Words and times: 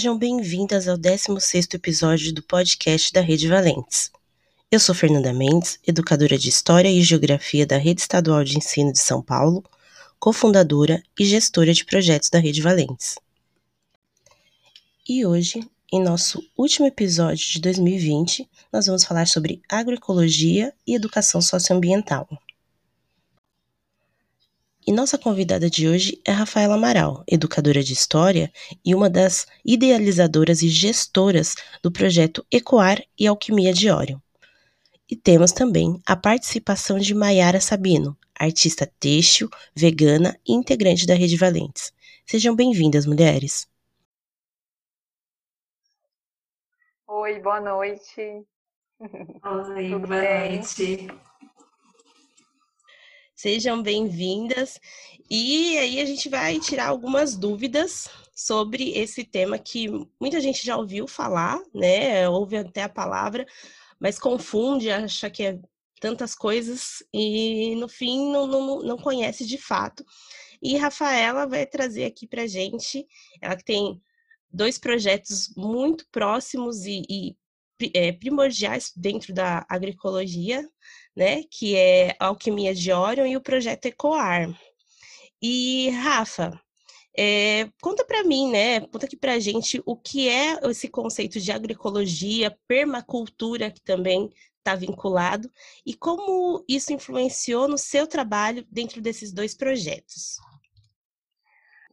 Sejam 0.00 0.16
bem-vindas 0.16 0.88
ao 0.88 0.96
16º 0.96 1.74
episódio 1.74 2.32
do 2.32 2.42
podcast 2.42 3.12
da 3.12 3.20
Rede 3.20 3.46
Valentes. 3.46 4.10
Eu 4.70 4.80
sou 4.80 4.94
Fernanda 4.94 5.30
Mendes, 5.30 5.78
educadora 5.86 6.38
de 6.38 6.48
História 6.48 6.88
e 6.88 7.02
Geografia 7.02 7.66
da 7.66 7.76
Rede 7.76 8.00
Estadual 8.00 8.42
de 8.42 8.56
Ensino 8.56 8.94
de 8.94 8.98
São 8.98 9.20
Paulo, 9.20 9.62
cofundadora 10.18 11.02
e 11.18 11.24
gestora 11.26 11.74
de 11.74 11.84
projetos 11.84 12.30
da 12.30 12.38
Rede 12.38 12.62
Valentes. 12.62 13.16
E 15.06 15.26
hoje, 15.26 15.60
em 15.92 16.02
nosso 16.02 16.42
último 16.56 16.86
episódio 16.86 17.46
de 17.46 17.60
2020, 17.60 18.48
nós 18.72 18.86
vamos 18.86 19.04
falar 19.04 19.26
sobre 19.26 19.60
agroecologia 19.68 20.72
e 20.86 20.94
educação 20.94 21.42
socioambiental. 21.42 22.26
E 24.90 24.92
nossa 24.92 25.16
convidada 25.16 25.70
de 25.70 25.86
hoje 25.86 26.20
é 26.26 26.32
Rafaela 26.32 26.74
Amaral, 26.74 27.22
educadora 27.24 27.80
de 27.80 27.92
História 27.92 28.52
e 28.84 28.92
uma 28.92 29.08
das 29.08 29.46
idealizadoras 29.64 30.62
e 30.62 30.68
gestoras 30.68 31.54
do 31.80 31.92
projeto 31.92 32.44
Ecoar 32.50 33.00
e 33.16 33.24
Alquimia 33.24 33.72
de 33.72 33.88
Ório. 33.88 34.20
E 35.08 35.14
temos 35.14 35.52
também 35.52 36.02
a 36.04 36.16
participação 36.16 36.98
de 36.98 37.14
Maiara 37.14 37.60
Sabino, 37.60 38.18
artista 38.34 38.84
têxtil, 38.98 39.48
vegana 39.76 40.36
e 40.44 40.54
integrante 40.54 41.06
da 41.06 41.14
Rede 41.14 41.36
Valentes. 41.36 41.92
Sejam 42.26 42.56
bem-vindas, 42.56 43.06
mulheres. 43.06 43.68
Oi, 47.06 47.38
boa 47.38 47.60
noite. 47.60 48.44
Oi, 48.98 49.88
boa 49.88 50.06
bem? 50.08 50.56
noite. 50.56 51.29
Sejam 53.40 53.82
bem-vindas. 53.82 54.78
E 55.30 55.78
aí 55.78 55.98
a 55.98 56.04
gente 56.04 56.28
vai 56.28 56.60
tirar 56.60 56.88
algumas 56.88 57.34
dúvidas 57.34 58.06
sobre 58.34 58.90
esse 58.90 59.24
tema 59.24 59.58
que 59.58 59.88
muita 60.20 60.42
gente 60.42 60.62
já 60.62 60.76
ouviu 60.76 61.06
falar, 61.06 61.58
né? 61.72 62.28
Ouve 62.28 62.58
até 62.58 62.82
a 62.82 62.88
palavra, 62.88 63.46
mas 63.98 64.18
confunde, 64.18 64.90
acha 64.90 65.30
que 65.30 65.42
é 65.42 65.58
tantas 65.98 66.34
coisas 66.34 67.02
e 67.14 67.74
no 67.76 67.88
fim 67.88 68.30
não, 68.30 68.46
não, 68.46 68.82
não 68.82 68.98
conhece 68.98 69.46
de 69.46 69.56
fato. 69.56 70.04
E 70.60 70.76
Rafaela 70.76 71.46
vai 71.46 71.64
trazer 71.64 72.04
aqui 72.04 72.26
para 72.26 72.46
gente, 72.46 73.06
ela 73.40 73.56
que 73.56 73.64
tem 73.64 73.98
dois 74.52 74.76
projetos 74.76 75.50
muito 75.56 76.06
próximos 76.12 76.84
e, 76.84 77.04
e 77.08 77.36
é, 77.94 78.12
primordiais 78.12 78.92
dentro 78.94 79.32
da 79.32 79.64
agroecologia, 79.66 80.62
né? 81.16 81.42
Que 81.50 81.76
é 81.76 82.16
a 82.18 82.26
Alquimia 82.26 82.74
de 82.74 82.92
Orion 82.92 83.26
e 83.26 83.36
o 83.36 83.40
projeto 83.40 83.86
Ecoar. 83.86 84.48
E 85.42 85.90
Rafa, 85.90 86.60
é, 87.16 87.68
conta 87.82 88.04
para 88.04 88.22
mim, 88.24 88.50
né? 88.50 88.80
Conta 88.80 89.06
aqui 89.06 89.16
para 89.16 89.38
gente 89.38 89.82
o 89.84 89.96
que 89.96 90.28
é 90.28 90.58
esse 90.70 90.88
conceito 90.88 91.40
de 91.40 91.50
agroecologia, 91.50 92.56
permacultura, 92.66 93.70
que 93.70 93.80
também 93.80 94.30
está 94.58 94.74
vinculado, 94.74 95.50
e 95.84 95.94
como 95.94 96.64
isso 96.68 96.92
influenciou 96.92 97.66
no 97.66 97.78
seu 97.78 98.06
trabalho 98.06 98.64
dentro 98.70 99.00
desses 99.00 99.32
dois 99.32 99.54
projetos. 99.56 100.36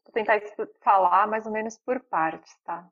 Vou 0.04 0.14
tentar 0.14 0.42
falar 0.82 1.28
mais 1.28 1.46
ou 1.46 1.52
menos 1.52 1.78
por 1.78 2.00
partes, 2.02 2.54
tá? 2.66 2.88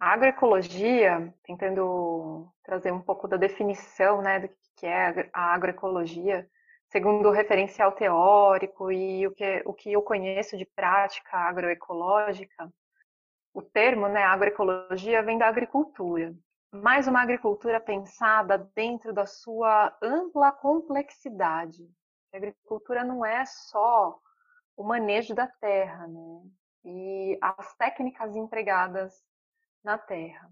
A 0.00 0.12
agroecologia, 0.12 1.32
tentando 1.44 2.48
trazer 2.64 2.92
um 2.92 3.00
pouco 3.00 3.28
da 3.28 3.36
definição 3.36 4.20
né, 4.20 4.40
do 4.40 4.48
que 4.76 4.86
é 4.86 5.30
a 5.32 5.54
agroecologia, 5.54 6.48
segundo 6.88 7.28
o 7.28 7.32
referencial 7.32 7.92
teórico 7.92 8.90
e 8.90 9.26
o 9.26 9.32
que, 9.32 9.62
o 9.64 9.72
que 9.72 9.92
eu 9.92 10.02
conheço 10.02 10.56
de 10.56 10.64
prática 10.64 11.36
agroecológica, 11.36 12.72
o 13.52 13.62
termo 13.62 14.08
né, 14.08 14.22
agroecologia 14.24 15.22
vem 15.22 15.38
da 15.38 15.46
agricultura, 15.46 16.34
mas 16.72 17.06
uma 17.06 17.22
agricultura 17.22 17.80
pensada 17.80 18.58
dentro 18.74 19.12
da 19.12 19.26
sua 19.26 19.96
ampla 20.02 20.50
complexidade. 20.50 21.88
A 22.32 22.36
agricultura 22.36 23.04
não 23.04 23.24
é 23.24 23.44
só 23.46 24.18
o 24.76 24.82
manejo 24.82 25.34
da 25.34 25.46
terra, 25.46 26.08
né? 26.08 26.42
E 26.84 27.38
as 27.40 27.76
técnicas 27.76 28.34
empregadas 28.34 29.22
na 29.84 29.96
terra. 29.96 30.50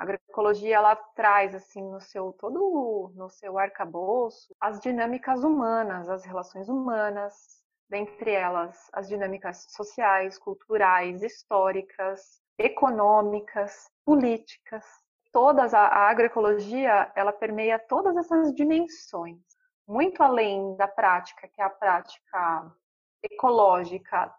A 0.00 0.02
agroecologia 0.02 0.76
ela 0.76 0.96
traz 0.96 1.54
assim 1.54 1.82
no 1.82 2.00
seu 2.00 2.32
todo 2.32 3.12
no 3.14 3.28
seu 3.28 3.58
arcabouço 3.58 4.56
as 4.58 4.80
dinâmicas 4.80 5.44
humanas, 5.44 6.08
as 6.08 6.24
relações 6.24 6.70
humanas, 6.70 7.62
dentre 7.86 8.30
elas 8.30 8.88
as 8.94 9.06
dinâmicas 9.06 9.66
sociais, 9.68 10.38
culturais, 10.38 11.22
históricas, 11.22 12.40
econômicas, 12.56 13.90
políticas. 14.02 14.86
Todas 15.30 15.74
a, 15.74 15.80
a 15.80 16.08
agroecologia 16.08 17.12
ela 17.14 17.30
permeia 17.30 17.78
todas 17.78 18.16
essas 18.16 18.54
dimensões, 18.54 19.44
muito 19.86 20.22
além 20.22 20.76
da 20.76 20.88
prática 20.88 21.46
que 21.46 21.60
é 21.60 21.64
a 21.64 21.68
prática 21.68 22.74
ecológica 23.22 24.34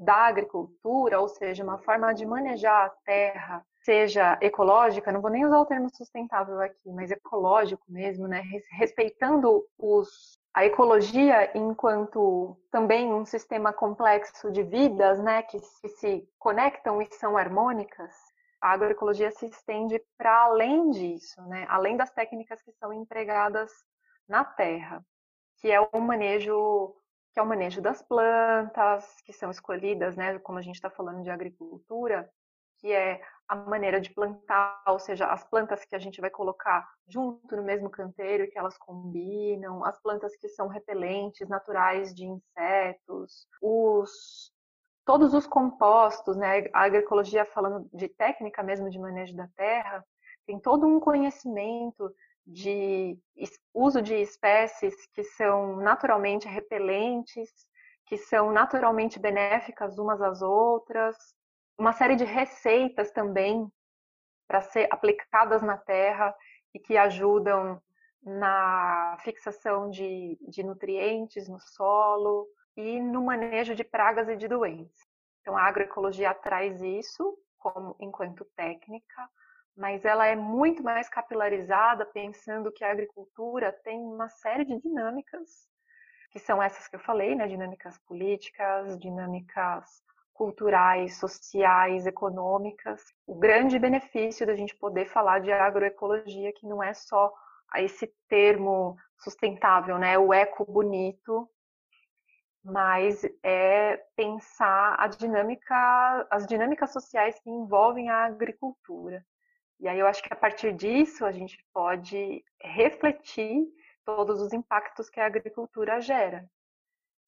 da 0.00 0.26
agricultura, 0.26 1.20
ou 1.20 1.28
seja, 1.28 1.62
uma 1.62 1.78
forma 1.78 2.12
de 2.12 2.26
manejar 2.26 2.86
a 2.86 2.90
terra, 3.04 3.64
seja 3.90 4.38
ecológica, 4.40 5.10
não 5.10 5.20
vou 5.20 5.32
nem 5.32 5.44
usar 5.44 5.58
o 5.58 5.66
termo 5.66 5.90
sustentável 5.90 6.60
aqui, 6.60 6.92
mas 6.92 7.10
ecológico 7.10 7.82
mesmo, 7.88 8.28
né? 8.28 8.40
Respeitando 8.70 9.66
os, 9.76 10.38
a 10.54 10.64
ecologia 10.64 11.50
enquanto 11.58 12.56
também 12.70 13.12
um 13.12 13.24
sistema 13.24 13.72
complexo 13.72 14.48
de 14.52 14.62
vidas, 14.62 15.20
né, 15.20 15.42
que 15.42 15.58
se, 15.58 15.88
se 15.88 16.28
conectam 16.38 17.02
e 17.02 17.08
são 17.14 17.36
harmônicas, 17.36 18.14
a 18.60 18.70
agroecologia 18.70 19.32
se 19.32 19.46
estende 19.46 20.00
para 20.16 20.44
além 20.44 20.90
disso, 20.90 21.42
né? 21.48 21.66
Além 21.68 21.96
das 21.96 22.12
técnicas 22.12 22.62
que 22.62 22.70
são 22.74 22.92
empregadas 22.92 23.72
na 24.28 24.44
terra, 24.44 25.04
que 25.56 25.68
é 25.68 25.80
o 25.80 25.98
manejo 26.00 26.94
que 27.32 27.40
é 27.40 27.42
o 27.42 27.46
manejo 27.46 27.80
das 27.80 28.02
plantas 28.02 29.04
que 29.24 29.32
são 29.32 29.50
escolhidas, 29.50 30.16
né, 30.16 30.38
como 30.40 30.58
a 30.58 30.62
gente 30.62 30.76
está 30.76 30.90
falando 30.90 31.22
de 31.22 31.30
agricultura, 31.30 32.28
que 32.80 32.92
é 32.92 33.20
a 33.48 33.56
maneira 33.56 34.00
de 34.00 34.10
plantar, 34.10 34.82
ou 34.86 34.98
seja, 34.98 35.26
as 35.26 35.44
plantas 35.44 35.84
que 35.84 35.94
a 35.94 35.98
gente 35.98 36.20
vai 36.20 36.30
colocar 36.30 36.88
junto 37.08 37.56
no 37.56 37.62
mesmo 37.62 37.90
canteiro 37.90 38.44
e 38.44 38.46
que 38.46 38.58
elas 38.58 38.78
combinam, 38.78 39.84
as 39.84 40.00
plantas 40.00 40.36
que 40.36 40.48
são 40.48 40.68
repelentes 40.68 41.48
naturais 41.48 42.14
de 42.14 42.24
insetos, 42.24 43.46
os 43.60 44.52
todos 45.04 45.34
os 45.34 45.46
compostos, 45.46 46.36
né? 46.36 46.68
A 46.72 46.84
agroecologia 46.84 47.44
falando 47.44 47.88
de 47.92 48.08
técnica 48.08 48.62
mesmo 48.62 48.88
de 48.88 48.98
manejo 48.98 49.34
da 49.34 49.48
terra, 49.56 50.04
tem 50.46 50.60
todo 50.60 50.86
um 50.86 51.00
conhecimento 51.00 52.14
de 52.46 53.18
uso 53.74 54.00
de 54.00 54.14
espécies 54.14 54.94
que 55.12 55.24
são 55.24 55.76
naturalmente 55.76 56.46
repelentes, 56.46 57.50
que 58.06 58.16
são 58.16 58.52
naturalmente 58.52 59.18
benéficas 59.18 59.98
umas 59.98 60.20
às 60.22 60.42
outras, 60.42 61.16
uma 61.80 61.94
série 61.94 62.14
de 62.14 62.24
receitas 62.24 63.10
também 63.10 63.66
para 64.46 64.60
ser 64.60 64.86
aplicadas 64.90 65.62
na 65.62 65.78
terra 65.78 66.36
e 66.74 66.78
que 66.78 66.98
ajudam 66.98 67.80
na 68.22 69.16
fixação 69.24 69.88
de, 69.88 70.38
de 70.46 70.62
nutrientes 70.62 71.48
no 71.48 71.58
solo 71.58 72.46
e 72.76 73.00
no 73.00 73.24
manejo 73.24 73.74
de 73.74 73.82
pragas 73.82 74.28
e 74.28 74.36
de 74.36 74.46
doenças. 74.46 75.08
Então, 75.40 75.56
a 75.56 75.62
agroecologia 75.62 76.34
traz 76.34 76.82
isso 76.82 77.38
como 77.58 77.96
enquanto 77.98 78.44
técnica, 78.54 79.30
mas 79.74 80.04
ela 80.04 80.26
é 80.26 80.36
muito 80.36 80.82
mais 80.82 81.08
capilarizada, 81.08 82.04
pensando 82.04 82.70
que 82.70 82.84
a 82.84 82.90
agricultura 82.90 83.72
tem 83.72 83.98
uma 84.00 84.28
série 84.28 84.66
de 84.66 84.78
dinâmicas, 84.78 85.66
que 86.30 86.38
são 86.38 86.62
essas 86.62 86.86
que 86.88 86.96
eu 86.96 87.00
falei, 87.00 87.34
né? 87.34 87.46
dinâmicas 87.48 87.96
políticas, 88.00 88.98
dinâmicas 88.98 90.02
culturais, 90.40 91.18
sociais, 91.18 92.06
econômicas. 92.06 93.02
O 93.26 93.34
grande 93.34 93.78
benefício 93.78 94.46
da 94.46 94.54
gente 94.54 94.74
poder 94.74 95.04
falar 95.04 95.40
de 95.40 95.52
agroecologia, 95.52 96.50
que 96.54 96.66
não 96.66 96.82
é 96.82 96.94
só 96.94 97.30
esse 97.76 98.10
termo 98.26 98.96
sustentável, 99.18 99.98
né, 99.98 100.16
o 100.16 100.32
eco 100.32 100.64
bonito, 100.64 101.46
mas 102.64 103.22
é 103.42 103.98
pensar 104.16 104.96
a 104.98 105.08
dinâmica, 105.08 106.26
as 106.30 106.46
dinâmicas 106.46 106.90
sociais 106.90 107.38
que 107.40 107.50
envolvem 107.50 108.08
a 108.08 108.24
agricultura. 108.24 109.22
E 109.78 109.86
aí 109.86 109.98
eu 109.98 110.06
acho 110.06 110.22
que 110.22 110.32
a 110.32 110.36
partir 110.36 110.72
disso 110.72 111.26
a 111.26 111.32
gente 111.32 111.62
pode 111.70 112.42
refletir 112.62 113.66
todos 114.06 114.40
os 114.40 114.54
impactos 114.54 115.10
que 115.10 115.20
a 115.20 115.26
agricultura 115.26 116.00
gera, 116.00 116.48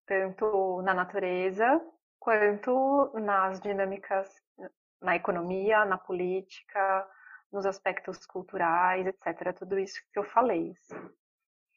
tanto 0.07 0.81
na 0.81 0.95
natureza 0.95 1.79
quanto 2.23 3.11
nas 3.15 3.61
dinâmicas 3.61 4.33
na 5.01 5.17
economia, 5.17 5.85
na 5.85 5.99
política, 5.99 7.05
nos 7.53 7.67
aspectos 7.67 8.25
culturais, 8.25 9.05
etc. 9.09 9.53
Tudo 9.59 9.77
isso 9.77 10.01
que 10.13 10.19
eu 10.21 10.25
falei. 10.25 10.73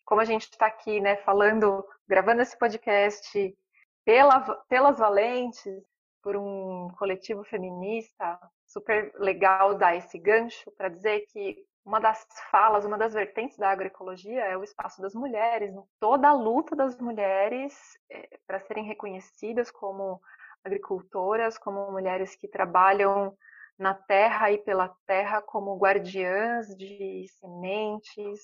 Como 0.06 0.22
a 0.22 0.26
gente 0.26 0.44
está 0.44 0.68
aqui, 0.68 1.02
né, 1.02 1.16
falando, 1.18 1.84
gravando 2.08 2.44
esse 2.44 2.56
podcast 2.60 3.58
pela, 4.06 4.40
pelas 4.70 5.00
valentes, 5.00 5.84
por 6.22 6.38
um 6.38 6.90
coletivo 7.00 7.44
feminista, 7.44 8.40
super 8.68 9.12
legal 9.16 9.76
dar 9.76 9.96
esse 9.96 10.20
gancho 10.20 10.72
para 10.78 10.90
dizer 10.90 11.26
que 11.32 11.66
uma 11.84 12.00
das 12.00 12.26
falas, 12.52 12.86
uma 12.86 12.98
das 12.98 13.14
vertentes 13.14 13.58
da 13.58 13.70
agroecologia 13.70 14.44
é 14.44 14.58
o 14.58 14.64
espaço 14.64 15.02
das 15.02 15.14
mulheres, 15.14 15.72
toda 16.00 16.30
a 16.30 16.34
luta 16.34 16.76
das 16.76 17.00
mulheres 17.00 17.76
é, 18.12 18.40
para 18.48 18.60
serem 18.62 18.86
reconhecidas 18.86 19.70
como 19.70 20.20
agricultoras, 20.66 21.58
como 21.58 21.92
mulheres 21.92 22.36
que 22.36 22.48
trabalham 22.48 23.38
na 23.78 23.94
terra 23.94 24.52
e 24.52 24.58
pela 24.58 24.94
terra 25.06 25.42
como 25.42 25.78
guardiãs 25.78 26.68
de 26.76 27.26
sementes, 27.40 28.44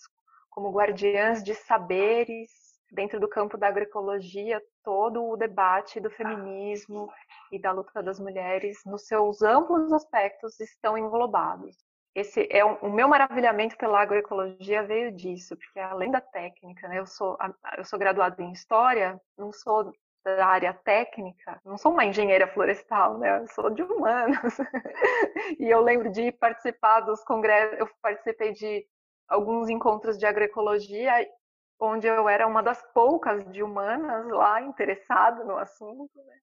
como 0.49 0.71
guardiãs 0.71 1.43
de 1.43 1.55
saberes. 1.55 2.49
Dentro 2.93 3.21
do 3.21 3.29
campo 3.29 3.57
da 3.57 3.69
agroecologia, 3.69 4.61
todo 4.83 5.25
o 5.25 5.37
debate 5.37 5.97
do 6.01 6.09
feminismo 6.09 7.09
e 7.49 7.57
da 7.57 7.71
luta 7.71 8.03
das 8.03 8.19
mulheres, 8.19 8.81
nos 8.85 9.07
seus 9.07 9.41
amplos 9.41 9.93
aspectos, 9.93 10.59
estão 10.59 10.97
englobados 10.97 11.77
esse 12.13 12.47
é 12.51 12.63
um, 12.65 12.73
o 12.81 12.89
meu 12.91 13.07
maravilhamento 13.07 13.77
pela 13.77 14.01
agroecologia 14.01 14.83
veio 14.83 15.11
disso, 15.11 15.55
porque 15.55 15.79
além 15.79 16.11
da 16.11 16.19
técnica, 16.19 16.87
né, 16.87 16.99
eu 16.99 17.05
sou 17.05 17.37
eu 17.77 17.85
sou 17.85 17.97
graduada 17.97 18.41
em 18.41 18.51
história, 18.51 19.19
não 19.37 19.51
sou 19.51 19.93
da 20.23 20.45
área 20.45 20.73
técnica, 20.73 21.59
não 21.65 21.77
sou 21.77 21.91
uma 21.91 22.05
engenheira 22.05 22.47
florestal, 22.47 23.17
né? 23.17 23.39
Eu 23.39 23.47
sou 23.47 23.69
de 23.69 23.81
humanos. 23.81 24.37
e 25.59 25.69
eu 25.69 25.81
lembro 25.81 26.11
de 26.11 26.31
participar 26.31 27.01
dos 27.01 27.23
congressos, 27.23 27.79
eu 27.79 27.89
participei 28.01 28.53
de 28.53 28.85
alguns 29.27 29.69
encontros 29.69 30.17
de 30.17 30.25
agroecologia 30.25 31.13
onde 31.79 32.05
eu 32.05 32.29
era 32.29 32.45
uma 32.45 32.61
das 32.61 32.81
poucas 32.93 33.43
de 33.51 33.63
humanas 33.63 34.27
lá 34.27 34.61
interessada 34.61 35.43
no 35.43 35.57
assunto, 35.57 36.15
né? 36.15 36.37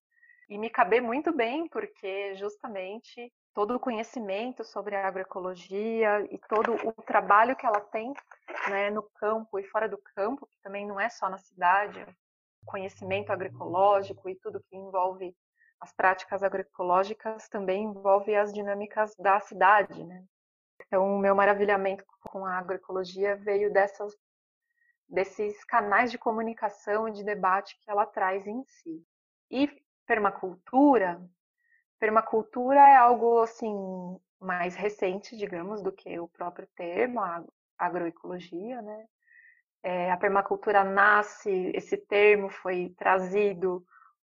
E 0.49 0.59
me 0.59 0.71
caber 0.71 1.01
muito 1.01 1.31
bem, 1.31 1.69
porque 1.69 2.35
justamente 2.35 3.31
todo 3.55 3.77
o 3.77 3.81
conhecimento 3.81 4.65
sobre 4.65 4.97
a 4.97 5.07
agroecologia 5.07 6.27
e 6.31 6.39
todo 6.49 6.75
o 6.75 6.93
trabalho 7.03 7.55
que 7.55 7.67
ela 7.67 7.81
tem 7.81 8.15
né, 8.71 8.91
no 8.91 9.03
campo 9.03 9.59
e 9.59 9.65
fora 9.65 9.89
do 9.89 9.99
campo, 10.17 10.47
que 10.47 10.59
também 10.63 10.87
não 10.87 10.99
é 10.99 11.09
só 11.09 11.29
na 11.29 11.39
cidade, 11.39 12.05
conhecimento 12.69 13.31
agroecológico 13.31 14.29
e 14.29 14.37
tudo 14.37 14.63
que 14.69 14.77
envolve 14.77 15.35
as 15.81 15.93
práticas 15.93 16.43
agroecológicas 16.43 17.49
também 17.49 17.85
envolve 17.85 18.35
as 18.35 18.53
dinâmicas 18.53 19.15
da 19.17 19.41
cidade, 19.41 20.05
né? 20.05 20.25
Então, 20.87 21.17
o 21.17 21.19
meu 21.19 21.35
maravilhamento 21.35 22.05
com 22.29 22.45
a 22.45 22.59
agroecologia 22.59 23.37
veio 23.37 23.73
dessas, 23.73 24.13
desses 25.09 25.65
canais 25.65 26.11
de 26.11 26.19
comunicação 26.19 27.09
e 27.09 27.13
de 27.13 27.25
debate 27.25 27.79
que 27.81 27.91
ela 27.91 28.07
traz 28.07 28.47
em 28.47 28.63
si. 28.65 29.03
E 29.51 29.83
permacultura 30.07 31.21
Permacultura 31.99 32.79
é 32.79 32.97
algo 32.97 33.41
assim 33.41 33.75
mais 34.41 34.77
recente, 34.77 35.37
digamos, 35.37 35.83
do 35.83 35.91
que 35.91 36.19
o 36.19 36.29
próprio 36.29 36.69
termo, 36.77 37.21
a 37.21 37.45
agroecologia, 37.77 38.81
né? 38.81 39.07
É, 39.83 40.11
a 40.11 40.17
permacultura 40.17 40.83
nasce, 40.85 41.71
esse 41.75 41.97
termo 41.97 42.49
foi 42.49 42.95
trazido 42.99 43.85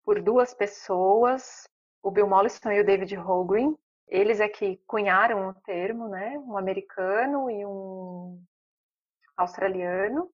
por 0.05 0.21
duas 0.21 0.55
pessoas, 0.55 1.69
o 2.03 2.11
Bill 2.11 2.29
Mollison 2.29 2.71
e 2.71 2.81
o 2.81 2.85
David 2.85 3.17
Holguin. 3.17 3.77
Eles 4.07 4.41
é 4.41 4.49
que 4.49 4.81
cunharam 4.87 5.49
o 5.49 5.55
termo, 5.55 6.09
né? 6.09 6.39
Um 6.39 6.57
americano 6.57 7.51
e 7.51 7.65
um 7.67 8.43
australiano. 9.37 10.31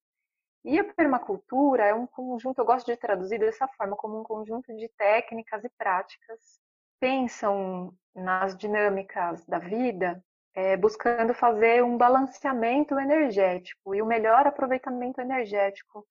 E 0.65 0.79
a 0.79 0.95
permacultura 0.95 1.85
é 1.85 1.95
um 1.95 2.07
conjunto, 2.07 2.59
eu 2.59 2.65
gosto 2.65 2.87
de 2.87 2.97
traduzir 2.97 3.39
dessa 3.39 3.69
forma, 3.69 3.97
como 3.97 4.21
um 4.21 4.25
conjunto 4.25 4.75
de 4.75 4.89
técnicas 4.97 5.63
e 5.63 5.69
práticas 5.77 6.59
pensam 6.99 7.93
nas 8.15 8.57
dinâmicas 8.57 9.45
da 9.45 9.59
vida 9.59 10.25
é, 10.55 10.77
buscando 10.77 11.35
fazer 11.35 11.83
um 11.83 11.97
balanceamento 11.97 12.99
energético 12.99 13.95
e 13.95 14.01
o 14.01 14.07
melhor 14.07 14.47
aproveitamento 14.47 15.21
energético 15.21 16.07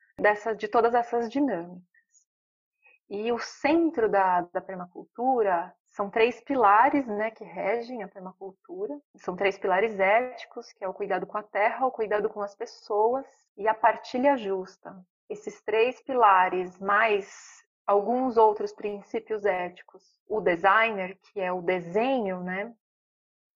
de 0.57 0.67
todas 0.67 0.93
essas 0.93 1.29
dinâmicas. 1.29 1.83
E 3.09 3.31
o 3.31 3.39
centro 3.39 4.09
da, 4.09 4.41
da 4.41 4.61
permacultura 4.61 5.73
são 5.87 6.09
três 6.09 6.41
pilares 6.41 7.05
né, 7.05 7.29
que 7.29 7.43
regem 7.43 8.01
a 8.01 8.07
permacultura. 8.07 8.99
São 9.17 9.35
três 9.35 9.57
pilares 9.57 9.99
éticos, 9.99 10.73
que 10.73 10.83
é 10.83 10.87
o 10.87 10.93
cuidado 10.93 11.27
com 11.27 11.37
a 11.37 11.43
terra, 11.43 11.85
o 11.85 11.91
cuidado 11.91 12.29
com 12.29 12.41
as 12.41 12.55
pessoas 12.55 13.25
e 13.55 13.67
a 13.67 13.73
partilha 13.73 14.35
justa. 14.35 14.95
Esses 15.29 15.61
três 15.61 16.01
pilares, 16.01 16.79
mais 16.79 17.63
alguns 17.85 18.37
outros 18.37 18.73
princípios 18.73 19.45
éticos. 19.45 20.03
O 20.27 20.41
designer, 20.41 21.17
que 21.21 21.39
é 21.39 21.51
o 21.51 21.61
desenho, 21.61 22.39
né? 22.39 22.73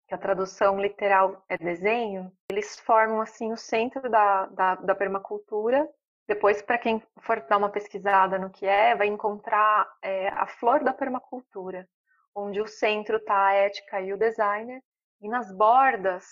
Que 0.08 0.14
a 0.14 0.18
tradução 0.18 0.80
literal 0.80 1.44
é 1.48 1.58
desenho, 1.58 2.32
eles 2.50 2.78
formam 2.80 3.20
assim 3.20 3.52
o 3.52 3.56
centro 3.56 4.08
da, 4.08 4.46
da, 4.46 4.74
da 4.76 4.94
permacultura. 4.94 5.88
Depois, 6.26 6.62
para 6.62 6.78
quem 6.78 7.02
for 7.20 7.40
dar 7.42 7.58
uma 7.58 7.68
pesquisada 7.68 8.38
no 8.38 8.50
que 8.50 8.66
é, 8.66 8.94
vai 8.94 9.06
encontrar 9.06 9.86
é, 10.02 10.28
a 10.28 10.46
flor 10.46 10.82
da 10.82 10.92
permacultura, 10.92 11.88
onde 12.34 12.60
o 12.60 12.66
centro 12.66 13.18
está 13.18 13.46
a 13.46 13.52
ética 13.52 14.00
e 14.00 14.12
o 14.12 14.18
designer, 14.18 14.82
e 15.20 15.28
nas 15.28 15.52
bordas 15.52 16.24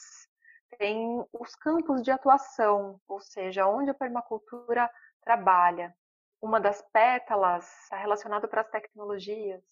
tem 0.78 1.24
os 1.32 1.54
campos 1.54 2.02
de 2.02 2.10
atuação, 2.10 3.00
ou 3.06 3.20
seja, 3.20 3.66
onde 3.66 3.90
a 3.90 3.94
permacultura 3.94 4.90
trabalha 5.22 5.94
uma 6.40 6.60
das 6.60 6.82
pétalas 6.92 7.66
está 7.82 7.96
relacionada 7.96 8.46
para 8.46 8.60
as 8.60 8.68
tecnologias, 8.68 9.62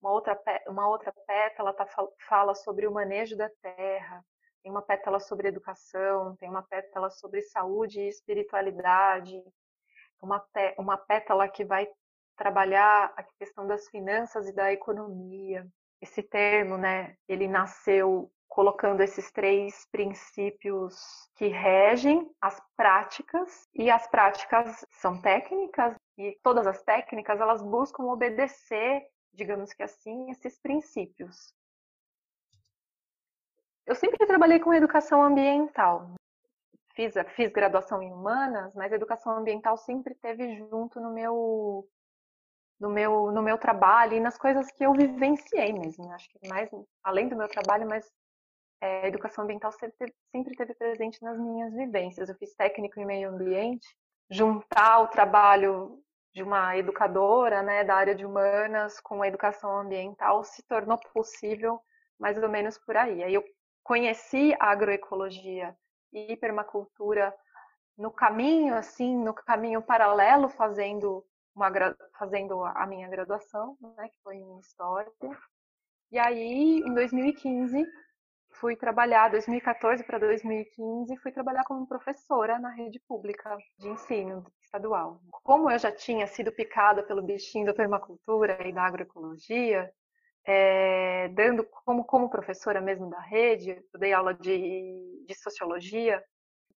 uma 0.00 0.12
outra, 0.12 0.40
uma 0.68 0.88
outra 0.88 1.12
pétala 1.26 1.72
tá, 1.72 1.86
fala 2.28 2.54
sobre 2.54 2.86
o 2.86 2.92
manejo 2.92 3.36
da 3.36 3.50
terra, 3.62 4.24
tem 4.62 4.70
uma 4.70 4.82
pétala 4.82 5.20
sobre 5.20 5.48
educação, 5.48 6.36
tem 6.36 6.48
uma 6.48 6.62
pétala 6.62 7.10
sobre 7.10 7.42
saúde 7.42 8.00
e 8.00 8.08
espiritualidade, 8.08 9.42
uma, 10.20 10.44
uma 10.78 10.96
pétala 10.96 11.48
que 11.48 11.64
vai 11.64 11.88
trabalhar 12.36 13.12
a 13.16 13.22
questão 13.38 13.66
das 13.66 13.88
finanças 13.88 14.48
e 14.48 14.52
da 14.52 14.72
economia. 14.72 15.66
Esse 16.00 16.22
termo, 16.22 16.76
né, 16.76 17.16
ele 17.28 17.48
nasceu 17.48 18.30
colocando 18.48 19.02
esses 19.02 19.30
três 19.30 19.86
princípios 19.92 20.96
que 21.36 21.48
regem 21.48 22.28
as 22.40 22.60
práticas 22.76 23.68
e 23.74 23.90
as 23.90 24.06
práticas 24.08 24.84
são 24.90 25.20
técnicas 25.20 25.94
e 26.16 26.36
todas 26.42 26.66
as 26.66 26.82
técnicas 26.82 27.40
elas 27.40 27.62
buscam 27.62 28.04
obedecer, 28.04 29.02
digamos 29.32 29.72
que 29.72 29.82
assim, 29.82 30.30
esses 30.30 30.58
princípios. 30.58 31.54
Eu 33.86 33.94
sempre 33.94 34.26
trabalhei 34.26 34.60
com 34.60 34.74
educação 34.74 35.22
ambiental. 35.22 36.10
Fiz, 36.94 37.14
fiz 37.36 37.50
graduação 37.52 38.02
em 38.02 38.12
humanas, 38.12 38.74
mas 38.74 38.92
educação 38.92 39.38
ambiental 39.38 39.76
sempre 39.78 40.14
teve 40.16 40.56
junto 40.56 41.00
no 41.00 41.12
meu 41.12 41.88
no 42.80 42.90
meu 42.90 43.32
no 43.32 43.42
meu 43.42 43.58
trabalho 43.58 44.14
e 44.14 44.20
nas 44.20 44.36
coisas 44.36 44.70
que 44.72 44.84
eu 44.84 44.92
vivenciei 44.92 45.72
mesmo. 45.72 46.12
Acho 46.12 46.28
que 46.28 46.48
mais 46.48 46.68
além 47.02 47.28
do 47.28 47.36
meu 47.36 47.48
trabalho, 47.48 47.88
mas 47.88 48.10
é, 48.80 49.04
a 49.04 49.08
educação 49.08 49.44
ambiental 49.44 49.72
sempre, 49.72 50.14
sempre 50.30 50.54
teve 50.54 50.74
presente 50.74 51.22
nas 51.22 51.38
minhas 51.38 51.72
vivências. 51.72 52.28
Eu 52.28 52.36
fiz 52.36 52.54
técnico 52.54 53.00
em 53.00 53.06
meio 53.06 53.30
ambiente, 53.30 53.86
juntar 54.30 55.00
o 55.00 55.08
trabalho 55.08 56.02
de 56.38 56.42
uma 56.44 56.76
educadora 56.76 57.64
né, 57.64 57.82
da 57.82 57.96
área 57.96 58.14
de 58.14 58.24
humanas 58.24 59.00
com 59.00 59.24
educação 59.24 59.76
ambiental 59.80 60.44
se 60.44 60.62
tornou 60.62 60.96
possível 61.12 61.80
mais 62.16 62.40
ou 62.40 62.48
menos 62.48 62.78
por 62.78 62.96
aí. 62.96 63.24
Aí 63.24 63.34
eu 63.34 63.44
conheci 63.82 64.54
a 64.60 64.70
agroecologia 64.70 65.76
e 66.12 66.36
permacultura 66.36 67.34
no 67.96 68.12
caminho, 68.12 68.76
assim, 68.76 69.16
no 69.16 69.34
caminho 69.34 69.82
paralelo, 69.82 70.48
fazendo, 70.48 71.26
uma, 71.56 71.68
fazendo 72.16 72.64
a 72.64 72.86
minha 72.86 73.08
graduação, 73.08 73.76
né, 73.96 74.08
que 74.08 74.22
foi 74.22 74.36
em 74.36 74.60
História. 74.60 75.10
E 76.12 76.20
aí, 76.20 76.84
em 76.86 76.94
2015, 76.94 77.84
fui 78.60 78.76
trabalhar 78.76 79.28
2014 79.28 80.04
para 80.04 80.18
2015 80.18 81.16
fui 81.18 81.30
trabalhar 81.30 81.64
como 81.64 81.86
professora 81.86 82.58
na 82.58 82.70
rede 82.70 82.98
pública 83.06 83.56
de 83.78 83.88
ensino 83.88 84.44
estadual. 84.68 85.20
Como 85.42 85.70
eu 85.70 85.78
já 85.78 85.90
tinha 85.90 86.26
sido 86.26 86.52
picada 86.52 87.02
pelo 87.02 87.22
bichinho 87.22 87.66
da 87.66 87.74
permacultura 87.74 88.66
e 88.66 88.72
da 88.72 88.82
agroecologia, 88.82 89.90
é, 90.44 91.28
dando 91.28 91.64
como, 91.64 92.04
como 92.04 92.30
professora 92.30 92.80
mesmo 92.80 93.08
da 93.10 93.20
rede, 93.20 93.82
eu 93.92 94.00
dei 94.00 94.12
aula 94.12 94.34
de, 94.34 95.24
de 95.26 95.34
sociologia, 95.34 96.22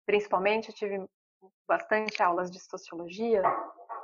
principalmente, 0.06 0.68
eu 0.68 0.74
tive 0.74 1.04
bastante 1.68 2.22
aulas 2.22 2.50
de 2.50 2.60
sociologia, 2.60 3.42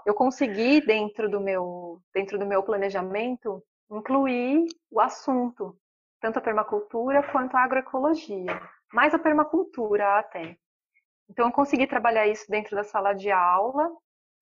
eu 0.05 0.14
consegui 0.14 0.81
dentro 0.81 1.28
do 1.28 1.40
meu 1.40 2.00
dentro 2.14 2.38
do 2.38 2.47
meu 2.47 2.62
planejamento 2.62 3.62
incluir 3.90 4.66
o 4.90 5.00
assunto 5.00 5.76
tanto 6.21 6.38
a 6.38 6.43
permacultura 6.43 7.23
quanto 7.31 7.57
a 7.57 7.64
agroecologia, 7.64 8.61
mais 8.93 9.12
a 9.14 9.19
permacultura 9.19 10.19
até. 10.19 10.57
Então 11.28 11.47
eu 11.47 11.52
consegui 11.52 11.87
trabalhar 11.87 12.26
isso 12.26 12.45
dentro 12.49 12.76
da 12.76 12.85
sala 12.85 13.12
de 13.12 13.30
aula, 13.30 13.90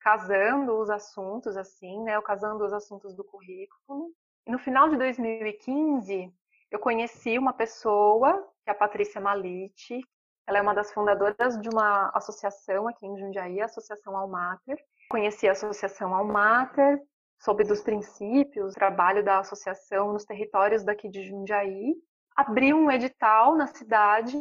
casando 0.01 0.79
os 0.79 0.91
assuntos 0.91 1.57
assim, 1.57 2.03
né, 2.03 2.21
casando 2.23 2.65
os 2.65 2.73
assuntos 2.73 3.15
do 3.15 3.25
currículo. 3.25 4.11
E 4.47 4.53
no 4.53 4.59
final 4.59 4.89
de 4.89 4.97
2015, 4.99 6.31
eu 6.71 6.79
conheci 6.79 7.39
uma 7.39 7.53
pessoa, 7.53 8.47
que 8.63 8.71
é 8.71 8.73
a 8.73 8.77
Patrícia 8.77 9.21
Malite. 9.21 10.01
Ela 10.47 10.59
é 10.59 10.63
uma 10.63 10.75
das 10.75 10.93
fundadoras 10.93 11.59
de 11.59 11.69
uma 11.71 12.11
associação 12.15 12.87
aqui 12.87 13.07
em 13.07 13.17
Jundiaí, 13.19 13.61
a 13.63 13.65
Associação 13.65 14.15
Almater. 14.17 14.77
Conheci 15.09 15.49
a 15.49 15.53
Associação 15.53 16.15
Almater, 16.15 17.01
soube 17.41 17.65
dos 17.65 17.81
princípios, 17.81 18.75
trabalho 18.75 19.25
da 19.25 19.39
associação 19.39 20.13
nos 20.13 20.25
territórios 20.25 20.85
daqui 20.85 21.09
de 21.09 21.23
Jundiaí. 21.23 21.95
Abri 22.37 22.75
um 22.75 22.91
edital 22.91 23.55
na 23.55 23.67
cidade 23.67 24.39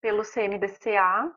pelo 0.00 0.22
CMDCA, 0.22 1.30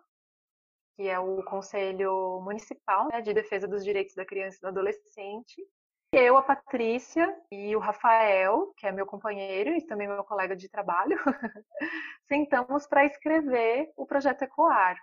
que 0.97 1.07
é 1.07 1.19
o 1.19 1.43
Conselho 1.43 2.41
Municipal 2.41 3.07
né, 3.13 3.21
de 3.21 3.31
Defesa 3.31 3.67
dos 3.67 3.83
Direitos 3.83 4.15
da 4.15 4.25
Criança 4.25 4.57
e 4.57 4.61
do 4.61 4.67
Adolescente. 4.69 5.63
Eu, 6.11 6.35
a 6.37 6.41
Patrícia 6.41 7.31
e 7.51 7.75
o 7.75 7.79
Rafael, 7.79 8.73
que 8.75 8.87
é 8.87 8.91
meu 8.91 9.05
companheiro 9.05 9.69
e 9.75 9.85
também 9.85 10.07
meu 10.07 10.23
colega 10.23 10.55
de 10.55 10.67
trabalho, 10.67 11.15
sentamos 12.27 12.87
para 12.87 13.05
escrever 13.05 13.91
o 13.95 14.07
projeto 14.07 14.41
Ecoar. 14.41 14.97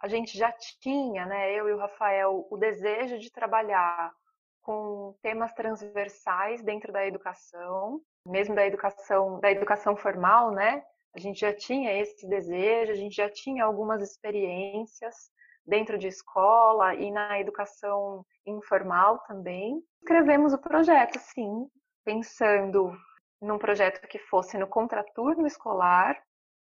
A 0.00 0.08
gente 0.08 0.36
já 0.36 0.50
tinha, 0.80 1.24
né, 1.24 1.52
eu 1.52 1.68
e 1.68 1.72
o 1.72 1.78
Rafael, 1.78 2.44
o 2.50 2.56
desejo 2.56 3.16
de 3.16 3.30
trabalhar 3.30 4.12
com 4.60 5.14
temas 5.22 5.52
transversais 5.52 6.62
dentro 6.62 6.92
da 6.92 7.06
educação, 7.06 8.00
mesmo 8.26 8.56
da 8.56 8.66
educação, 8.66 9.38
da 9.38 9.52
educação 9.52 9.96
formal, 9.96 10.50
né? 10.50 10.82
A 11.14 11.20
gente 11.20 11.40
já 11.40 11.52
tinha 11.52 11.92
esse 11.92 12.26
desejo, 12.26 12.92
a 12.92 12.96
gente 12.96 13.14
já 13.14 13.28
tinha 13.28 13.64
algumas 13.64 14.02
experiências 14.02 15.30
dentro 15.64 15.98
de 15.98 16.08
escola 16.08 16.94
e 16.94 17.10
na 17.10 17.38
educação 17.38 18.24
informal 18.46 19.18
também. 19.20 19.82
Escrevemos 20.00 20.52
o 20.52 20.58
projeto, 20.58 21.18
sim, 21.18 21.68
pensando 22.04 22.96
num 23.40 23.58
projeto 23.58 24.06
que 24.08 24.18
fosse 24.18 24.56
no 24.56 24.66
contraturno 24.66 25.46
escolar, 25.46 26.20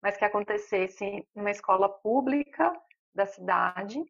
mas 0.03 0.17
que 0.17 0.25
acontecesse 0.25 1.27
numa 1.35 1.51
escola 1.51 1.89
pública 1.89 2.73
da 3.15 3.27
cidade 3.27 4.03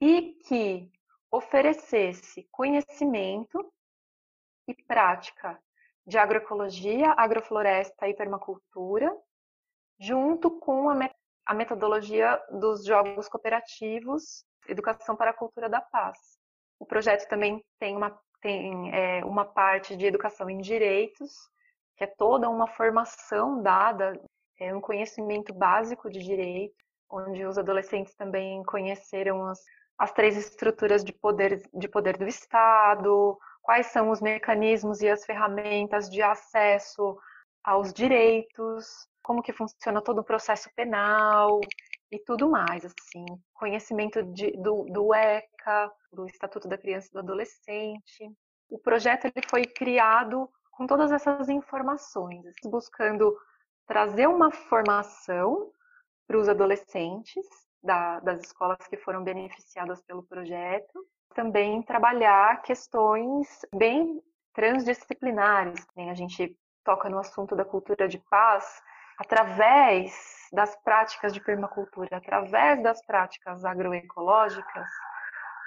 e 0.00 0.34
que 0.46 0.90
oferecesse 1.30 2.46
conhecimento 2.50 3.72
e 4.66 4.74
prática 4.74 5.58
de 6.06 6.18
agroecologia, 6.18 7.12
agrofloresta 7.12 8.08
e 8.08 8.14
permacultura 8.14 9.14
junto 9.98 10.50
com 10.50 10.88
a, 10.90 11.54
metodologia 11.54 12.40
dos 12.50 12.84
jogos 12.84 13.28
cooperativos 13.28 14.44
Educação 14.68 15.16
para 15.16 15.30
a 15.30 15.34
Cultura 15.34 15.68
da 15.68 15.80
Paz. 15.80 16.18
O 16.78 16.84
projeto 16.84 17.26
também 17.28 17.64
tem 17.80 17.96
uma, 17.96 18.18
tem, 18.40 18.94
é, 18.94 19.24
uma 19.24 19.44
parte 19.44 19.96
de 19.96 20.06
educação 20.06 20.48
em 20.50 20.58
direitos, 20.58 21.32
que 21.96 22.04
é 22.04 22.06
toda 22.06 22.48
uma 22.50 22.66
formação 22.66 23.62
dada, 23.62 24.12
é, 24.60 24.74
um 24.74 24.80
conhecimento 24.80 25.54
básico 25.54 26.10
de 26.10 26.22
direito, 26.22 26.76
onde 27.10 27.44
os 27.46 27.56
adolescentes 27.56 28.14
também 28.14 28.62
conheceram 28.64 29.46
as, 29.46 29.58
as 29.98 30.12
três 30.12 30.36
estruturas 30.36 31.02
de 31.02 31.12
poder, 31.12 31.62
de 31.72 31.88
poder 31.88 32.18
do 32.18 32.26
Estado, 32.26 33.38
quais 33.62 33.86
são 33.86 34.10
os 34.10 34.20
mecanismos 34.20 35.00
e 35.00 35.08
as 35.08 35.24
ferramentas 35.24 36.08
de 36.10 36.22
acesso 36.22 37.18
aos 37.64 37.92
direitos, 37.92 39.06
como 39.22 39.42
que 39.42 39.52
funciona 39.52 40.00
todo 40.00 40.20
o 40.20 40.24
processo 40.24 40.70
penal 40.74 41.60
e 42.10 42.18
tudo 42.18 42.48
mais, 42.48 42.84
assim, 42.84 43.24
conhecimento 43.52 44.22
de, 44.22 44.50
do, 44.52 44.84
do 44.84 45.14
ECA, 45.14 45.92
do 46.12 46.26
Estatuto 46.26 46.66
da 46.66 46.78
Criança 46.78 47.08
e 47.08 47.12
do 47.12 47.18
Adolescente. 47.18 48.32
O 48.70 48.78
projeto 48.78 49.26
ele 49.26 49.46
foi 49.50 49.64
criado 49.64 50.48
com 50.70 50.86
todas 50.86 51.12
essas 51.12 51.48
informações, 51.48 52.54
buscando 52.64 53.36
trazer 53.86 54.28
uma 54.28 54.50
formação 54.50 55.70
para 56.26 56.38
os 56.38 56.48
adolescentes 56.48 57.44
da, 57.82 58.20
das 58.20 58.40
escolas 58.40 58.86
que 58.88 58.96
foram 58.96 59.24
beneficiadas 59.24 60.00
pelo 60.02 60.22
projeto, 60.22 61.06
também 61.34 61.82
trabalhar 61.82 62.62
questões 62.62 63.60
bem 63.74 64.22
transdisciplinares. 64.52 65.86
A 65.96 66.14
gente 66.14 66.56
toca 66.88 67.10
no 67.10 67.18
assunto 67.18 67.54
da 67.54 67.66
cultura 67.66 68.08
de 68.08 68.18
paz, 68.18 68.82
através 69.18 70.48
das 70.50 70.74
práticas 70.76 71.34
de 71.34 71.40
permacultura, 71.40 72.16
através 72.16 72.82
das 72.82 73.04
práticas 73.04 73.62
agroecológicas, 73.62 74.88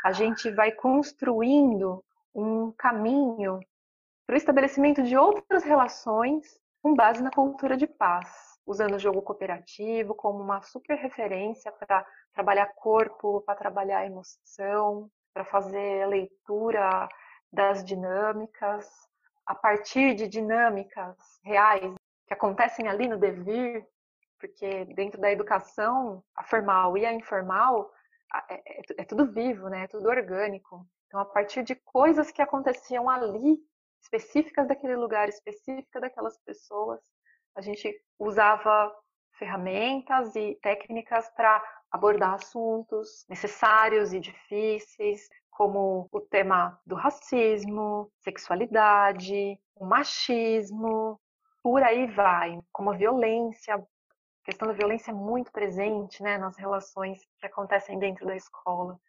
a 0.03 0.11
gente 0.11 0.49
vai 0.49 0.71
construindo 0.71 2.03
um 2.33 2.71
caminho 2.71 3.59
para 4.25 4.33
o 4.33 4.37
estabelecimento 4.37 5.03
de 5.03 5.15
outras 5.15 5.63
relações 5.63 6.59
com 6.81 6.95
base 6.95 7.21
na 7.21 7.29
cultura 7.29 7.77
de 7.77 7.85
paz, 7.85 8.57
usando 8.65 8.95
o 8.95 8.99
jogo 8.99 9.21
cooperativo 9.21 10.15
como 10.15 10.41
uma 10.41 10.63
super 10.63 10.97
referência 10.97 11.71
para 11.71 12.03
trabalhar 12.33 12.73
corpo, 12.73 13.41
para 13.41 13.53
trabalhar 13.53 14.07
emoção, 14.07 15.07
para 15.31 15.45
fazer 15.45 16.01
a 16.01 16.07
leitura 16.07 17.07
das 17.53 17.83
dinâmicas, 17.83 19.10
a 19.45 19.55
partir 19.55 20.15
de 20.15 20.27
dinâmicas 20.27 21.17
reais 21.43 21.93
que 22.27 22.33
acontecem 22.33 22.87
ali 22.87 23.07
no 23.07 23.17
devir, 23.17 23.85
porque 24.39 24.85
dentro 24.95 25.19
da 25.19 25.31
educação, 25.31 26.23
a 26.35 26.43
formal 26.43 26.97
e 26.97 27.05
a 27.05 27.13
informal, 27.13 27.91
é, 28.49 28.55
é, 28.55 28.81
é 28.99 29.03
tudo 29.03 29.31
vivo, 29.31 29.69
né? 29.69 29.83
É 29.83 29.87
tudo 29.87 30.09
orgânico. 30.09 30.87
Então, 31.07 31.19
a 31.19 31.25
partir 31.25 31.63
de 31.63 31.75
coisas 31.75 32.31
que 32.31 32.41
aconteciam 32.41 33.09
ali, 33.09 33.59
específicas 34.01 34.67
daquele 34.67 34.95
lugar, 34.95 35.27
específicas 35.27 36.01
daquelas 36.01 36.37
pessoas, 36.39 36.99
a 37.55 37.61
gente 37.61 37.93
usava 38.17 38.95
ferramentas 39.37 40.35
e 40.35 40.57
técnicas 40.61 41.29
para 41.35 41.61
abordar 41.91 42.35
assuntos 42.35 43.25
necessários 43.27 44.13
e 44.13 44.19
difíceis, 44.19 45.27
como 45.61 46.09
o 46.11 46.19
tema 46.19 46.81
do 46.87 46.95
racismo, 46.95 48.11
sexualidade, 48.23 49.59
machismo, 49.79 51.19
por 51.61 51.83
aí 51.83 52.07
vai, 52.07 52.59
como 52.71 52.89
a 52.89 52.97
violência, 52.97 53.75
a 53.75 53.79
questão 54.43 54.67
da 54.67 54.73
violência 54.73 55.11
é 55.11 55.13
muito 55.13 55.51
presente 55.51 56.23
né, 56.23 56.35
nas 56.39 56.57
relações 56.57 57.19
que 57.37 57.45
acontecem 57.45 57.99
dentro 57.99 58.25
da 58.25 58.35
escola. 58.35 58.99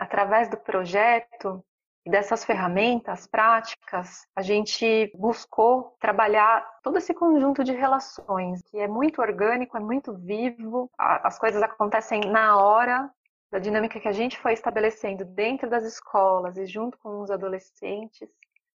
Através 0.00 0.50
do 0.50 0.56
projeto 0.56 1.64
e 2.04 2.10
dessas 2.10 2.44
ferramentas 2.44 3.28
práticas, 3.28 4.26
a 4.34 4.42
gente 4.42 5.12
buscou 5.14 5.94
trabalhar 6.00 6.68
todo 6.82 6.98
esse 6.98 7.14
conjunto 7.14 7.62
de 7.62 7.70
relações, 7.72 8.60
que 8.62 8.78
é 8.78 8.88
muito 8.88 9.22
orgânico, 9.22 9.76
é 9.76 9.80
muito 9.80 10.12
vivo, 10.12 10.90
as 10.98 11.38
coisas 11.38 11.62
acontecem 11.62 12.22
na 12.22 12.58
hora, 12.58 13.08
da 13.50 13.58
dinâmica 13.58 13.98
que 13.98 14.08
a 14.08 14.12
gente 14.12 14.38
foi 14.38 14.52
estabelecendo 14.52 15.24
dentro 15.24 15.68
das 15.68 15.84
escolas 15.84 16.56
e 16.56 16.66
junto 16.66 16.96
com 16.98 17.20
os 17.20 17.30
adolescentes 17.30 18.28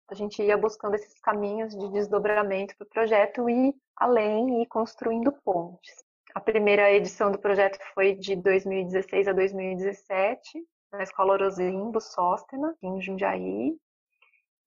a 0.07 0.13
gente 0.13 0.41
ia 0.43 0.57
buscando 0.57 0.95
esses 0.95 1.19
caminhos 1.19 1.75
de 1.75 1.91
desdobramento 1.91 2.75
para 2.77 2.85
o 2.85 2.89
projeto 2.89 3.49
e 3.49 3.73
além 3.95 4.61
e 4.61 4.65
construindo 4.67 5.31
pontes. 5.31 6.03
A 6.35 6.39
primeira 6.39 6.91
edição 6.91 7.31
do 7.31 7.39
projeto 7.39 7.79
foi 7.93 8.13
de 8.13 8.35
2016 8.35 9.27
a 9.27 9.33
2017, 9.33 10.63
na 10.91 11.01
Escola 11.01 11.33
Orosimbo 11.33 11.99
Sóstena, 11.99 12.75
em 12.83 13.01
Jundiaí. 13.01 13.75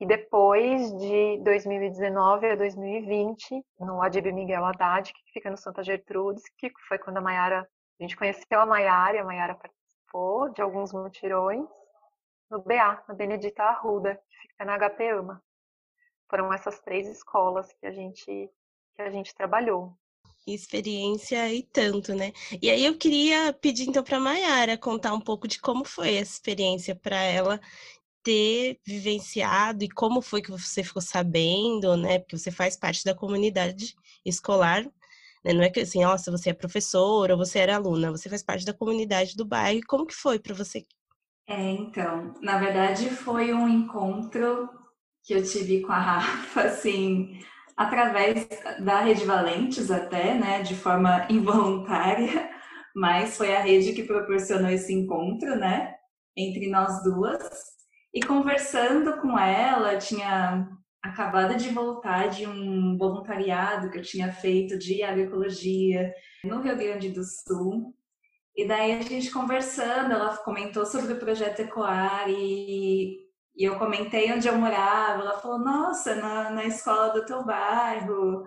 E 0.01 0.07
depois, 0.07 0.93
de 0.97 1.39
2019 1.45 2.51
a 2.51 2.57
2020, 2.57 3.65
no 3.81 4.03
Adib 4.03 4.33
Miguel 4.33 4.65
Haddad, 4.65 5.13
que 5.13 5.33
fica 5.33 5.51
no 5.51 5.57
Santa 5.57 5.83
Gertrudes, 5.83 6.45
que 6.57 6.73
foi 6.89 6.99
quando 6.99 7.19
a 7.19 7.21
Maiara, 7.21 7.69
a 8.01 8.03
gente 8.03 8.17
conheceu 8.17 8.61
a 8.61 8.67
Maiara 8.67 9.21
a 9.21 9.25
Maiara 9.25 9.55
participou 10.09 10.53
de 10.53 10.63
alguns 10.63 10.93
mutirões 10.93 11.67
no 12.51 12.63
BA, 12.63 13.05
na 13.07 13.15
Benedita 13.15 13.63
Arruda, 13.63 14.17
que 14.17 14.49
fica 14.49 14.65
na 14.65 14.79
HP 14.79 15.11
AMA. 15.11 15.43
Foram 16.29 16.53
essas 16.53 16.81
três 16.81 17.07
escolas 17.07 17.73
que 17.75 17.87
a 17.87 17.93
gente 17.93 18.51
que 18.97 19.03
a 19.03 19.11
gente 19.11 19.35
trabalhou. 19.35 19.97
Experiência 20.47 21.53
e 21.53 21.63
tanto, 21.63 22.15
né? 22.15 22.33
E 22.61 22.69
aí 22.69 22.85
eu 22.85 22.99
queria 22.99 23.53
pedir 23.53 23.89
então 23.89 24.03
para 24.03 24.19
Maiara 24.19 24.77
contar 24.77 25.13
um 25.13 25.21
pouco 25.21 25.47
de 25.47 25.61
como 25.61 25.85
foi 25.85 26.17
essa 26.17 26.33
experiência 26.33 26.97
para 26.97 27.23
ela 27.23 27.61
ter 28.23 28.81
vivenciado 28.85 29.85
e 29.85 29.89
como 29.89 30.21
foi 30.21 30.43
que 30.43 30.51
você 30.51 30.83
ficou 30.83 31.01
sabendo, 31.01 31.97
né? 31.97 32.19
Porque 32.19 32.37
você 32.37 32.51
faz 32.51 32.77
parte 32.77 33.05
da 33.05 33.15
comunidade 33.15 33.95
escolar, 34.25 34.85
né? 35.45 35.53
Não 35.53 35.63
é 35.63 35.71
que 35.71 35.81
assim, 35.81 36.03
nossa, 36.03 36.31
você 36.31 36.51
é 36.51 36.55
professora 36.55 37.35
ou 37.35 37.39
você 37.39 37.59
era 37.59 37.77
aluna, 37.77 38.11
você 38.11 38.29
faz 38.29 38.43
parte 38.43 38.65
da 38.65 38.75
comunidade 38.75 39.37
do 39.37 39.45
bairro. 39.45 39.81
Como 39.87 40.07
que 40.07 40.15
foi 40.15 40.39
para 40.39 40.55
você 40.55 40.85
é, 41.49 41.71
então, 41.71 42.35
na 42.43 42.59
verdade 42.59 43.09
foi 43.09 43.55
um 43.55 43.67
encontro 43.67 44.69
que 45.25 45.33
eu 45.33 45.43
tive 45.43 45.81
com 45.81 45.93
a 45.93 45.99
Rafa, 46.21 46.63
assim, 46.63 47.41
através 47.75 48.47
da 48.81 49.01
Rede 49.01 49.25
Valentes 49.25 49.91
até, 49.91 50.35
né, 50.35 50.63
de 50.63 50.75
forma 50.75 51.27
involuntária, 51.33 52.51
mas 52.95 53.37
foi 53.37 53.57
a 53.57 53.61
rede 53.61 53.95
que 53.95 54.03
proporcionou 54.03 54.71
esse 54.71 54.93
encontro, 54.93 55.57
né, 55.57 55.95
entre 56.37 56.69
nós 56.69 57.03
duas. 57.03 57.43
E 58.13 58.21
conversando 58.23 59.21
com 59.21 59.39
ela, 59.39 59.97
tinha 59.97 60.69
acabada 61.03 61.55
de 61.55 61.69
voltar 61.71 62.29
de 62.29 62.47
um 62.47 62.97
voluntariado 62.97 63.91
que 63.91 63.99
eu 63.99 64.03
tinha 64.03 64.33
feito 64.33 64.79
de 64.79 65.03
agroecologia 65.03 66.13
no 66.45 66.61
Rio 66.61 66.77
Grande 66.77 67.11
do 67.11 67.23
Sul. 67.25 67.95
E 68.57 68.67
daí 68.67 68.93
a 68.93 69.03
gente 69.03 69.31
conversando, 69.31 70.13
ela 70.13 70.37
comentou 70.39 70.85
sobre 70.85 71.13
o 71.13 71.19
projeto 71.19 71.61
Ecoar 71.61 72.29
e, 72.29 73.19
e 73.57 73.65
eu 73.65 73.79
comentei 73.79 74.33
onde 74.33 74.49
eu 74.49 74.57
morava. 74.57 75.23
Ela 75.23 75.39
falou: 75.39 75.61
Nossa, 75.61 76.17
na, 76.17 76.51
na 76.51 76.65
escola 76.65 77.11
do 77.11 77.25
teu 77.25 77.45
bairro. 77.45 78.45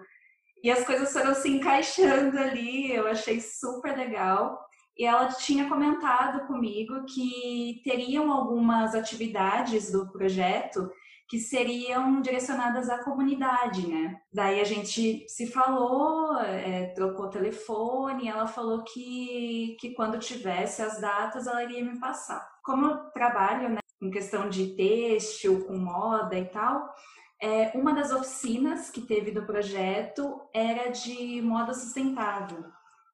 E 0.64 0.70
as 0.70 0.86
coisas 0.86 1.12
foram 1.12 1.34
se 1.34 1.50
encaixando 1.50 2.38
ali, 2.38 2.92
eu 2.92 3.08
achei 3.08 3.40
super 3.40 3.98
legal. 3.98 4.60
E 4.98 5.06
ela 5.06 5.30
tinha 5.30 5.68
comentado 5.70 6.46
comigo 6.46 7.06
que 7.06 7.82
teriam 7.84 8.32
algumas 8.32 8.94
atividades 8.94 9.92
do 9.92 10.12
projeto 10.12 10.92
que 11.32 11.40
seriam 11.40 12.22
direcionadas 12.22 12.90
à 12.90 13.02
comunidade, 13.06 13.88
né? 13.88 14.20
Daí 14.34 14.60
a 14.60 14.66
gente 14.66 15.26
se 15.30 15.48
falou, 15.48 16.38
é, 16.40 16.88
trocou 16.88 17.30
telefone, 17.30 18.28
ela 18.28 18.48
falou 18.48 18.84
que, 18.84 19.78
que 19.80 19.94
quando 19.94 20.20
tivesse 20.20 20.82
as 20.82 21.00
datas 21.00 21.48
ela 21.48 21.64
iria 21.64 21.86
me 21.86 21.98
passar. 21.98 22.46
Como 22.62 22.86
eu 22.86 22.98
trabalho 23.12 23.70
né, 23.70 23.80
em 24.02 24.12
questão 24.12 24.50
de 24.50 24.76
têxtil, 24.76 25.64
com 25.64 25.78
moda 25.78 26.38
e 26.38 26.50
tal, 26.50 26.94
é, 27.42 27.72
uma 27.76 27.94
das 27.94 28.12
oficinas 28.12 28.90
que 28.90 29.00
teve 29.00 29.32
do 29.32 29.46
projeto 29.46 30.42
era 30.54 30.90
de 30.90 31.42
moda 31.42 31.74
sustentável, 31.74 32.66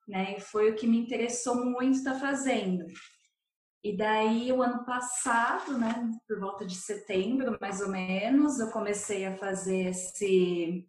né? 0.08 0.38
E 0.40 0.42
foi 0.42 0.72
o 0.72 0.76
que 0.76 0.88
me 0.88 0.98
interessou 0.98 1.64
muito 1.64 2.00
estar 2.00 2.16
fazendo. 2.16 2.84
E 3.84 3.96
daí, 3.96 4.52
o 4.52 4.62
ano 4.62 4.84
passado, 4.86 5.78
né, 5.78 6.12
por 6.28 6.40
volta 6.40 6.66
de 6.66 6.76
setembro, 6.76 7.58
mais 7.62 7.80
ou 7.80 7.90
menos, 7.90 8.60
eu 8.60 8.70
comecei 8.70 9.26
a 9.26 9.38
fazer 9.38 9.90
esse, 9.90 10.86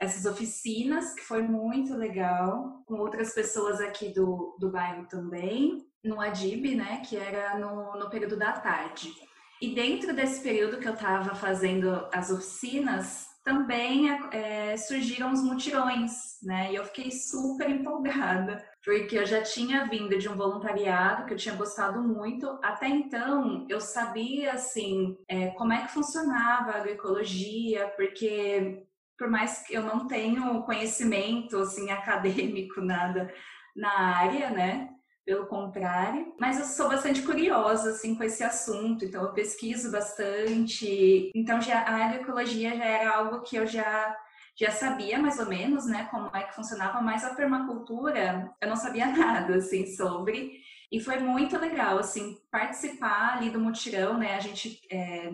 essas 0.00 0.24
oficinas, 0.24 1.14
que 1.14 1.22
foi 1.22 1.42
muito 1.42 1.94
legal, 1.94 2.82
com 2.86 2.96
outras 2.96 3.34
pessoas 3.34 3.80
aqui 3.80 4.10
do, 4.12 4.56
do 4.60 4.70
bairro 4.70 5.06
também, 5.08 5.84
no 6.04 6.20
Adib, 6.20 6.76
né, 6.76 7.02
que 7.08 7.16
era 7.16 7.58
no, 7.58 7.98
no 7.98 8.10
período 8.10 8.36
da 8.36 8.52
tarde. 8.52 9.12
E 9.60 9.74
dentro 9.74 10.14
desse 10.14 10.40
período 10.40 10.78
que 10.78 10.86
eu 10.86 10.94
estava 10.94 11.34
fazendo 11.34 12.06
as 12.12 12.30
oficinas, 12.30 13.26
também 13.48 14.10
é, 14.30 14.76
surgiram 14.76 15.32
os 15.32 15.42
mutirões, 15.42 16.38
né? 16.42 16.70
E 16.70 16.74
eu 16.74 16.84
fiquei 16.84 17.10
super 17.10 17.70
empolgada, 17.70 18.62
porque 18.84 19.18
eu 19.18 19.24
já 19.24 19.40
tinha 19.40 19.86
vindo 19.86 20.18
de 20.18 20.28
um 20.28 20.36
voluntariado 20.36 21.24
que 21.24 21.32
eu 21.32 21.38
tinha 21.38 21.54
gostado 21.54 22.02
muito. 22.02 22.46
Até 22.62 22.88
então, 22.88 23.64
eu 23.66 23.80
sabia, 23.80 24.52
assim, 24.52 25.16
é, 25.26 25.48
como 25.52 25.72
é 25.72 25.80
que 25.80 25.92
funcionava 25.92 26.72
a 26.72 26.76
agroecologia, 26.76 27.88
porque 27.96 28.84
por 29.18 29.30
mais 29.30 29.66
que 29.66 29.72
eu 29.74 29.82
não 29.82 30.06
tenha 30.06 30.42
conhecimento, 30.60 31.56
assim, 31.56 31.88
acadêmico, 31.90 32.82
nada 32.82 33.32
na 33.74 34.14
área, 34.14 34.50
né? 34.50 34.90
Pelo 35.28 35.44
contrário, 35.44 36.34
mas 36.40 36.58
eu 36.58 36.64
sou 36.64 36.88
bastante 36.88 37.20
curiosa 37.20 37.90
assim 37.90 38.14
com 38.14 38.24
esse 38.24 38.42
assunto, 38.42 39.04
então 39.04 39.22
eu 39.22 39.34
pesquiso 39.34 39.92
bastante. 39.92 41.30
Então 41.34 41.60
já 41.60 41.80
a 41.82 42.06
agroecologia 42.06 42.74
já 42.74 42.84
era 42.86 43.14
algo 43.14 43.42
que 43.42 43.56
eu 43.56 43.66
já 43.66 44.16
já 44.58 44.70
sabia 44.70 45.18
mais 45.18 45.38
ou 45.38 45.46
menos, 45.46 45.86
né, 45.86 46.08
como 46.10 46.34
é 46.34 46.44
que 46.44 46.54
funcionava, 46.54 47.00
mas 47.02 47.24
a 47.24 47.34
permacultura 47.34 48.50
eu 48.60 48.68
não 48.70 48.74
sabia 48.74 49.04
nada 49.14 49.56
assim 49.56 49.86
sobre. 49.86 50.62
E 50.90 50.98
foi 50.98 51.18
muito 51.18 51.58
legal 51.58 51.98
assim 51.98 52.38
participar 52.50 53.36
ali 53.36 53.50
do 53.50 53.60
mutirão, 53.60 54.16
né? 54.16 54.34
A 54.34 54.40
gente 54.40 54.80
é, 54.90 55.30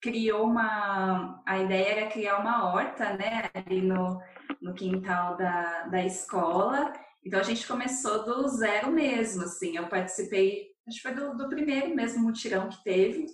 criou 0.00 0.46
uma 0.46 1.42
a 1.44 1.58
ideia 1.58 2.00
era 2.02 2.10
criar 2.10 2.38
uma 2.38 2.72
horta, 2.72 3.12
né, 3.16 3.50
ali 3.54 3.82
no 3.82 4.20
no 4.62 4.72
quintal 4.74 5.36
da, 5.36 5.82
da 5.88 6.04
escola 6.04 6.92
então 7.26 7.40
a 7.40 7.42
gente 7.42 7.66
começou 7.66 8.24
do 8.24 8.46
zero 8.46 8.92
mesmo, 8.92 9.42
assim. 9.42 9.76
Eu 9.76 9.88
participei, 9.88 10.68
acho 10.86 10.98
que 10.98 11.02
foi 11.02 11.12
do, 11.12 11.36
do 11.36 11.48
primeiro 11.48 11.92
mesmo 11.92 12.22
mutirão 12.22 12.68
que 12.68 12.84
teve. 12.84 13.26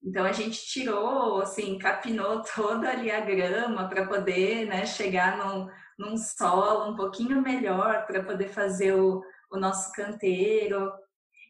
Então 0.00 0.24
a 0.24 0.30
gente 0.30 0.64
tirou, 0.66 1.40
assim, 1.42 1.76
capinou 1.76 2.44
toda 2.54 2.88
ali 2.88 3.10
a 3.10 3.20
grama 3.20 3.88
para 3.88 4.06
poder, 4.06 4.66
né, 4.66 4.86
chegar 4.86 5.36
num, 5.36 5.68
num 5.98 6.16
solo 6.16 6.92
um 6.92 6.96
pouquinho 6.96 7.42
melhor 7.42 8.06
para 8.06 8.22
poder 8.22 8.50
fazer 8.50 8.94
o, 8.94 9.20
o 9.50 9.58
nosso 9.58 9.90
canteiro. 9.94 10.88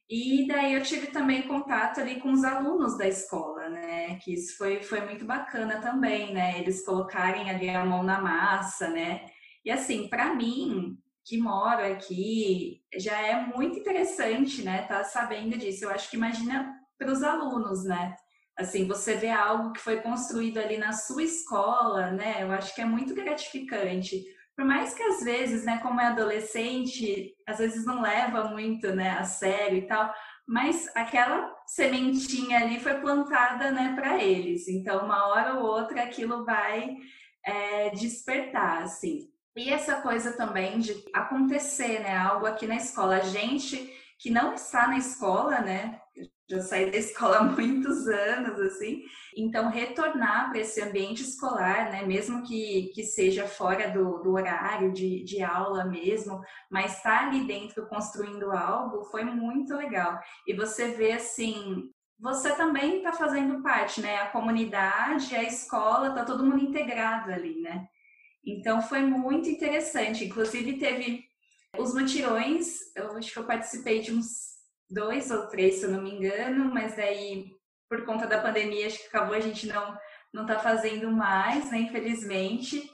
E 0.09 0.47
daí 0.49 0.73
eu 0.73 0.83
tive 0.83 1.09
também 1.09 1.43
contato 1.43 2.01
ali 2.01 2.19
com 2.19 2.33
os 2.33 2.45
alunos 2.45 2.97
da 2.97 3.07
escola, 3.07 3.69
né? 3.69 4.17
Que 4.17 4.33
isso 4.33 4.57
foi, 4.57 4.83
foi 4.83 5.03
muito 5.03 5.27
bacana 5.27 5.83
também, 5.83 6.33
né? 6.33 6.59
Eles 6.59 6.83
colocarem 6.83 7.51
ali 7.51 7.69
a 7.69 7.85
mão 7.85 8.03
na 8.03 8.21
massa, 8.23 8.89
né? 8.89 9.27
E 9.63 9.71
assim, 9.71 10.09
para 10.09 10.35
mim, 10.35 10.99
que 11.31 11.39
moro 11.39 11.81
aqui, 11.85 12.83
já 12.97 13.17
é 13.17 13.47
muito 13.47 13.79
interessante, 13.79 14.65
né, 14.65 14.83
tá 14.83 15.05
sabendo 15.05 15.57
disso. 15.57 15.85
Eu 15.85 15.91
acho 15.91 16.11
que 16.11 16.17
imagina 16.17 16.75
para 16.99 17.13
os 17.13 17.23
alunos, 17.23 17.85
né? 17.85 18.17
Assim, 18.59 18.89
você 18.89 19.15
vê 19.15 19.31
algo 19.31 19.73
que 19.73 19.81
foi 19.81 20.01
construído 20.01 20.59
ali 20.59 20.77
na 20.77 20.93
sua 20.93 21.23
escola, 21.23 22.11
né? 22.11 22.43
Eu 22.43 22.51
acho 22.51 22.75
que 22.75 22.81
é 22.81 22.85
muito 22.85 23.15
gratificante. 23.15 24.25
Por 24.57 24.65
mais 24.65 24.93
que 24.93 25.05
às 25.05 25.23
vezes, 25.23 25.65
né, 25.65 25.79
como 25.79 26.01
é 26.01 26.07
adolescente, 26.07 27.33
às 27.47 27.59
vezes 27.59 27.87
não 27.87 28.03
leva 28.03 28.49
muito, 28.49 28.93
né, 28.93 29.11
a 29.11 29.23
sério 29.23 29.79
e 29.79 29.87
tal, 29.87 30.13
mas 30.49 30.91
aquela 30.97 31.55
sementinha 31.65 32.59
ali 32.59 32.81
foi 32.81 32.95
plantada, 33.01 33.71
né, 33.71 33.93
para 33.95 34.21
eles. 34.21 34.67
Então, 34.67 35.05
uma 35.05 35.29
hora 35.29 35.55
ou 35.55 35.65
outra 35.65 36.03
aquilo 36.03 36.45
vai 36.45 36.97
é, 37.47 37.91
despertar, 37.91 38.83
assim. 38.83 39.31
E 39.61 39.69
essa 39.69 40.01
coisa 40.01 40.33
também 40.33 40.79
de 40.79 41.05
acontecer, 41.13 42.01
né? 42.01 42.17
Algo 42.17 42.47
aqui 42.47 42.67
na 42.67 42.77
escola. 42.77 43.17
A 43.17 43.21
gente 43.21 43.95
que 44.19 44.31
não 44.31 44.55
está 44.55 44.89
na 44.89 44.97
escola, 44.97 45.61
né? 45.61 46.01
Já 46.49 46.63
saí 46.63 46.91
da 46.91 46.97
escola 46.97 47.37
há 47.41 47.43
muitos 47.43 48.09
anos, 48.09 48.59
assim. 48.59 49.03
Então, 49.37 49.69
retornar 49.69 50.49
para 50.49 50.61
esse 50.61 50.81
ambiente 50.81 51.23
escolar, 51.23 51.91
né? 51.93 52.03
Mesmo 52.07 52.43
que, 52.43 52.91
que 52.95 53.05
seja 53.05 53.47
fora 53.47 53.91
do, 53.91 54.23
do 54.23 54.33
horário 54.33 54.95
de, 54.95 55.23
de 55.25 55.43
aula 55.43 55.85
mesmo, 55.85 56.41
mas 56.71 56.97
estar 56.97 57.19
tá 57.19 57.27
ali 57.27 57.47
dentro 57.47 57.87
construindo 57.87 58.51
algo 58.53 59.05
foi 59.11 59.25
muito 59.25 59.77
legal. 59.77 60.19
E 60.47 60.55
você 60.55 60.89
vê, 60.93 61.13
assim, 61.13 61.91
você 62.19 62.57
também 62.57 62.97
está 62.97 63.13
fazendo 63.13 63.63
parte, 63.63 64.01
né? 64.01 64.23
A 64.23 64.31
comunidade, 64.31 65.37
a 65.37 65.43
escola, 65.43 66.15
tá 66.15 66.25
todo 66.25 66.47
mundo 66.47 66.65
integrado 66.65 67.31
ali, 67.31 67.61
né? 67.61 67.87
Então 68.45 68.81
foi 68.83 69.01
muito 69.01 69.49
interessante. 69.49 70.25
Inclusive 70.25 70.79
teve 70.79 71.25
os 71.79 71.95
mutirões, 71.95 72.79
eu 72.97 73.17
acho 73.17 73.33
que 73.33 73.39
eu 73.39 73.45
participei 73.45 74.01
de 74.01 74.13
uns 74.13 74.51
dois 74.89 75.31
ou 75.31 75.47
três, 75.47 75.77
se 75.77 75.85
eu 75.85 75.91
não 75.91 76.03
me 76.03 76.11
engano, 76.11 76.73
mas 76.73 76.97
daí 76.97 77.53
por 77.89 78.05
conta 78.05 78.27
da 78.27 78.41
pandemia 78.41 78.87
acho 78.87 78.99
que 78.99 79.07
acabou 79.09 79.35
a 79.35 79.41
gente 79.41 79.67
não 79.67 79.97
não 80.33 80.47
tá 80.47 80.61
fazendo 80.61 81.11
mais, 81.11 81.71
né, 81.73 81.79
infelizmente. 81.79 82.89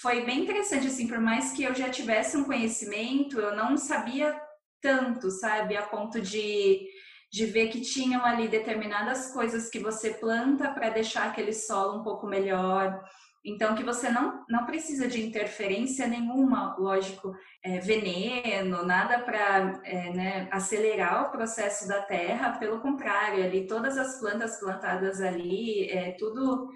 Foi 0.00 0.24
bem 0.24 0.40
interessante 0.40 0.86
assim, 0.86 1.06
por 1.06 1.18
mais 1.20 1.52
que 1.52 1.62
eu 1.62 1.74
já 1.74 1.90
tivesse 1.90 2.34
um 2.34 2.44
conhecimento, 2.44 3.38
eu 3.38 3.54
não 3.54 3.76
sabia 3.76 4.40
tanto, 4.80 5.30
sabe, 5.30 5.76
a 5.76 5.82
ponto 5.82 6.20
de 6.20 6.86
de 7.30 7.44
ver 7.44 7.68
que 7.68 7.82
tinham 7.82 8.24
ali 8.24 8.48
determinadas 8.48 9.32
coisas 9.32 9.68
que 9.68 9.78
você 9.78 10.14
planta 10.14 10.70
para 10.72 10.88
deixar 10.88 11.26
aquele 11.26 11.52
solo 11.52 12.00
um 12.00 12.02
pouco 12.02 12.26
melhor, 12.26 13.02
então, 13.44 13.74
que 13.74 13.84
você 13.84 14.10
não, 14.10 14.44
não 14.48 14.66
precisa 14.66 15.06
de 15.06 15.24
interferência 15.24 16.06
nenhuma, 16.06 16.76
lógico, 16.76 17.34
é, 17.62 17.78
veneno, 17.78 18.84
nada 18.84 19.20
para 19.20 19.80
é, 19.84 20.12
né, 20.12 20.48
acelerar 20.50 21.26
o 21.26 21.30
processo 21.30 21.86
da 21.86 22.02
terra, 22.02 22.58
pelo 22.58 22.80
contrário, 22.80 23.44
ali 23.44 23.66
todas 23.66 23.96
as 23.96 24.18
plantas 24.18 24.58
plantadas 24.58 25.20
ali, 25.20 25.88
é, 25.88 26.12
tudo 26.18 26.68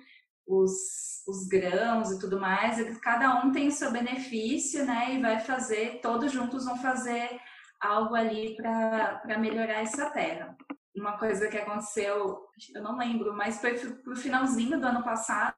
os, 0.46 1.25
os 1.27 1.46
grãos 1.48 2.12
e 2.12 2.18
tudo 2.18 2.40
mais, 2.40 2.98
cada 2.98 3.42
um 3.42 3.53
tem 3.53 3.68
o 3.68 3.72
seu 3.72 3.90
benefício, 3.90 4.85
né, 4.85 5.14
e 5.14 5.20
vai 5.20 5.40
fazer, 5.40 6.01
todos 6.01 6.33
juntos 6.33 6.64
vão 6.64 6.77
fazer 6.79 7.40
algo 7.81 8.14
ali 8.14 8.55
para 8.57 9.38
melhorar 9.38 9.83
essa 9.83 10.09
terra. 10.11 10.57
Uma 10.94 11.18
coisa 11.18 11.48
que 11.48 11.57
aconteceu, 11.59 12.46
eu 12.75 12.83
não 12.83 12.96
lembro, 12.96 13.35
mas 13.35 13.61
foi 13.61 13.75
pro 13.75 14.14
finalzinho 14.14 14.79
do 14.79 14.87
ano 14.87 15.03
passado, 15.03 15.55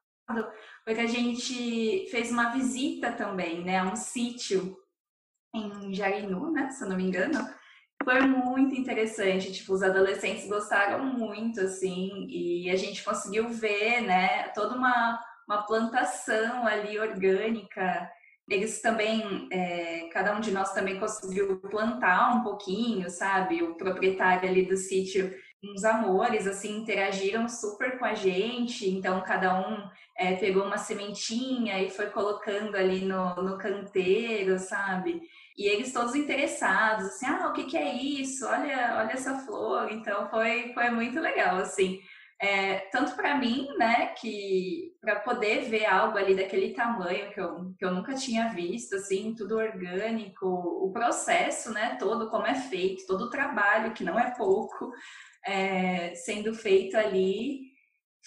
foi 0.83 0.95
que 0.95 1.01
a 1.01 1.07
gente 1.07 2.07
fez 2.09 2.31
uma 2.31 2.51
visita 2.51 3.11
também, 3.11 3.63
né, 3.63 3.79
a 3.79 3.83
um 3.83 3.95
sítio 3.95 4.77
em 5.53 5.93
Jarinu, 5.93 6.51
né, 6.51 6.69
se 6.69 6.83
eu 6.83 6.89
não 6.89 6.97
me 6.97 7.03
engano. 7.03 7.47
Foi 8.03 8.21
muito 8.21 8.75
interessante, 8.75 9.53
tipo, 9.53 9.73
os 9.73 9.81
adolescentes 9.81 10.47
gostaram 10.47 11.05
muito, 11.05 11.61
assim, 11.61 12.27
e 12.29 12.69
a 12.69 12.75
gente 12.75 13.03
conseguiu 13.03 13.49
ver, 13.49 14.01
né, 14.01 14.49
toda 14.49 14.75
uma, 14.75 15.19
uma 15.47 15.63
plantação 15.63 16.67
ali 16.67 16.99
orgânica. 16.99 18.09
Eles 18.47 18.81
também, 18.81 19.47
é, 19.51 20.07
cada 20.11 20.35
um 20.35 20.39
de 20.39 20.51
nós 20.51 20.73
também 20.73 20.99
conseguiu 20.99 21.57
plantar 21.61 22.35
um 22.35 22.43
pouquinho, 22.43 23.09
sabe? 23.09 23.63
O 23.63 23.75
proprietário 23.75 24.47
ali 24.47 24.67
do 24.67 24.77
sítio 24.77 25.33
uns 25.63 25.83
amores, 25.83 26.45
assim, 26.45 26.77
interagiram 26.77 27.47
super 27.49 27.97
com 27.97 28.05
a 28.05 28.13
gente, 28.13 28.87
então 28.87 29.21
cada 29.21 29.57
um 29.67 29.89
é, 30.17 30.35
pegou 30.35 30.63
uma 30.63 30.77
sementinha 30.77 31.81
e 31.81 31.89
foi 31.89 32.07
colocando 32.07 32.75
ali 32.75 33.05
no, 33.05 33.35
no 33.35 33.57
canteiro, 33.57 34.57
sabe? 34.57 35.21
E 35.57 35.67
eles 35.67 35.91
todos 35.93 36.15
interessados, 36.15 37.05
assim, 37.05 37.25
ah, 37.25 37.47
o 37.49 37.53
que, 37.53 37.65
que 37.65 37.77
é 37.77 37.93
isso? 37.95 38.45
Olha, 38.45 38.97
olha 38.99 39.13
essa 39.13 39.37
flor. 39.39 39.91
Então 39.91 40.29
foi, 40.29 40.73
foi 40.73 40.89
muito 40.89 41.19
legal, 41.19 41.57
assim. 41.57 41.99
É, 42.41 42.79
tanto 42.91 43.15
para 43.15 43.37
mim, 43.37 43.67
né, 43.77 44.07
que 44.07 44.93
para 44.99 45.21
poder 45.21 45.69
ver 45.69 45.85
algo 45.85 46.17
ali 46.17 46.35
daquele 46.35 46.73
tamanho 46.73 47.31
que 47.31 47.39
eu, 47.39 47.73
que 47.77 47.85
eu 47.85 47.93
nunca 47.93 48.13
tinha 48.13 48.49
visto, 48.49 48.95
assim, 48.95 49.33
tudo 49.33 49.55
orgânico, 49.57 50.45
o 50.45 50.91
processo, 50.91 51.71
né, 51.71 51.95
todo 51.97 52.29
como 52.29 52.45
é 52.45 52.55
feito, 52.55 53.07
todo 53.07 53.25
o 53.25 53.29
trabalho, 53.29 53.93
que 53.93 54.03
não 54.03 54.19
é 54.19 54.31
pouco, 54.35 54.91
é, 55.45 56.13
sendo 56.15 56.53
feito 56.53 56.97
ali, 56.97 57.74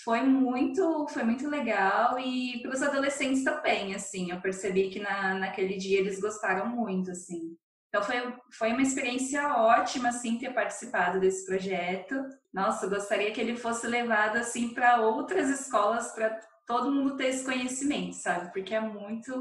foi 0.04 0.22
muito, 0.22 1.08
foi 1.08 1.24
muito 1.24 1.48
legal 1.48 2.18
e 2.18 2.60
para 2.62 2.72
os 2.72 2.82
adolescentes 2.82 3.42
também, 3.42 3.94
assim, 3.94 4.30
eu 4.30 4.40
percebi 4.40 4.90
que 4.90 5.00
na, 5.00 5.34
naquele 5.34 5.76
dia 5.76 5.98
eles 5.98 6.20
gostaram 6.20 6.68
muito, 6.68 7.10
assim. 7.10 7.56
Então 7.88 8.02
foi, 8.02 8.16
foi 8.52 8.72
uma 8.72 8.82
experiência 8.82 9.54
ótima 9.54 10.10
assim 10.10 10.38
ter 10.38 10.52
participado 10.52 11.18
desse 11.18 11.46
projeto. 11.46 12.14
Nossa, 12.52 12.86
eu 12.86 12.90
gostaria 12.90 13.32
que 13.32 13.40
ele 13.40 13.56
fosse 13.56 13.86
levado 13.86 14.36
assim 14.36 14.74
para 14.74 15.00
outras 15.00 15.48
escolas 15.48 16.12
para 16.12 16.38
todo 16.66 16.92
mundo 16.92 17.16
ter 17.16 17.28
esse 17.28 17.44
conhecimento, 17.44 18.14
sabe? 18.14 18.52
Porque 18.52 18.74
é 18.74 18.80
muito 18.80 19.32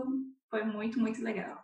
foi 0.50 0.64
muito 0.64 0.98
muito 0.98 1.22
legal. 1.22 1.62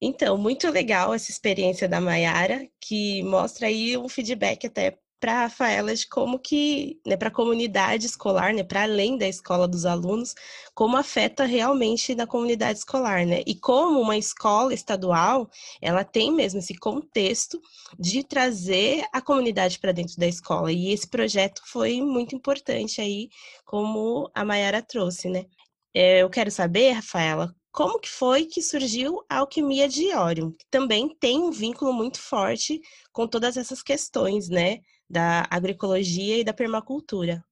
Então, 0.00 0.36
muito 0.36 0.68
legal 0.70 1.14
essa 1.14 1.30
experiência 1.30 1.88
da 1.88 2.02
Mayara, 2.02 2.68
que 2.78 3.22
mostra 3.22 3.66
aí 3.66 3.96
um 3.96 4.10
feedback 4.10 4.66
até 4.66 4.98
para 5.26 5.38
a 5.38 5.40
Rafaela 5.40 5.92
de 5.92 6.06
como 6.06 6.38
que, 6.38 7.00
né, 7.04 7.16
para 7.16 7.26
a 7.26 7.32
comunidade 7.32 8.06
escolar, 8.06 8.54
né, 8.54 8.62
para 8.62 8.84
além 8.84 9.18
da 9.18 9.26
escola 9.26 9.66
dos 9.66 9.84
alunos, 9.84 10.36
como 10.72 10.96
afeta 10.96 11.44
realmente 11.44 12.14
na 12.14 12.28
comunidade 12.28 12.78
escolar, 12.78 13.26
né? 13.26 13.42
E 13.44 13.56
como 13.56 14.00
uma 14.00 14.16
escola 14.16 14.72
estadual, 14.72 15.50
ela 15.82 16.04
tem 16.04 16.30
mesmo 16.30 16.60
esse 16.60 16.76
contexto 16.76 17.60
de 17.98 18.22
trazer 18.22 19.04
a 19.12 19.20
comunidade 19.20 19.80
para 19.80 19.90
dentro 19.90 20.16
da 20.16 20.28
escola. 20.28 20.70
E 20.70 20.92
esse 20.92 21.08
projeto 21.08 21.60
foi 21.66 22.00
muito 22.00 22.36
importante 22.36 23.00
aí, 23.00 23.28
como 23.64 24.30
a 24.32 24.44
Mayara 24.44 24.80
trouxe, 24.80 25.28
né? 25.28 25.46
É, 25.92 26.22
eu 26.22 26.30
quero 26.30 26.52
saber, 26.52 26.92
Rafaela, 26.92 27.52
como 27.72 27.98
que 27.98 28.08
foi 28.08 28.44
que 28.44 28.62
surgiu 28.62 29.24
a 29.28 29.38
alquimia 29.38 29.88
de 29.88 30.04
Iório, 30.04 30.54
que 30.56 30.66
também 30.70 31.08
tem 31.18 31.40
um 31.40 31.50
vínculo 31.50 31.92
muito 31.92 32.20
forte 32.20 32.80
com 33.12 33.26
todas 33.26 33.56
essas 33.56 33.82
questões, 33.82 34.48
né? 34.48 34.78
Da 35.08 35.46
agroecologia 35.50 36.38
e 36.38 36.44
da 36.44 36.52
permacultura. 36.52 37.44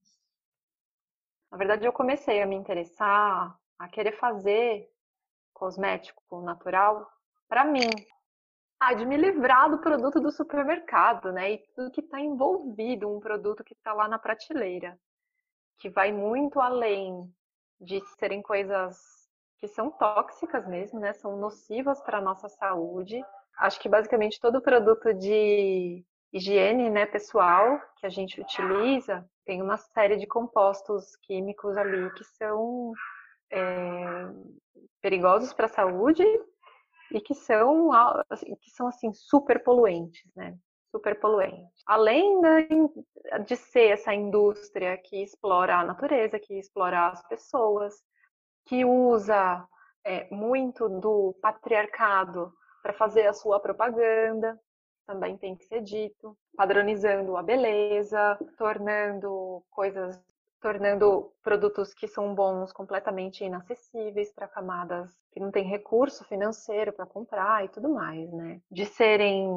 Na 1.50 1.56
verdade, 1.56 1.86
eu 1.86 1.92
comecei 1.92 2.42
a 2.42 2.46
me 2.46 2.56
interessar, 2.56 3.56
a 3.78 3.88
querer 3.88 4.18
fazer 4.18 4.90
cosmético 5.52 6.40
natural 6.40 7.08
para 7.48 7.64
mim. 7.64 7.88
Ah, 8.80 8.92
de 8.92 9.06
me 9.06 9.16
livrar 9.16 9.70
do 9.70 9.78
produto 9.78 10.20
do 10.20 10.30
supermercado, 10.30 11.32
né? 11.32 11.52
E 11.52 11.58
tudo 11.74 11.90
que 11.90 12.00
está 12.00 12.20
envolvido, 12.20 13.08
um 13.08 13.20
produto 13.20 13.64
que 13.64 13.72
está 13.72 13.94
lá 13.94 14.08
na 14.08 14.18
prateleira, 14.18 14.98
que 15.78 15.88
vai 15.88 16.12
muito 16.12 16.60
além 16.60 17.32
de 17.80 18.00
serem 18.18 18.42
coisas 18.42 18.98
que 19.58 19.68
são 19.68 19.90
tóxicas 19.90 20.66
mesmo, 20.66 20.98
né? 21.00 21.12
São 21.12 21.36
nocivas 21.36 22.00
para 22.02 22.18
a 22.18 22.20
nossa 22.20 22.48
saúde. 22.48 23.24
Acho 23.56 23.80
que 23.80 23.88
basicamente 23.88 24.40
todo 24.40 24.60
produto 24.60 25.14
de 25.14 26.04
higiene 26.34 26.90
né, 26.90 27.06
pessoal 27.06 27.80
que 27.96 28.06
a 28.06 28.08
gente 28.08 28.40
utiliza, 28.40 29.24
tem 29.46 29.62
uma 29.62 29.76
série 29.76 30.16
de 30.16 30.26
compostos 30.26 31.14
químicos 31.22 31.76
ali 31.76 32.10
que 32.14 32.24
são 32.24 32.92
é, 33.52 34.26
perigosos 35.00 35.52
para 35.52 35.66
a 35.66 35.68
saúde 35.68 36.24
e 37.12 37.20
que 37.20 37.34
são, 37.34 37.92
assim, 38.28 38.56
que 38.56 38.70
são 38.70 38.88
assim, 38.88 39.12
super 39.12 39.62
poluentes, 39.62 40.28
né? 40.34 40.58
Super 40.90 41.20
poluentes. 41.20 41.82
Além 41.86 42.40
de 43.46 43.56
ser 43.56 43.90
essa 43.90 44.12
indústria 44.12 44.96
que 44.96 45.22
explora 45.22 45.76
a 45.76 45.84
natureza, 45.84 46.38
que 46.38 46.58
explora 46.58 47.08
as 47.08 47.22
pessoas, 47.28 47.94
que 48.66 48.84
usa 48.84 49.64
é, 50.04 50.28
muito 50.34 50.88
do 50.88 51.36
patriarcado 51.40 52.52
para 52.82 52.92
fazer 52.92 53.26
a 53.26 53.32
sua 53.32 53.60
propaganda, 53.60 54.58
também 55.06 55.36
tem 55.36 55.54
que 55.54 55.64
ser 55.64 55.82
dito, 55.82 56.36
padronizando 56.56 57.36
a 57.36 57.42
beleza, 57.42 58.38
tornando 58.56 59.62
coisas, 59.70 60.20
tornando 60.60 61.32
produtos 61.42 61.92
que 61.92 62.08
são 62.08 62.34
bons 62.34 62.72
completamente 62.72 63.44
inacessíveis 63.44 64.32
para 64.32 64.48
camadas 64.48 65.10
que 65.32 65.40
não 65.40 65.50
têm 65.50 65.64
recurso 65.64 66.24
financeiro 66.24 66.92
para 66.92 67.06
comprar 67.06 67.64
e 67.64 67.68
tudo 67.68 67.88
mais, 67.88 68.32
né? 68.32 68.60
De 68.70 68.86
serem 68.86 69.48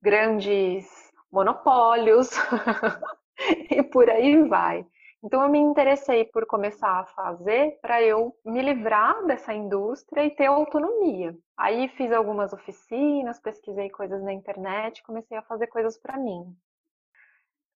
grandes 0.00 0.86
monopólios 1.30 2.30
e 3.70 3.82
por 3.82 4.08
aí 4.08 4.42
vai. 4.48 4.86
Então 5.22 5.42
eu 5.42 5.50
me 5.50 5.58
interessei 5.58 6.24
por 6.24 6.46
começar 6.46 7.00
a 7.00 7.04
fazer 7.04 7.78
para 7.82 8.02
eu 8.02 8.34
me 8.44 8.62
livrar 8.62 9.24
dessa 9.26 9.52
indústria 9.52 10.24
e 10.24 10.30
ter 10.30 10.46
autonomia. 10.46 11.36
Aí 11.56 11.88
fiz 11.88 12.10
algumas 12.10 12.54
oficinas, 12.54 13.38
pesquisei 13.38 13.90
coisas 13.90 14.22
na 14.22 14.32
internet, 14.32 15.02
comecei 15.02 15.36
a 15.36 15.42
fazer 15.42 15.66
coisas 15.66 15.98
para 15.98 16.16
mim. 16.16 16.56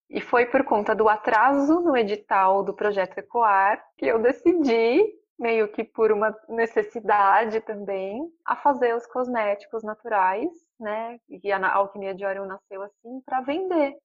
E 0.08 0.22
foi 0.22 0.46
por 0.46 0.64
conta 0.64 0.94
do 0.94 1.08
atraso 1.08 1.80
no 1.80 1.94
edital 1.96 2.62
do 2.62 2.72
projeto 2.72 3.18
Ecoar 3.18 3.84
que 3.98 4.06
eu 4.06 4.18
decidi, 4.18 5.04
meio 5.38 5.68
que 5.68 5.84
por 5.84 6.12
uma 6.12 6.34
necessidade 6.48 7.60
também, 7.60 8.26
a 8.44 8.56
fazer 8.56 8.94
os 8.94 9.06
cosméticos 9.06 9.82
naturais, 9.82 10.50
né? 10.80 11.18
E 11.28 11.52
a 11.52 11.74
alquimia 11.74 12.14
de 12.14 12.24
Orion 12.24 12.46
nasceu 12.46 12.80
assim 12.82 13.20
para 13.26 13.42
vender 13.42 13.98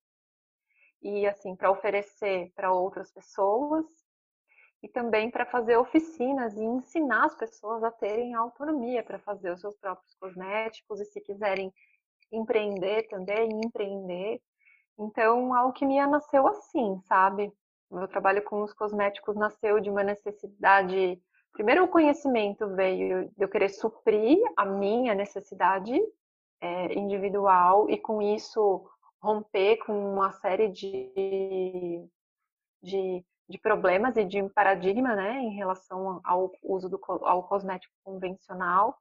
e 1.01 1.25
assim 1.27 1.55
para 1.55 1.71
oferecer 1.71 2.51
para 2.55 2.71
outras 2.71 3.11
pessoas 3.11 3.85
e 4.81 4.87
também 4.87 5.29
para 5.29 5.45
fazer 5.45 5.77
oficinas 5.77 6.55
e 6.55 6.63
ensinar 6.63 7.25
as 7.25 7.35
pessoas 7.35 7.83
a 7.83 7.91
terem 7.91 8.33
autonomia 8.33 9.03
para 9.03 9.19
fazer 9.19 9.51
os 9.51 9.61
seus 9.61 9.75
próprios 9.77 10.15
cosméticos 10.15 10.99
e 11.01 11.05
se 11.05 11.19
quiserem 11.19 11.73
empreender 12.31 13.07
também, 13.09 13.49
empreender. 13.63 14.41
Então 14.97 15.53
a 15.53 15.59
alquimia 15.59 16.07
nasceu 16.07 16.47
assim, 16.47 16.99
sabe? 17.07 17.51
O 17.89 17.97
meu 17.97 18.07
trabalho 18.07 18.43
com 18.43 18.61
os 18.61 18.73
cosméticos 18.73 19.35
nasceu 19.35 19.79
de 19.79 19.89
uma 19.89 20.03
necessidade. 20.03 21.19
Primeiro, 21.51 21.83
o 21.83 21.87
conhecimento 21.87 22.67
veio 22.75 23.29
de 23.35 23.43
eu 23.43 23.49
querer 23.49 23.69
suprir 23.69 24.37
a 24.55 24.65
minha 24.65 25.15
necessidade 25.15 25.99
é, 26.61 26.93
individual 26.93 27.89
e 27.89 27.97
com 27.97 28.21
isso 28.21 28.87
romper 29.21 29.77
com 29.77 30.13
uma 30.13 30.31
série 30.33 30.69
de, 30.69 32.07
de, 32.81 33.25
de, 33.47 33.57
problemas 33.57 34.15
e 34.15 34.23
de 34.23 34.41
paradigma 34.49 35.15
né, 35.15 35.39
em 35.39 35.55
relação 35.55 36.21
ao 36.23 36.51
uso 36.63 36.89
do 36.89 36.99
ao 37.05 37.43
cosmético 37.43 37.93
convencional. 38.03 38.97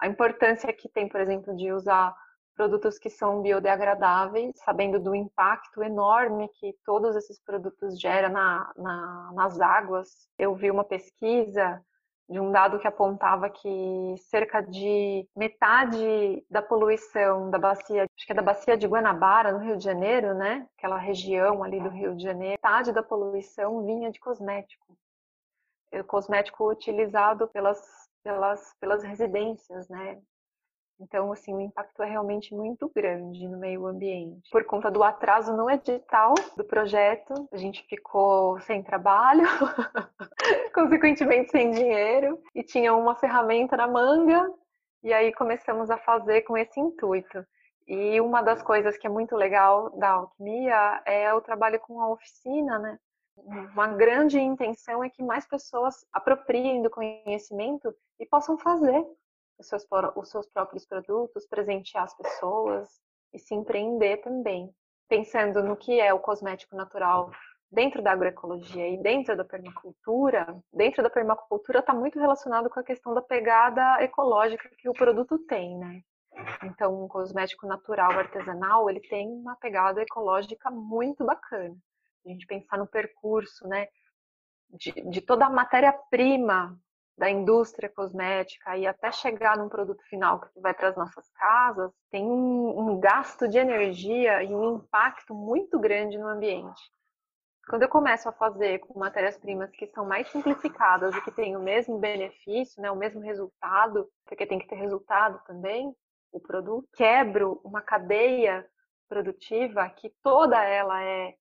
A 0.00 0.06
importância 0.06 0.72
que 0.72 0.88
tem, 0.88 1.08
por 1.08 1.20
exemplo, 1.20 1.56
de 1.56 1.72
usar 1.72 2.14
produtos 2.54 2.98
que 2.98 3.10
são 3.10 3.42
biodegradáveis, 3.42 4.52
sabendo 4.64 4.98
do 4.98 5.14
impacto 5.14 5.82
enorme 5.82 6.48
que 6.54 6.74
todos 6.84 7.14
esses 7.14 7.38
produtos 7.42 8.00
geram 8.00 8.30
na, 8.30 8.72
na, 8.76 9.32
nas 9.34 9.60
águas. 9.60 10.28
Eu 10.38 10.54
vi 10.54 10.70
uma 10.70 10.84
pesquisa 10.84 11.82
de 12.28 12.40
um 12.40 12.50
dado 12.50 12.78
que 12.78 12.88
apontava 12.88 13.48
que 13.48 14.14
cerca 14.18 14.60
de 14.60 15.28
metade 15.36 16.44
da 16.50 16.60
poluição 16.60 17.50
da 17.50 17.58
bacia, 17.58 18.02
acho 18.02 18.26
que 18.26 18.32
é 18.32 18.34
da 18.34 18.42
bacia 18.42 18.76
de 18.76 18.86
Guanabara, 18.86 19.52
no 19.52 19.58
Rio 19.58 19.76
de 19.76 19.84
Janeiro, 19.84 20.34
né? 20.34 20.68
Aquela 20.76 20.98
região 20.98 21.62
ali 21.62 21.80
do 21.80 21.88
Rio 21.88 22.16
de 22.16 22.24
Janeiro, 22.24 22.52
metade 22.60 22.92
da 22.92 23.02
poluição 23.02 23.84
vinha 23.84 24.10
de 24.10 24.18
cosmético. 24.18 24.96
O 25.92 26.04
cosmético 26.04 26.68
utilizado 26.68 27.46
pelas, 27.48 27.80
pelas, 28.24 28.74
pelas 28.80 29.02
residências, 29.04 29.88
né? 29.88 30.20
Então, 30.98 31.30
assim, 31.30 31.54
o 31.54 31.60
impacto 31.60 32.02
é 32.02 32.06
realmente 32.06 32.54
muito 32.54 32.90
grande 32.94 33.46
no 33.46 33.58
meio 33.58 33.86
ambiente. 33.86 34.48
Por 34.50 34.64
conta 34.64 34.90
do 34.90 35.02
atraso 35.02 35.54
no 35.54 35.70
edital 35.70 36.34
do 36.56 36.64
projeto, 36.64 37.48
a 37.52 37.56
gente 37.56 37.86
ficou 37.86 38.58
sem 38.60 38.82
trabalho, 38.82 39.44
consequentemente 40.74 41.50
sem 41.50 41.70
dinheiro, 41.70 42.40
e 42.54 42.62
tinha 42.62 42.94
uma 42.94 43.14
ferramenta 43.14 43.76
na 43.76 43.86
manga, 43.86 44.50
e 45.02 45.12
aí 45.12 45.32
começamos 45.34 45.90
a 45.90 45.98
fazer 45.98 46.42
com 46.42 46.56
esse 46.56 46.80
intuito. 46.80 47.44
E 47.86 48.20
uma 48.20 48.42
das 48.42 48.62
coisas 48.62 48.96
que 48.96 49.06
é 49.06 49.10
muito 49.10 49.36
legal 49.36 49.90
da 49.98 50.10
alquimia 50.10 51.02
é 51.04 51.32
o 51.32 51.40
trabalho 51.40 51.78
com 51.78 52.00
a 52.00 52.10
oficina, 52.10 52.78
né? 52.78 52.98
Uma 53.36 53.88
grande 53.88 54.40
intenção 54.40 55.04
é 55.04 55.10
que 55.10 55.22
mais 55.22 55.46
pessoas 55.46 56.06
apropriem 56.10 56.82
do 56.82 56.88
conhecimento 56.88 57.94
e 58.18 58.24
possam 58.24 58.56
fazer 58.58 59.06
os 59.58 59.68
seus, 59.68 59.86
os 60.16 60.30
seus 60.30 60.46
próprios 60.48 60.86
produtos, 60.86 61.46
presentear 61.46 62.04
as 62.04 62.16
pessoas 62.16 62.88
e 63.32 63.38
se 63.38 63.54
empreender 63.54 64.18
também. 64.18 64.72
pensando 65.08 65.62
no 65.62 65.76
que 65.76 66.00
é 66.00 66.12
o 66.12 66.18
cosmético 66.18 66.74
natural 66.74 67.30
dentro 67.70 68.02
da 68.02 68.12
agroecologia 68.12 68.88
e 68.88 69.00
dentro 69.00 69.36
da 69.36 69.44
permacultura, 69.44 70.56
dentro 70.72 71.02
da 71.02 71.10
permacultura 71.10 71.78
está 71.80 71.94
muito 71.94 72.18
relacionado 72.18 72.68
com 72.70 72.80
a 72.80 72.84
questão 72.84 73.14
da 73.14 73.22
pegada 73.22 74.02
ecológica 74.02 74.68
que 74.78 74.88
o 74.88 74.92
produto 74.92 75.38
tem, 75.38 75.76
né? 75.78 76.02
Então, 76.64 77.04
um 77.04 77.08
cosmético 77.08 77.66
natural 77.66 78.10
artesanal, 78.12 78.90
ele 78.90 79.00
tem 79.00 79.28
uma 79.28 79.56
pegada 79.56 80.02
ecológica 80.02 80.70
muito 80.70 81.24
bacana. 81.24 81.74
A 82.24 82.28
gente 82.28 82.46
pensar 82.46 82.76
no 82.78 82.86
percurso, 82.86 83.66
né, 83.66 83.88
de, 84.70 84.92
de 84.92 85.20
toda 85.20 85.46
a 85.46 85.50
matéria-prima 85.50 86.78
da 87.16 87.30
indústria 87.30 87.88
cosmética 87.88 88.76
e 88.76 88.86
até 88.86 89.10
chegar 89.10 89.56
num 89.56 89.68
produto 89.68 90.02
final 90.04 90.40
que 90.40 90.60
vai 90.60 90.74
para 90.74 90.88
as 90.88 90.96
nossas 90.96 91.28
casas, 91.30 91.90
tem 92.10 92.24
um, 92.24 92.78
um 92.78 93.00
gasto 93.00 93.48
de 93.48 93.58
energia 93.58 94.42
e 94.42 94.54
um 94.54 94.76
impacto 94.76 95.34
muito 95.34 95.78
grande 95.78 96.18
no 96.18 96.28
ambiente. 96.28 96.82
Quando 97.68 97.82
eu 97.82 97.88
começo 97.88 98.28
a 98.28 98.32
fazer 98.32 98.78
com 98.80 98.98
matérias-primas 98.98 99.70
que 99.72 99.88
são 99.88 100.06
mais 100.06 100.28
simplificadas 100.28 101.14
e 101.16 101.20
que 101.22 101.32
têm 101.32 101.56
o 101.56 101.62
mesmo 101.62 101.98
benefício, 101.98 102.80
né, 102.80 102.90
o 102.90 102.96
mesmo 102.96 103.20
resultado, 103.20 104.08
porque 104.24 104.46
tem 104.46 104.58
que 104.58 104.68
ter 104.68 104.76
resultado 104.76 105.42
também, 105.46 105.92
o 106.30 106.38
produto, 106.38 106.86
quebro 106.94 107.60
uma 107.64 107.80
cadeia 107.80 108.64
produtiva 109.08 109.88
que 109.88 110.12
toda 110.22 110.62
ela 110.62 111.02
é, 111.02 111.34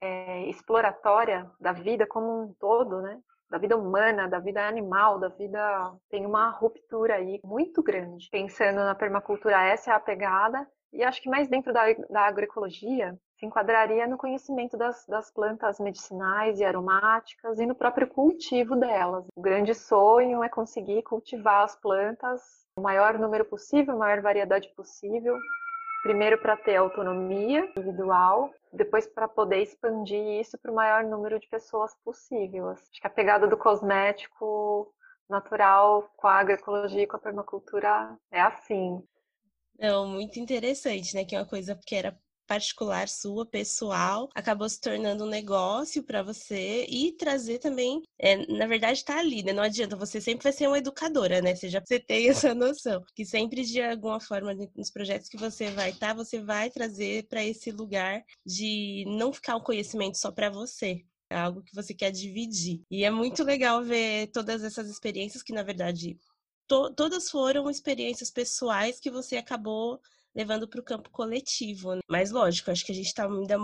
é 0.00 0.48
exploratória 0.48 1.50
da 1.58 1.72
vida 1.72 2.06
como 2.06 2.42
um 2.42 2.54
todo, 2.54 3.00
né? 3.00 3.20
Da 3.50 3.58
vida 3.58 3.76
humana, 3.76 4.28
da 4.28 4.38
vida 4.38 4.66
animal, 4.66 5.18
da 5.18 5.28
vida. 5.28 5.94
Tem 6.10 6.26
uma 6.26 6.50
ruptura 6.50 7.14
aí 7.14 7.40
muito 7.44 7.82
grande. 7.82 8.28
Pensando 8.30 8.76
na 8.76 8.94
permacultura, 8.94 9.64
essa 9.64 9.90
é 9.90 9.94
a 9.94 10.00
pegada. 10.00 10.66
E 10.92 11.02
acho 11.02 11.20
que 11.20 11.28
mais 11.28 11.48
dentro 11.48 11.72
da, 11.72 11.82
da 12.08 12.22
agroecologia, 12.22 13.18
se 13.38 13.44
enquadraria 13.44 14.06
no 14.06 14.16
conhecimento 14.16 14.76
das, 14.76 15.04
das, 15.06 15.30
plantas 15.30 15.78
medicinais 15.78 16.58
e 16.58 16.64
aromáticas 16.64 17.58
e 17.58 17.66
no 17.66 17.74
próprio 17.74 18.08
cultivo 18.08 18.74
delas. 18.74 19.26
O 19.36 19.42
grande 19.42 19.74
sonho 19.74 20.42
é 20.42 20.48
conseguir 20.48 21.02
cultivar 21.02 21.64
as 21.64 21.76
plantas 21.76 22.66
o 22.78 22.82
maior 22.82 23.18
número 23.18 23.44
possível, 23.44 23.94
a 23.94 23.98
maior 23.98 24.20
variedade 24.20 24.68
possível. 24.74 25.36
Primeiro 26.06 26.38
para 26.38 26.56
ter 26.56 26.76
autonomia 26.76 27.68
individual, 27.76 28.54
depois 28.72 29.08
para 29.08 29.26
poder 29.26 29.60
expandir 29.60 30.40
isso 30.40 30.56
para 30.56 30.70
o 30.70 30.74
maior 30.74 31.02
número 31.02 31.36
de 31.40 31.48
pessoas 31.48 31.96
possível. 32.04 32.68
Acho 32.68 32.84
que 32.92 33.04
a 33.04 33.10
pegada 33.10 33.48
do 33.48 33.56
cosmético 33.56 34.94
natural 35.28 36.08
com 36.16 36.28
a 36.28 36.34
agroecologia 36.34 37.02
e 37.02 37.06
com 37.08 37.16
a 37.16 37.18
permacultura 37.18 38.16
é 38.30 38.40
assim. 38.40 39.02
Não, 39.76 40.06
muito 40.06 40.38
interessante, 40.38 41.12
né? 41.12 41.24
Que 41.24 41.34
é 41.34 41.40
uma 41.40 41.48
coisa 41.48 41.76
que 41.84 41.96
era 41.96 42.16
particular 42.46 43.08
sua, 43.08 43.44
pessoal, 43.44 44.28
acabou 44.34 44.68
se 44.68 44.80
tornando 44.80 45.24
um 45.24 45.28
negócio 45.28 46.02
para 46.02 46.22
você 46.22 46.86
e 46.88 47.12
trazer 47.12 47.58
também, 47.58 48.02
é, 48.18 48.36
na 48.46 48.66
verdade 48.66 48.98
está 48.98 49.18
ali, 49.18 49.42
né? 49.42 49.52
Não 49.52 49.62
adianta, 49.62 49.96
você 49.96 50.20
sempre 50.20 50.44
vai 50.44 50.52
ser 50.52 50.68
uma 50.68 50.78
educadora, 50.78 51.40
né? 51.40 51.54
Você 51.54 51.68
já 51.68 51.80
você 51.80 51.98
tem 51.98 52.28
essa 52.28 52.54
noção, 52.54 53.04
que 53.14 53.24
sempre 53.24 53.64
de 53.64 53.80
alguma 53.82 54.20
forma 54.20 54.54
nos 54.76 54.90
projetos 54.90 55.28
que 55.28 55.36
você 55.36 55.70
vai 55.70 55.90
estar, 55.90 56.08
tá, 56.08 56.14
você 56.14 56.40
vai 56.40 56.70
trazer 56.70 57.26
para 57.28 57.44
esse 57.44 57.70
lugar 57.70 58.22
de 58.44 59.04
não 59.06 59.32
ficar 59.32 59.56
o 59.56 59.58
um 59.58 59.62
conhecimento 59.62 60.18
só 60.18 60.30
para 60.30 60.50
você, 60.50 61.04
é 61.30 61.36
algo 61.36 61.62
que 61.62 61.74
você 61.74 61.92
quer 61.92 62.10
dividir. 62.10 62.82
E 62.90 63.04
é 63.04 63.10
muito 63.10 63.42
legal 63.42 63.82
ver 63.82 64.28
todas 64.28 64.62
essas 64.62 64.88
experiências 64.88 65.42
que, 65.42 65.52
na 65.52 65.62
verdade, 65.62 66.18
to 66.68 66.92
todas 66.94 67.30
foram 67.30 67.68
experiências 67.70 68.30
pessoais 68.30 69.00
que 69.00 69.10
você 69.10 69.36
acabou 69.36 70.00
levando 70.36 70.68
para 70.68 70.80
o 70.80 70.84
campo 70.84 71.08
coletivo. 71.10 71.94
Né? 71.94 72.00
Mas 72.08 72.30
lógico, 72.30 72.70
acho 72.70 72.84
que 72.84 72.92
a 72.92 72.94
gente 72.94 73.06
está 73.06 73.24
ainda 73.24 73.56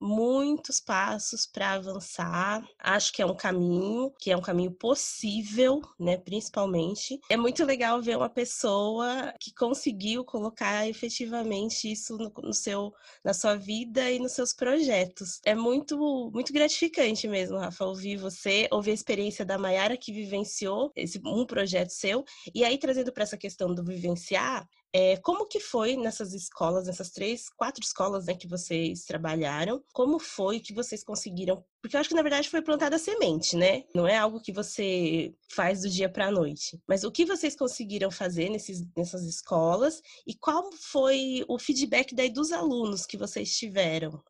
muitos 0.00 0.80
passos 0.80 1.46
para 1.46 1.72
avançar. 1.72 2.66
Acho 2.78 3.12
que 3.12 3.20
é 3.20 3.26
um 3.26 3.36
caminho, 3.36 4.10
que 4.18 4.30
é 4.30 4.36
um 4.36 4.40
caminho 4.40 4.72
possível, 4.72 5.82
né, 5.98 6.16
principalmente. 6.16 7.20
É 7.28 7.36
muito 7.36 7.64
legal 7.64 8.00
ver 8.00 8.16
uma 8.16 8.30
pessoa 8.30 9.34
que 9.38 9.52
conseguiu 9.54 10.24
colocar 10.24 10.88
efetivamente 10.88 11.92
isso 11.92 12.16
no, 12.16 12.32
no 12.42 12.54
seu 12.54 12.92
na 13.22 13.34
sua 13.34 13.56
vida 13.56 14.10
e 14.10 14.18
nos 14.18 14.32
seus 14.32 14.54
projetos. 14.54 15.40
É 15.44 15.54
muito 15.54 16.30
muito 16.32 16.52
gratificante 16.52 17.28
mesmo, 17.28 17.58
Rafa, 17.58 17.84
ouvir 17.84 18.16
você, 18.16 18.68
ouvir 18.70 18.92
a 18.92 18.94
experiência 18.94 19.44
da 19.44 19.58
Mayara 19.58 19.96
que 19.96 20.12
vivenciou 20.12 20.90
esse 20.96 21.20
um 21.24 21.44
projeto 21.44 21.90
seu 21.90 22.24
e 22.54 22.64
aí 22.64 22.78
trazendo 22.78 23.12
para 23.12 23.24
essa 23.24 23.36
questão 23.36 23.74
do 23.74 23.84
vivenciar, 23.84 24.66
é, 24.92 25.16
como 25.18 25.46
que 25.46 25.60
foi 25.60 25.96
nessas 25.96 26.34
escolas, 26.34 26.86
nessas 26.86 27.10
três, 27.10 27.48
quatro 27.48 27.82
escolas 27.82 28.26
né, 28.26 28.34
que 28.34 28.48
vocês 28.48 29.04
trabalharam? 29.04 29.82
Como 29.92 30.18
foi 30.18 30.58
que 30.58 30.74
vocês 30.74 31.04
conseguiram? 31.04 31.64
Porque 31.80 31.96
eu 31.96 32.00
acho 32.00 32.08
que 32.08 32.14
na 32.14 32.22
verdade 32.22 32.50
foi 32.50 32.60
plantada 32.60 32.96
a 32.96 32.98
semente, 32.98 33.56
né? 33.56 33.84
Não 33.94 34.06
é 34.06 34.16
algo 34.16 34.40
que 34.40 34.52
você 34.52 35.32
faz 35.54 35.82
do 35.82 35.88
dia 35.88 36.08
para 36.08 36.26
a 36.26 36.30
noite. 36.30 36.80
Mas 36.88 37.04
o 37.04 37.12
que 37.12 37.24
vocês 37.24 37.54
conseguiram 37.54 38.10
fazer 38.10 38.48
nesses, 38.48 38.84
nessas 38.96 39.22
escolas 39.22 40.02
e 40.26 40.34
qual 40.34 40.70
foi 40.72 41.44
o 41.48 41.58
feedback 41.58 42.14
daí 42.14 42.30
dos 42.30 42.52
alunos 42.52 43.06
que 43.06 43.16
vocês 43.16 43.56
tiveram? 43.56 44.20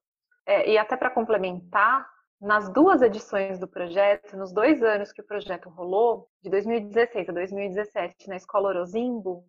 É, 0.47 0.71
e 0.71 0.77
até 0.77 0.97
para 0.97 1.11
complementar, 1.11 2.07
nas 2.41 2.71
duas 2.73 3.03
edições 3.03 3.59
do 3.59 3.69
projeto, 3.69 4.37
nos 4.37 4.53
dois 4.53 4.83
anos 4.83 5.13
que 5.13 5.21
o 5.21 5.27
projeto 5.27 5.69
rolou, 5.69 6.29
de 6.43 6.51
2016 6.51 7.29
a 7.29 7.33
2017, 7.33 8.29
na 8.29 8.37
Escola 8.37 8.71
Orozimbo, 8.71 9.45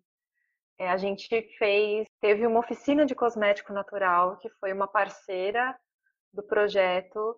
é, 0.78 0.90
a 0.90 0.96
gente 0.96 1.28
fez, 1.58 2.06
teve 2.20 2.46
uma 2.46 2.60
oficina 2.60 3.04
de 3.04 3.14
cosmético 3.14 3.72
natural, 3.72 4.36
que 4.38 4.48
foi 4.60 4.72
uma 4.72 4.88
parceira 4.88 5.76
do 6.32 6.42
projeto, 6.42 7.36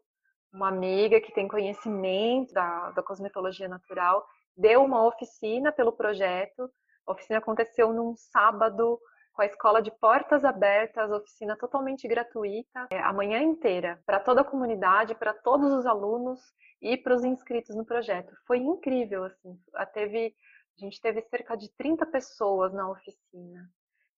uma 0.52 0.68
amiga 0.68 1.20
que 1.20 1.32
tem 1.32 1.48
conhecimento 1.48 2.52
da, 2.54 2.90
da 2.92 3.02
cosmetologia 3.02 3.68
natural, 3.68 4.24
deu 4.56 4.84
uma 4.84 5.04
oficina 5.04 5.72
pelo 5.72 5.92
projeto. 5.92 6.70
A 7.06 7.12
oficina 7.12 7.38
aconteceu 7.38 7.92
num 7.92 8.14
sábado 8.16 8.98
com 9.32 9.42
a 9.42 9.46
escola 9.46 9.82
de 9.82 9.90
portas 9.90 10.44
abertas, 10.44 11.10
oficina 11.10 11.56
totalmente 11.56 12.06
gratuita, 12.06 12.86
é, 12.92 13.00
a 13.00 13.12
manhã 13.12 13.42
inteira, 13.42 14.00
para 14.06 14.20
toda 14.20 14.42
a 14.42 14.44
comunidade, 14.44 15.14
para 15.16 15.34
todos 15.34 15.72
os 15.72 15.86
alunos 15.86 16.40
e 16.80 16.96
para 16.96 17.14
os 17.14 17.24
inscritos 17.24 17.74
no 17.74 17.84
projeto. 17.84 18.32
Foi 18.46 18.58
incrível, 18.58 19.24
assim. 19.24 19.58
Teve 19.92 20.34
a 20.76 20.80
gente 20.80 21.00
teve 21.00 21.22
cerca 21.22 21.56
de 21.56 21.68
30 21.76 22.06
pessoas 22.06 22.72
na 22.72 22.90
oficina. 22.90 23.70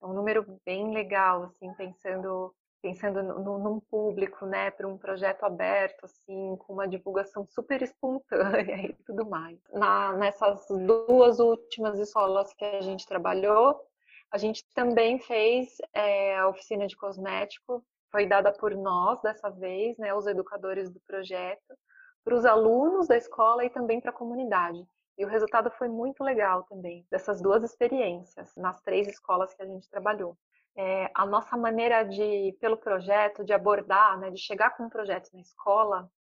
É 0.03 0.07
um 0.07 0.13
número 0.13 0.61
bem 0.65 0.93
legal, 0.93 1.45
assim, 1.45 1.73
pensando 1.75 2.55
pensando 2.83 3.21
no, 3.21 3.59
num 3.59 3.81
público, 3.81 4.47
né, 4.47 4.71
para 4.71 4.87
um 4.87 4.97
projeto 4.97 5.43
aberto, 5.43 6.05
assim, 6.05 6.57
com 6.59 6.75
uma 6.75 6.87
divulgação 6.87 7.45
super 7.45 7.83
espontânea 7.83 8.77
e 8.87 8.93
tudo 9.05 9.29
mais. 9.29 9.59
Na, 9.73 10.13
nessas 10.13 10.65
duas 10.69 11.41
últimas 11.41 11.99
escolas 11.99 12.53
que 12.55 12.65
a 12.65 12.81
gente 12.83 13.05
trabalhou, 13.05 13.81
a 14.31 14.39
gente 14.39 14.65
também 14.73 15.19
fez 15.19 15.79
é, 15.93 16.37
a 16.37 16.49
oficina 16.49 16.87
de 16.87 16.97
cosmético, 16.97 17.85
foi 18.13 18.27
dada 18.27 18.53
por 18.53 18.75
nós 18.77 19.21
dessa 19.21 19.51
vez, 19.51 19.97
né, 19.99 20.15
os 20.15 20.27
educadores 20.27 20.89
do 20.89 21.01
projeto, 21.01 21.75
para 22.25 22.35
os 22.35 22.45
alunos 22.45 23.09
da 23.09 23.17
escola 23.17 23.65
e 23.65 23.71
também 23.71 24.01
para 24.01 24.11
a 24.11 24.15
comunidade. 24.15 24.87
E 25.19 25.25
o 25.25 25.29
resultado 25.29 25.71
foi 25.71 25.89
muito 25.89 26.23
legal 26.23 26.65
também, 26.65 27.07
dessas 27.11 27.41
duas 27.41 27.63
experiências, 27.63 28.55
nas 28.57 28.81
três 28.83 29.09
escolas 29.09 29.55
que 29.55 29.63
a 29.63 29.67
gente 29.67 29.89
trabalhou. 29.89 30.37
É, 30.77 31.11
a 31.15 31.25
nossa 31.25 31.57
maneira 31.57 32.03
de, 32.03 32.55
pelo 32.61 32.77
projeto, 32.77 33.43
de 33.43 33.55
abordar, 33.55 34.19
né, 34.19 34.31
de 34.31 34.39
chegar 34.39 34.77
com 34.77 34.85
um 34.85 34.91
projeto 34.91 35.31
na 35.33 35.41
escola, 35.41 36.11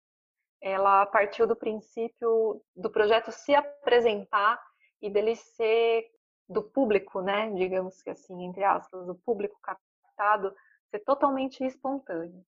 ela 0.63 1.05
partiu 1.05 1.47
do 1.47 1.55
princípio 1.55 2.63
do 2.75 2.91
projeto 2.91 3.31
se 3.31 3.55
apresentar 3.55 4.59
e 5.03 5.11
dele 5.11 5.37
ser 5.37 6.07
do 6.49 6.63
público, 6.63 7.21
né, 7.21 7.51
digamos 7.53 8.01
que 8.01 8.09
assim, 8.09 8.45
entre 8.45 8.65
aspas, 8.65 9.07
do 9.07 9.15
público 9.15 9.59
captado, 9.63 10.55
ser 10.91 11.01
totalmente 11.01 11.63
espontâneo. 11.63 12.43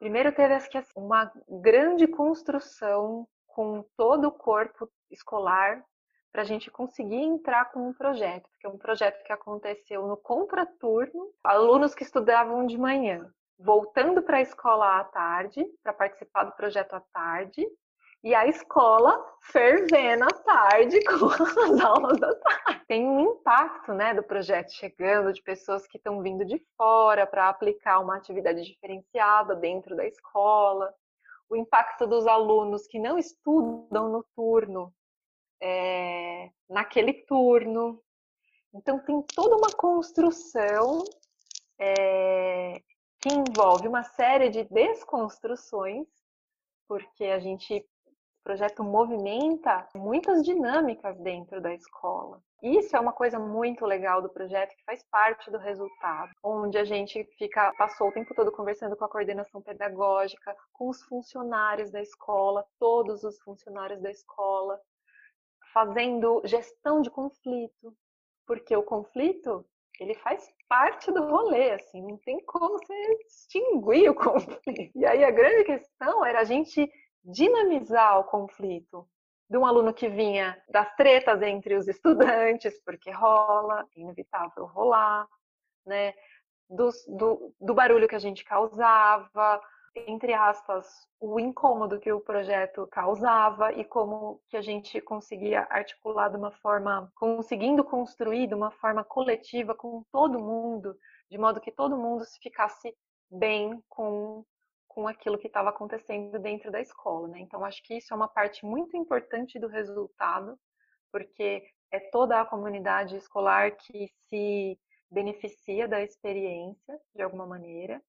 Primeiro 0.00 0.32
teve 0.32 0.58
uma 0.96 1.30
grande 1.48 2.08
construção 2.08 3.28
com 3.46 3.84
todo 3.96 4.26
o 4.26 4.32
corpo 4.32 4.90
escolar 5.08 5.84
para 6.32 6.42
a 6.42 6.44
gente 6.46 6.70
conseguir 6.70 7.22
entrar 7.22 7.70
com 7.70 7.88
um 7.88 7.92
projeto, 7.92 8.48
porque 8.48 8.66
é 8.66 8.70
um 8.70 8.78
projeto 8.78 9.22
que 9.22 9.32
aconteceu 9.32 10.06
no 10.06 10.16
contraturno, 10.16 11.30
alunos 11.44 11.94
que 11.94 12.02
estudavam 12.02 12.66
de 12.66 12.78
manhã, 12.78 13.30
voltando 13.58 14.22
para 14.22 14.38
a 14.38 14.42
escola 14.42 14.98
à 14.98 15.04
tarde, 15.04 15.64
para 15.82 15.92
participar 15.92 16.44
do 16.44 16.52
projeto 16.52 16.94
à 16.94 17.00
tarde, 17.12 17.66
e 18.24 18.34
a 18.34 18.46
escola 18.46 19.20
fervendo 19.42 20.24
à 20.24 20.28
tarde 20.28 21.02
com 21.04 21.26
as 21.26 21.80
aulas 21.80 22.18
da 22.18 22.34
tarde. 22.34 22.84
Tem 22.86 23.06
um 23.06 23.20
impacto 23.20 23.92
né, 23.92 24.14
do 24.14 24.22
projeto 24.22 24.72
chegando, 24.72 25.32
de 25.32 25.42
pessoas 25.42 25.86
que 25.86 25.98
estão 25.98 26.22
vindo 26.22 26.44
de 26.44 26.58
fora 26.76 27.26
para 27.26 27.48
aplicar 27.48 27.98
uma 27.98 28.16
atividade 28.16 28.62
diferenciada 28.62 29.54
dentro 29.54 29.94
da 29.96 30.06
escola. 30.06 30.94
O 31.50 31.56
impacto 31.56 32.06
dos 32.06 32.26
alunos 32.26 32.86
que 32.86 32.98
não 32.98 33.18
estudam 33.18 34.08
no 34.08 34.24
turno 34.34 34.94
é, 35.62 36.50
naquele 36.68 37.12
turno. 37.12 38.02
Então, 38.74 38.98
tem 38.98 39.22
toda 39.34 39.56
uma 39.56 39.70
construção 39.70 41.04
é, 41.78 42.82
que 43.20 43.28
envolve 43.28 43.86
uma 43.86 44.02
série 44.02 44.50
de 44.50 44.64
desconstruções, 44.64 46.06
porque 46.88 47.24
a 47.26 47.38
gente, 47.38 47.78
o 47.78 48.42
projeto 48.42 48.82
movimenta 48.82 49.86
muitas 49.94 50.42
dinâmicas 50.42 51.16
dentro 51.20 51.60
da 51.60 51.72
escola. 51.72 52.42
Isso 52.60 52.96
é 52.96 53.00
uma 53.00 53.12
coisa 53.12 53.38
muito 53.38 53.84
legal 53.84 54.22
do 54.22 54.28
projeto, 54.28 54.74
que 54.76 54.84
faz 54.84 55.04
parte 55.10 55.50
do 55.50 55.58
resultado, 55.58 56.30
onde 56.42 56.78
a 56.78 56.84
gente 56.84 57.24
fica, 57.36 57.72
passou 57.76 58.08
o 58.08 58.12
tempo 58.12 58.34
todo 58.34 58.52
conversando 58.52 58.96
com 58.96 59.04
a 59.04 59.08
coordenação 59.08 59.60
pedagógica, 59.60 60.56
com 60.72 60.88
os 60.88 61.02
funcionários 61.02 61.90
da 61.90 62.00
escola, 62.00 62.64
todos 62.78 63.24
os 63.24 63.40
funcionários 63.40 64.00
da 64.00 64.10
escola, 64.10 64.80
fazendo 65.72 66.42
gestão 66.44 67.00
de 67.00 67.10
conflito, 67.10 67.96
porque 68.46 68.76
o 68.76 68.82
conflito 68.82 69.64
ele 70.00 70.14
faz 70.14 70.52
parte 70.68 71.12
do 71.12 71.26
rolê, 71.26 71.72
assim, 71.72 72.02
não 72.02 72.16
tem 72.18 72.44
como 72.44 72.78
você 72.78 72.94
extinguir 73.26 74.10
o 74.10 74.14
conflito. 74.16 74.92
E 74.94 75.06
aí 75.06 75.24
a 75.24 75.30
grande 75.30 75.64
questão 75.64 76.24
era 76.24 76.40
a 76.40 76.44
gente 76.44 76.90
dinamizar 77.24 78.18
o 78.18 78.24
conflito 78.24 79.08
de 79.48 79.58
um 79.58 79.66
aluno 79.66 79.92
que 79.92 80.08
vinha 80.08 80.60
das 80.68 80.94
tretas 80.96 81.42
entre 81.42 81.76
os 81.76 81.86
estudantes, 81.86 82.82
porque 82.84 83.10
rola, 83.10 83.86
é 83.96 84.00
inevitável 84.00 84.64
rolar, 84.66 85.28
né? 85.86 86.14
Do, 86.68 86.88
do, 87.06 87.54
do 87.60 87.74
barulho 87.74 88.08
que 88.08 88.14
a 88.14 88.18
gente 88.18 88.44
causava, 88.44 89.60
entre 89.94 90.32
aspas, 90.32 91.06
o 91.20 91.38
incômodo 91.38 92.00
que 92.00 92.12
o 92.12 92.20
projeto 92.20 92.86
causava 92.86 93.72
e 93.72 93.84
como 93.84 94.40
que 94.48 94.56
a 94.56 94.62
gente 94.62 95.00
conseguia 95.00 95.66
articular 95.70 96.28
de 96.30 96.36
uma 96.36 96.50
forma, 96.50 97.12
conseguindo 97.14 97.84
construir 97.84 98.46
de 98.46 98.54
uma 98.54 98.70
forma 98.70 99.04
coletiva 99.04 99.74
com 99.74 100.02
todo 100.10 100.40
mundo, 100.40 100.96
de 101.30 101.36
modo 101.36 101.60
que 101.60 101.70
todo 101.70 101.98
mundo 101.98 102.24
se 102.24 102.38
ficasse 102.40 102.94
bem 103.30 103.82
com, 103.88 104.44
com 104.88 105.06
aquilo 105.06 105.38
que 105.38 105.46
estava 105.46 105.70
acontecendo 105.70 106.38
dentro 106.38 106.70
da 106.70 106.80
escola. 106.80 107.28
Né? 107.28 107.40
Então, 107.40 107.64
acho 107.64 107.82
que 107.82 107.98
isso 107.98 108.12
é 108.12 108.16
uma 108.16 108.28
parte 108.28 108.64
muito 108.64 108.96
importante 108.96 109.58
do 109.58 109.68
resultado, 109.68 110.58
porque 111.10 111.62
é 111.90 112.00
toda 112.00 112.40
a 112.40 112.46
comunidade 112.46 113.16
escolar 113.16 113.76
que 113.76 114.08
se 114.28 114.78
beneficia 115.10 115.86
da 115.86 116.00
experiência, 116.02 116.98
de 117.14 117.22
alguma 117.22 117.46
maneira, 117.46 118.02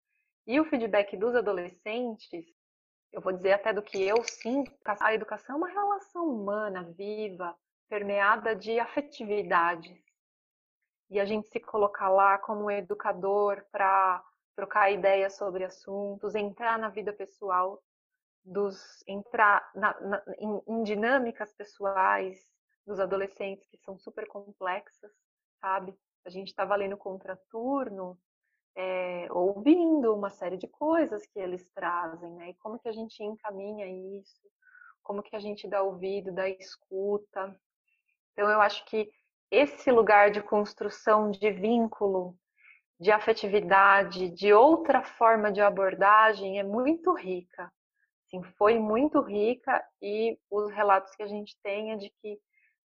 e 0.45 0.59
o 0.59 0.65
feedback 0.65 1.15
dos 1.15 1.35
adolescentes, 1.35 2.45
eu 3.11 3.21
vou 3.21 3.31
dizer 3.31 3.53
até 3.53 3.71
do 3.71 3.81
que 3.81 4.01
eu 4.01 4.23
sinto, 4.23 4.71
a 4.99 5.13
educação 5.13 5.55
é 5.55 5.57
uma 5.57 5.69
relação 5.69 6.27
humana, 6.27 6.83
viva, 6.83 7.55
permeada 7.87 8.55
de 8.55 8.79
afetividades. 8.79 10.01
E 11.09 11.19
a 11.19 11.25
gente 11.25 11.47
se 11.47 11.59
colocar 11.59 12.09
lá 12.09 12.37
como 12.37 12.71
educador 12.71 13.63
para 13.71 14.23
trocar 14.55 14.91
ideias 14.91 15.35
sobre 15.35 15.63
assuntos, 15.63 16.35
entrar 16.35 16.77
na 16.77 16.89
vida 16.89 17.13
pessoal 17.13 17.81
dos 18.43 19.03
entrar 19.07 19.71
na, 19.73 19.99
na, 20.01 20.23
em, 20.37 20.61
em 20.67 20.83
dinâmicas 20.83 21.53
pessoais 21.53 22.37
dos 22.85 22.99
adolescentes 22.99 23.65
que 23.67 23.77
são 23.77 23.97
super 23.97 24.27
complexas, 24.27 25.11
sabe? 25.61 25.97
A 26.25 26.29
gente 26.29 26.49
estava 26.49 26.75
lendo 26.75 26.97
contraturno 26.97 28.19
é, 28.75 29.27
ouvindo 29.31 30.15
uma 30.15 30.29
série 30.29 30.57
de 30.57 30.67
coisas 30.67 31.25
que 31.27 31.39
eles 31.39 31.67
trazem, 31.73 32.31
né? 32.31 32.49
E 32.49 32.53
como 32.55 32.79
que 32.79 32.87
a 32.87 32.91
gente 32.91 33.23
encaminha 33.23 33.85
isso, 34.19 34.41
como 35.03 35.21
que 35.21 35.35
a 35.35 35.39
gente 35.39 35.67
dá 35.67 35.81
ouvido, 35.81 36.33
dá 36.33 36.49
escuta. 36.49 37.55
Então 38.31 38.49
eu 38.49 38.61
acho 38.61 38.83
que 38.85 39.11
esse 39.51 39.91
lugar 39.91 40.31
de 40.31 40.41
construção 40.41 41.29
de 41.29 41.51
vínculo, 41.51 42.35
de 42.99 43.11
afetividade, 43.11 44.29
de 44.29 44.53
outra 44.53 45.03
forma 45.03 45.51
de 45.51 45.61
abordagem 45.61 46.59
é 46.59 46.63
muito 46.63 47.13
rica. 47.13 47.71
Sim, 48.29 48.41
foi 48.57 48.79
muito 48.79 49.21
rica 49.21 49.85
e 50.01 50.39
os 50.49 50.71
relatos 50.71 51.13
que 51.15 51.21
a 51.21 51.27
gente 51.27 51.55
tem 51.61 51.91
é 51.91 51.95
de 51.95 52.09
que 52.21 52.39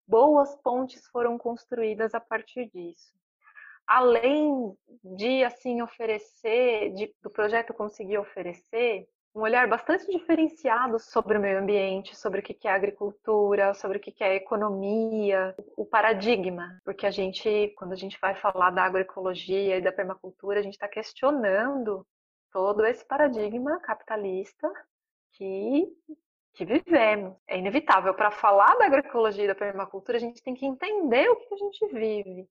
boas 0.06 0.54
pontes 0.56 1.06
foram 1.06 1.38
construídas 1.38 2.14
a 2.14 2.20
partir 2.20 2.68
disso 2.70 3.18
além 3.88 4.76
de 5.02 5.42
assim 5.42 5.80
oferecer, 5.80 6.92
de, 6.94 7.14
do 7.22 7.30
projeto 7.30 7.72
conseguir 7.72 8.18
oferecer 8.18 9.08
um 9.34 9.40
olhar 9.42 9.68
bastante 9.68 10.06
diferenciado 10.06 10.98
sobre 10.98 11.38
o 11.38 11.40
meio 11.40 11.60
ambiente, 11.60 12.16
sobre 12.16 12.40
o 12.40 12.42
que 12.42 12.66
é 12.66 12.70
agricultura, 12.70 13.72
sobre 13.74 13.98
o 13.98 14.00
que 14.00 14.12
é 14.22 14.34
economia, 14.34 15.54
o 15.76 15.86
paradigma, 15.86 16.78
porque 16.84 17.06
a 17.06 17.10
gente, 17.10 17.72
quando 17.76 17.92
a 17.92 17.96
gente 17.96 18.18
vai 18.20 18.34
falar 18.34 18.70
da 18.70 18.82
agroecologia 18.82 19.76
e 19.76 19.82
da 19.82 19.92
permacultura, 19.92 20.60
a 20.60 20.62
gente 20.62 20.74
está 20.74 20.88
questionando 20.88 22.06
todo 22.52 22.84
esse 22.84 23.06
paradigma 23.06 23.80
capitalista 23.80 24.70
que 25.32 25.86
que 26.58 26.64
vivemos. 26.64 27.36
É 27.46 27.56
inevitável. 27.56 28.12
Para 28.14 28.32
falar 28.32 28.76
da 28.76 28.86
agroecologia 28.86 29.44
e 29.44 29.46
da 29.46 29.54
permacultura, 29.54 30.18
a 30.18 30.20
gente 30.20 30.42
tem 30.42 30.54
que 30.54 30.66
entender 30.66 31.28
o 31.30 31.36
que 31.36 31.54
a 31.54 31.56
gente 31.56 31.86
vive. 31.86 32.48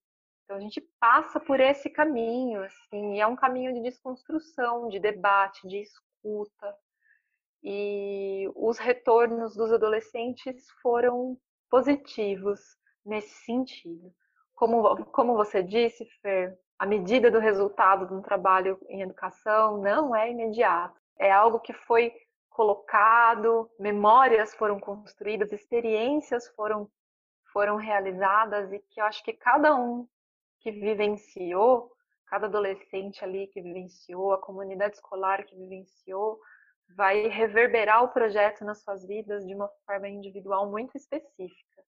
Então 0.47 0.55
a 0.55 0.61
gente 0.61 0.79
passa 0.97 1.41
por 1.41 1.59
esse 1.59 1.89
caminho, 1.89 2.63
assim, 2.63 3.15
e 3.15 3.19
é 3.19 3.27
um 3.27 3.35
caminho 3.35 3.73
de 3.73 3.81
desconstrução, 3.81 4.87
de 4.87 4.97
debate, 4.97 5.67
de 5.67 5.81
escuta. 5.81 6.73
E 7.61 8.49
os 8.55 8.77
retornos 8.77 9.57
dos 9.57 9.73
adolescentes 9.73 10.65
foram 10.81 11.37
positivos 11.69 12.61
nesse 13.05 13.43
sentido. 13.43 14.09
Como, 14.55 15.05
como 15.07 15.35
você 15.35 15.61
disse, 15.61 16.05
Fer, 16.21 16.57
a 16.79 16.85
medida 16.85 17.29
do 17.29 17.39
resultado 17.39 18.07
de 18.07 18.13
um 18.13 18.21
trabalho 18.21 18.79
em 18.87 19.01
educação 19.01 19.81
não 19.81 20.15
é 20.15 20.31
imediato. 20.31 20.97
É 21.19 21.29
algo 21.29 21.59
que 21.59 21.73
foi 21.73 22.13
colocado, 22.49 23.69
memórias 23.77 24.55
foram 24.55 24.79
construídas, 24.79 25.51
experiências 25.51 26.47
foram, 26.55 26.89
foram 27.51 27.75
realizadas 27.75 28.71
e 28.71 28.79
que 28.79 29.01
eu 29.01 29.05
acho 29.05 29.21
que 29.25 29.33
cada 29.33 29.75
um 29.75 30.07
que 30.67 30.71
vivenciou, 30.71 31.89
cada 32.25 32.47
adolescente 32.47 33.23
ali 33.23 33.47
que 33.47 33.61
vivenciou, 33.61 34.33
a 34.33 34.41
comunidade 34.41 34.95
escolar 34.95 35.45
que 35.45 35.55
vivenciou, 35.55 36.37
vai 36.89 37.27
reverberar 37.27 38.03
o 38.03 38.09
projeto 38.09 38.65
nas 38.65 38.83
suas 38.83 39.05
vidas 39.05 39.45
de 39.45 39.55
uma 39.55 39.69
forma 39.85 40.09
individual 40.09 40.69
muito 40.69 40.97
específica, 40.97 41.83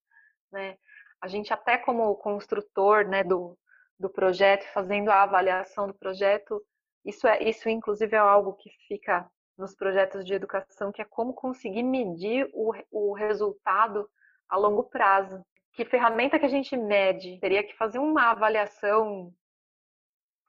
né? 0.50 0.78
A 1.22 1.28
gente 1.28 1.52
até 1.52 1.78
como 1.78 2.15
construtor, 2.15 3.06
né, 3.06 3.22
do, 3.22 3.58
do 4.00 4.10
projeto, 4.10 4.65
fazendo 4.74 5.10
a 5.10 5.24
avaliação 5.24 5.88
do 5.88 5.94
projeto, 5.94 6.63
isso 7.04 7.28
é 7.28 7.44
isso 7.44 7.68
inclusive 7.68 8.15
é 8.15 8.20
algo 8.20 8.54
que 8.54 8.70
fica 8.88 9.30
nos 9.58 9.76
projetos 9.76 10.24
de 10.24 10.34
educação, 10.34 10.89
que 10.89 11.02
é 11.02 11.06
como 11.06 11.34
conseguir 11.34 11.84
medir 11.84 12.50
o, 12.54 12.72
o 12.89 13.13
resultado 13.13 14.10
a 14.48 14.56
longo 14.56 14.84
prazo 14.84 15.44
que 15.73 15.86
ferramenta 15.86 16.39
que 16.39 16.45
a 16.45 16.49
gente 16.49 16.75
mede? 16.75 17.39
Teria 17.39 17.63
que 17.63 17.75
fazer 17.75 17.99
uma 17.99 18.32
avaliação 18.32 19.34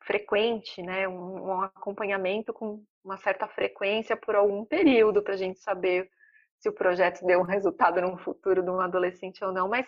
frequente, 0.02 0.82
né? 0.82 1.06
Um, 1.06 1.48
um 1.48 1.62
acompanhamento 1.62 2.52
com 2.52 2.82
uma 3.04 3.16
certa 3.18 3.46
frequência 3.46 4.16
por 4.16 4.34
algum 4.34 4.64
período 4.64 5.22
para 5.22 5.34
a 5.34 5.36
gente 5.36 5.58
saber 5.60 6.10
se 6.58 6.68
o 6.68 6.72
projeto 6.72 7.24
deu 7.24 7.40
um 7.40 7.44
resultado 7.44 8.00
no 8.00 8.18
futuro 8.18 8.62
de 8.62 8.70
um 8.70 8.80
adolescente 8.80 9.42
ou 9.44 9.52
não. 9.52 9.68
Mas 9.68 9.86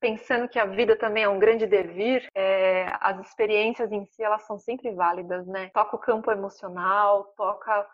pensando 0.00 0.48
que 0.48 0.58
a 0.58 0.64
vida 0.64 0.96
também 0.96 1.24
é 1.24 1.28
um 1.28 1.38
grande 1.38 1.66
devir, 1.66 2.26
é, 2.34 2.86
as 3.00 3.18
experiências 3.26 3.90
em 3.92 4.04
si 4.06 4.22
elas 4.22 4.42
são 4.42 4.58
sempre 4.58 4.90
válidas, 4.92 5.46
né? 5.46 5.70
Toca 5.74 5.96
o 5.96 6.00
campo 6.00 6.30
emocional, 6.30 7.24
toca 7.36 7.86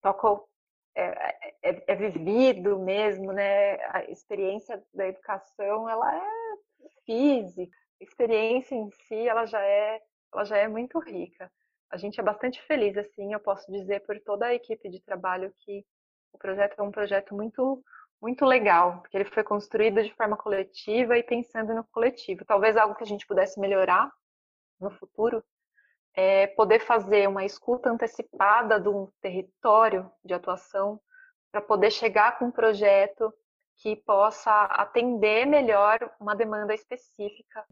toca 0.00 0.42
é, 0.94 1.70
é, 1.70 1.84
é, 1.86 1.94
vivido 1.94 2.78
mesmo, 2.78 3.32
né? 3.32 3.74
A 3.90 4.04
experiência 4.10 4.82
da 4.92 5.08
educação, 5.08 5.88
ela 5.88 6.14
é 6.14 6.30
física. 7.04 7.76
A 8.00 8.04
experiência 8.04 8.74
em 8.74 8.90
si, 8.90 9.28
ela 9.28 9.46
já 9.46 9.60
é, 9.60 10.00
ela 10.32 10.44
já 10.44 10.58
é 10.58 10.68
muito 10.68 10.98
rica. 10.98 11.50
A 11.90 11.96
gente 11.96 12.18
é 12.18 12.22
bastante 12.22 12.60
feliz, 12.62 12.96
assim, 12.96 13.32
eu 13.32 13.40
posso 13.40 13.70
dizer 13.70 14.00
por 14.00 14.18
toda 14.20 14.46
a 14.46 14.54
equipe 14.54 14.88
de 14.88 15.00
trabalho 15.02 15.54
que 15.60 15.84
o 16.32 16.38
projeto 16.38 16.78
é 16.78 16.82
um 16.82 16.90
projeto 16.90 17.34
muito 17.34 17.82
muito 18.20 18.44
legal, 18.44 19.00
porque 19.00 19.16
ele 19.16 19.24
foi 19.24 19.42
construído 19.42 20.00
de 20.00 20.14
forma 20.14 20.36
coletiva 20.36 21.18
e 21.18 21.24
pensando 21.24 21.74
no 21.74 21.82
coletivo. 21.90 22.44
Talvez 22.44 22.76
algo 22.76 22.94
que 22.94 23.02
a 23.02 23.06
gente 23.06 23.26
pudesse 23.26 23.58
melhorar 23.58 24.08
no 24.80 24.90
futuro 24.92 25.44
é 26.14 26.46
poder 26.48 26.80
fazer 26.80 27.28
uma 27.28 27.44
escuta 27.44 27.90
antecipada 27.90 28.78
do 28.78 29.12
território 29.20 30.10
de 30.24 30.34
atuação 30.34 31.00
para 31.50 31.60
poder 31.60 31.90
chegar 31.90 32.38
com 32.38 32.46
um 32.46 32.50
projeto 32.50 33.32
que 33.76 33.96
possa 33.96 34.64
atender 34.64 35.46
melhor 35.46 35.98
uma 36.20 36.36
demanda 36.36 36.74
específica 36.74 37.64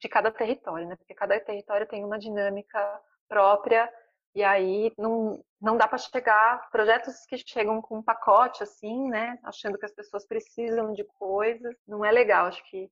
de 0.00 0.08
cada 0.08 0.30
território, 0.30 0.86
né? 0.86 0.96
Porque 0.96 1.14
cada 1.14 1.38
território 1.40 1.86
tem 1.86 2.04
uma 2.04 2.18
dinâmica 2.18 3.00
própria 3.28 3.92
e 4.34 4.42
aí 4.42 4.92
não, 4.96 5.44
não 5.60 5.76
dá 5.76 5.88
para 5.88 5.98
chegar 5.98 6.70
projetos 6.70 7.26
que 7.26 7.36
chegam 7.38 7.82
com 7.82 7.98
um 7.98 8.02
pacote 8.02 8.62
assim, 8.62 9.08
né? 9.08 9.38
Achando 9.42 9.78
que 9.78 9.84
as 9.84 9.92
pessoas 9.92 10.26
precisam 10.26 10.92
de 10.92 11.04
coisas, 11.04 11.74
não 11.86 12.04
é 12.04 12.12
legal. 12.12 12.46
Acho 12.46 12.62
que 12.70 12.90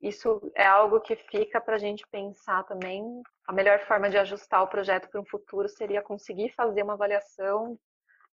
isso 0.00 0.40
é 0.54 0.66
algo 0.66 1.00
que 1.00 1.16
fica 1.16 1.60
para 1.60 1.74
a 1.74 1.78
gente 1.78 2.06
pensar 2.06 2.62
também. 2.64 3.22
A 3.46 3.52
melhor 3.52 3.80
forma 3.80 4.08
de 4.08 4.16
ajustar 4.16 4.62
o 4.62 4.68
projeto 4.68 5.08
para 5.08 5.20
um 5.20 5.26
futuro 5.26 5.68
seria 5.68 6.02
conseguir 6.02 6.50
fazer 6.54 6.82
uma 6.82 6.92
avaliação, 6.92 7.78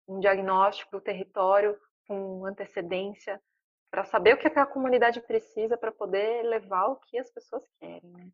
um 0.07 0.19
diagnóstico 0.19 0.91
do 0.91 1.01
território 1.01 1.77
com 2.07 2.45
antecedência, 2.45 3.41
para 3.91 4.05
saber 4.05 4.35
o 4.35 4.37
que 4.37 4.47
a 4.47 4.65
comunidade 4.65 5.19
precisa 5.21 5.77
para 5.77 5.91
poder 5.91 6.43
levar 6.43 6.87
o 6.87 6.95
que 6.95 7.17
as 7.17 7.29
pessoas 7.29 7.63
querem. 7.79 8.01
Né? 8.03 8.29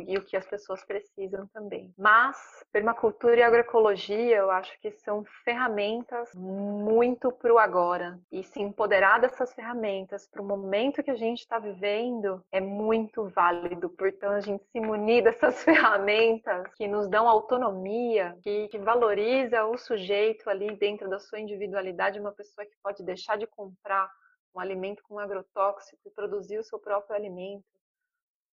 E 0.00 0.16
o 0.16 0.24
que 0.24 0.36
as 0.36 0.46
pessoas 0.46 0.84
precisam 0.84 1.46
também. 1.48 1.92
Mas 1.96 2.64
permacultura 2.72 3.36
e 3.36 3.42
agroecologia, 3.42 4.36
eu 4.36 4.50
acho 4.50 4.78
que 4.80 4.90
são 4.90 5.24
ferramentas 5.44 6.34
muito 6.34 7.30
para 7.30 7.52
o 7.52 7.58
agora. 7.58 8.18
E 8.30 8.42
se 8.42 8.60
empoderar 8.60 9.20
dessas 9.20 9.52
ferramentas 9.54 10.26
para 10.26 10.42
o 10.42 10.44
momento 10.44 11.02
que 11.02 11.10
a 11.10 11.16
gente 11.16 11.40
está 11.40 11.58
vivendo 11.58 12.42
é 12.50 12.60
muito 12.60 13.28
válido. 13.28 13.88
Portanto, 13.90 14.32
a 14.32 14.40
gente 14.40 14.64
se 14.70 14.80
munir 14.80 15.22
dessas 15.22 15.62
ferramentas 15.64 16.66
que 16.74 16.86
nos 16.86 17.08
dão 17.08 17.28
autonomia, 17.28 18.36
que, 18.42 18.68
que 18.68 18.78
valoriza 18.78 19.64
o 19.64 19.78
sujeito 19.78 20.48
ali 20.50 20.74
dentro 20.76 21.08
da 21.08 21.18
sua 21.18 21.40
individualidade, 21.40 22.20
uma 22.20 22.32
pessoa 22.32 22.66
que 22.66 22.76
pode 22.82 23.02
deixar 23.02 23.36
de 23.36 23.46
comprar 23.46 24.10
um 24.54 24.60
alimento 24.60 25.02
com 25.02 25.18
agrotóxico 25.18 26.00
e 26.06 26.10
produzir 26.10 26.58
o 26.58 26.64
seu 26.64 26.78
próprio 26.78 27.16
alimento 27.16 27.64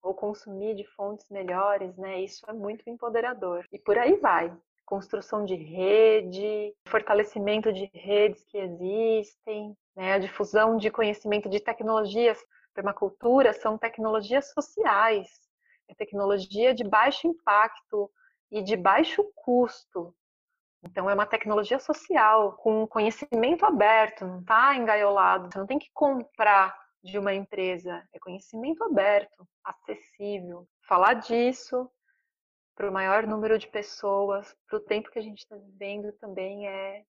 ou 0.02 0.14
consumir 0.14 0.76
de 0.76 0.84
fontes 0.84 1.30
melhores, 1.30 1.96
né? 1.98 2.22
Isso 2.22 2.44
é 2.50 2.54
muito 2.54 2.90
empoderador. 2.90 3.66
E 3.72 3.80
por 3.80 3.98
aí 3.98 4.16
vai. 4.18 4.56
Construção 4.86 5.46
de 5.46 5.56
rede, 5.56 6.74
fortalecimento 6.88 7.72
de 7.72 7.90
redes 7.94 8.44
que 8.46 8.58
existem, 8.58 9.76
né? 9.96 10.14
a 10.14 10.20
difusão 10.20 10.78
de 10.78 10.90
conhecimento 10.90 11.50
de 11.50 11.60
tecnologias. 11.60 12.38
Permacultura 12.74 13.54
são 13.54 13.78
tecnologias 13.78 14.52
sociais, 14.52 15.28
é 15.90 15.96
tecnologia 15.96 16.74
de 16.74 16.84
baixo 16.84 17.28
impacto 17.28 18.10
e 18.50 18.62
de 18.62 18.76
baixo 18.76 19.24
custo. 19.36 20.14
Então 20.84 21.10
é 21.10 21.14
uma 21.14 21.26
tecnologia 21.26 21.80
social, 21.80 22.54
com 22.54 22.88
conhecimento 22.88 23.66
aberto, 23.66 24.26
não 24.26 24.40
está 24.40 24.76
engaiolado. 24.76 25.52
Você 25.52 25.60
não 25.60 25.68
tem 25.68 25.78
que 25.78 25.92
comprar 25.94 26.76
de 27.04 27.18
uma 27.18 27.34
empresa 27.34 28.04
é 28.14 28.20
conhecimento 28.20 28.84
aberto, 28.84 29.48
acessível. 29.64 30.68
Falar 30.88 31.16
disso 31.16 31.90
para 32.76 32.90
o 32.90 32.94
maior 32.94 33.28
número 33.28 33.58
de 33.60 33.68
pessoas, 33.68 34.56
para 34.68 34.78
o 34.78 34.82
tempo 34.82 35.12
que 35.12 35.20
a 35.20 35.22
gente 35.22 35.40
está 35.40 35.56
vivendo 35.56 36.12
também 36.14 36.68
é 36.68 37.04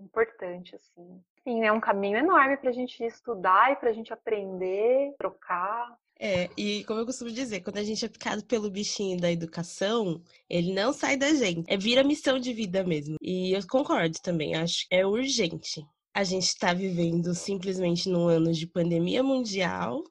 importante, 0.00 0.74
assim. 0.76 1.22
Sim, 1.42 1.64
é 1.64 1.72
um 1.72 1.80
caminho 1.80 2.18
enorme 2.18 2.56
para 2.56 2.70
a 2.70 2.72
gente 2.72 3.02
estudar 3.04 3.72
e 3.72 3.76
para 3.76 3.90
a 3.90 3.92
gente 3.92 4.12
aprender, 4.12 5.14
trocar. 5.18 5.96
É, 6.18 6.48
e 6.56 6.84
como 6.84 7.00
eu 7.00 7.06
costumo 7.06 7.30
dizer, 7.30 7.60
quando 7.60 7.78
a 7.78 7.84
gente 7.84 8.04
é 8.04 8.08
picado 8.08 8.44
pelo 8.44 8.70
bichinho 8.70 9.20
da 9.20 9.30
educação, 9.30 10.22
ele 10.48 10.72
não 10.72 10.92
sai 10.92 11.16
da 11.16 11.32
gente. 11.34 11.64
É 11.68 11.76
vira 11.76 12.02
missão 12.02 12.38
de 12.38 12.52
vida 12.52 12.82
mesmo. 12.84 13.16
E 13.20 13.56
eu 13.56 13.66
concordo 13.68 14.16
também, 14.22 14.54
acho 14.54 14.88
que 14.88 14.94
é 14.94 15.06
urgente 15.06 15.86
a 16.16 16.24
gente 16.24 16.44
está 16.44 16.72
vivendo 16.72 17.34
simplesmente 17.34 18.08
num 18.08 18.26
ano 18.26 18.50
de 18.50 18.66
pandemia 18.66 19.22
mundial, 19.22 20.02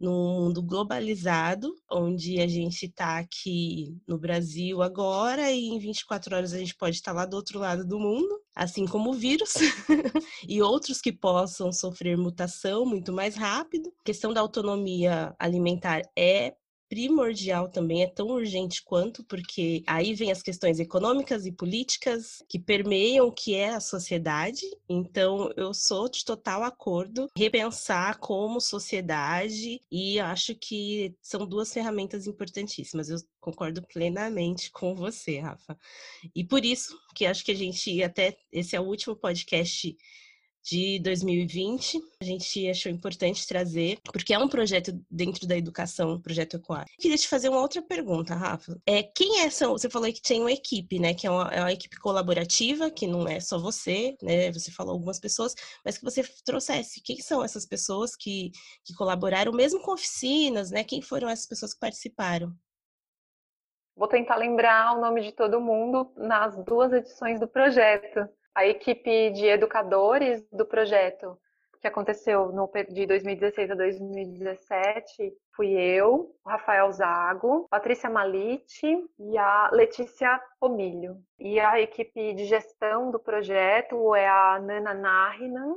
num 0.00 0.40
mundo 0.40 0.60
globalizado, 0.60 1.72
onde 1.88 2.40
a 2.40 2.48
gente 2.48 2.86
está 2.86 3.18
aqui 3.18 3.96
no 4.04 4.18
Brasil 4.18 4.82
agora 4.82 5.52
e 5.52 5.66
em 5.66 5.78
24 5.78 6.34
horas 6.34 6.52
a 6.52 6.58
gente 6.58 6.74
pode 6.74 6.96
estar 6.96 7.12
lá 7.12 7.24
do 7.24 7.36
outro 7.36 7.60
lado 7.60 7.86
do 7.86 8.00
mundo, 8.00 8.36
assim 8.52 8.84
como 8.84 9.10
o 9.10 9.14
vírus, 9.14 9.54
e 10.48 10.60
outros 10.60 11.00
que 11.00 11.12
possam 11.12 11.70
sofrer 11.70 12.18
mutação 12.18 12.84
muito 12.84 13.12
mais 13.12 13.36
rápido. 13.36 13.92
A 14.00 14.04
questão 14.04 14.32
da 14.32 14.40
autonomia 14.40 15.36
alimentar 15.38 16.02
é 16.18 16.52
primordial 16.94 17.68
também, 17.68 18.04
é 18.04 18.06
tão 18.06 18.28
urgente 18.28 18.80
quanto, 18.84 19.24
porque 19.24 19.82
aí 19.84 20.14
vem 20.14 20.30
as 20.30 20.40
questões 20.40 20.78
econômicas 20.78 21.44
e 21.44 21.50
políticas 21.50 22.40
que 22.48 22.56
permeiam 22.56 23.26
o 23.26 23.32
que 23.32 23.52
é 23.56 23.70
a 23.70 23.80
sociedade. 23.80 24.62
Então, 24.88 25.52
eu 25.56 25.74
sou 25.74 26.08
de 26.08 26.24
total 26.24 26.62
acordo 26.62 27.28
repensar 27.36 28.20
como 28.20 28.60
sociedade 28.60 29.80
e 29.90 30.20
acho 30.20 30.54
que 30.54 31.16
são 31.20 31.44
duas 31.44 31.72
ferramentas 31.72 32.28
importantíssimas. 32.28 33.08
Eu 33.08 33.18
concordo 33.40 33.82
plenamente 33.82 34.70
com 34.70 34.94
você, 34.94 35.40
Rafa. 35.40 35.76
E 36.32 36.44
por 36.44 36.64
isso 36.64 36.96
que 37.12 37.26
acho 37.26 37.44
que 37.44 37.50
a 37.50 37.56
gente 37.56 38.04
até 38.04 38.36
esse 38.52 38.76
é 38.76 38.80
o 38.80 38.84
último 38.84 39.16
podcast 39.16 39.96
de 40.64 40.98
2020. 41.00 42.00
A 42.20 42.24
gente 42.24 42.68
achou 42.70 42.90
importante 42.90 43.46
trazer, 43.46 43.98
porque 44.04 44.32
é 44.32 44.38
um 44.38 44.48
projeto 44.48 44.98
dentro 45.10 45.46
da 45.46 45.56
educação, 45.56 46.14
um 46.14 46.20
projeto 46.20 46.56
Ecoar. 46.56 46.86
Queria 46.98 47.18
te 47.18 47.28
fazer 47.28 47.50
uma 47.50 47.60
outra 47.60 47.82
pergunta, 47.82 48.34
Rafa. 48.34 48.80
É, 48.86 49.02
quem 49.02 49.40
é 49.40 49.44
essa? 49.44 49.68
Você 49.68 49.90
falou 49.90 50.10
que 50.10 50.22
tem 50.22 50.40
uma 50.40 50.52
equipe, 50.52 50.98
né? 50.98 51.12
Que 51.12 51.26
é 51.26 51.30
uma, 51.30 51.48
é 51.52 51.60
uma 51.60 51.72
equipe 51.72 51.98
colaborativa, 51.98 52.90
que 52.90 53.06
não 53.06 53.28
é 53.28 53.40
só 53.40 53.58
você, 53.58 54.16
né? 54.22 54.50
Você 54.52 54.70
falou 54.70 54.94
algumas 54.94 55.20
pessoas, 55.20 55.54
mas 55.84 55.98
que 55.98 56.04
você 56.04 56.22
trouxesse. 56.44 57.02
Quem 57.02 57.18
são 57.18 57.44
essas 57.44 57.66
pessoas 57.66 58.16
que, 58.16 58.50
que 58.84 58.94
colaboraram, 58.94 59.52
mesmo 59.52 59.80
com 59.82 59.92
oficinas, 59.92 60.70
né? 60.70 60.82
Quem 60.82 61.02
foram 61.02 61.28
essas 61.28 61.46
pessoas 61.46 61.74
que 61.74 61.80
participaram? 61.80 62.54
Vou 63.94 64.08
tentar 64.08 64.36
lembrar 64.36 64.96
o 64.96 65.00
nome 65.00 65.22
de 65.22 65.32
todo 65.32 65.60
mundo 65.60 66.10
nas 66.16 66.56
duas 66.64 66.92
edições 66.92 67.38
do 67.38 67.46
projeto 67.46 68.28
a 68.54 68.66
equipe 68.66 69.30
de 69.30 69.46
educadores 69.46 70.46
do 70.50 70.64
projeto 70.64 71.38
que 71.84 71.88
aconteceu 71.88 72.50
no, 72.50 72.70
de 72.88 73.04
2016 73.04 73.70
a 73.70 73.74
2017 73.74 75.36
fui 75.54 75.72
eu, 75.72 76.34
o 76.42 76.48
Rafael 76.48 76.90
Zago, 76.90 77.66
Patrícia 77.68 78.08
Malite 78.08 78.86
e 79.18 79.36
a 79.36 79.68
Letícia 79.70 80.40
Pomilho. 80.58 81.18
E 81.38 81.60
a 81.60 81.78
equipe 81.78 82.32
de 82.32 82.46
gestão 82.46 83.10
do 83.10 83.18
projeto 83.18 84.14
é 84.14 84.26
a 84.26 84.58
Nana 84.60 84.94
Narrinan 84.94 85.74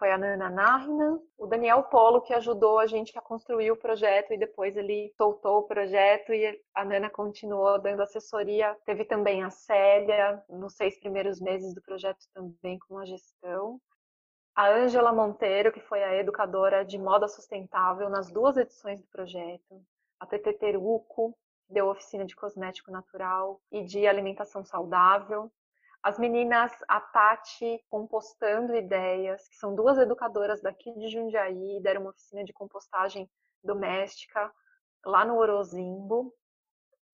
foi 0.00 0.10
a 0.10 0.16
Nana 0.16 0.48
Narna, 0.48 1.20
o 1.36 1.46
Daniel 1.46 1.82
Polo 1.82 2.22
que 2.22 2.32
ajudou 2.32 2.78
a 2.78 2.86
gente 2.86 3.16
a 3.18 3.20
construir 3.20 3.70
o 3.70 3.76
projeto 3.76 4.32
e 4.32 4.38
depois 4.38 4.74
ele 4.74 5.12
soltou 5.14 5.58
o 5.58 5.62
projeto 5.64 6.32
e 6.32 6.58
a 6.74 6.84
Nana 6.86 7.10
continuou 7.10 7.78
dando 7.78 8.02
assessoria. 8.02 8.74
Teve 8.86 9.04
também 9.04 9.44
a 9.44 9.50
Célia 9.50 10.42
nos 10.48 10.74
seis 10.74 10.98
primeiros 10.98 11.38
meses 11.38 11.74
do 11.74 11.82
projeto 11.82 12.18
também 12.32 12.78
com 12.78 12.96
a 12.96 13.04
gestão. 13.04 13.78
A 14.56 14.70
Ângela 14.70 15.12
Monteiro, 15.12 15.70
que 15.70 15.80
foi 15.80 16.02
a 16.02 16.16
educadora 16.16 16.82
de 16.82 16.98
moda 16.98 17.28
sustentável 17.28 18.08
nas 18.08 18.32
duas 18.32 18.56
edições 18.56 19.02
do 19.02 19.08
projeto. 19.08 19.84
A 20.18 20.26
Tete 20.26 20.54
Teruco, 20.54 21.36
que 21.66 21.74
deu 21.74 21.88
oficina 21.88 22.24
de 22.24 22.34
cosmético 22.34 22.90
natural 22.90 23.60
e 23.70 23.84
de 23.84 24.06
alimentação 24.06 24.64
saudável. 24.64 25.52
As 26.02 26.18
meninas, 26.18 26.72
a 26.88 26.98
Tati 26.98 27.84
compostando 27.90 28.74
ideias, 28.74 29.46
que 29.48 29.56
são 29.56 29.74
duas 29.74 29.98
educadoras 29.98 30.62
daqui 30.62 30.90
de 30.94 31.08
Jundiaí, 31.08 31.78
deram 31.82 32.02
uma 32.02 32.10
oficina 32.10 32.42
de 32.42 32.54
compostagem 32.54 33.30
doméstica 33.62 34.50
lá 35.04 35.26
no 35.26 35.36
Orozimbo. 35.36 36.34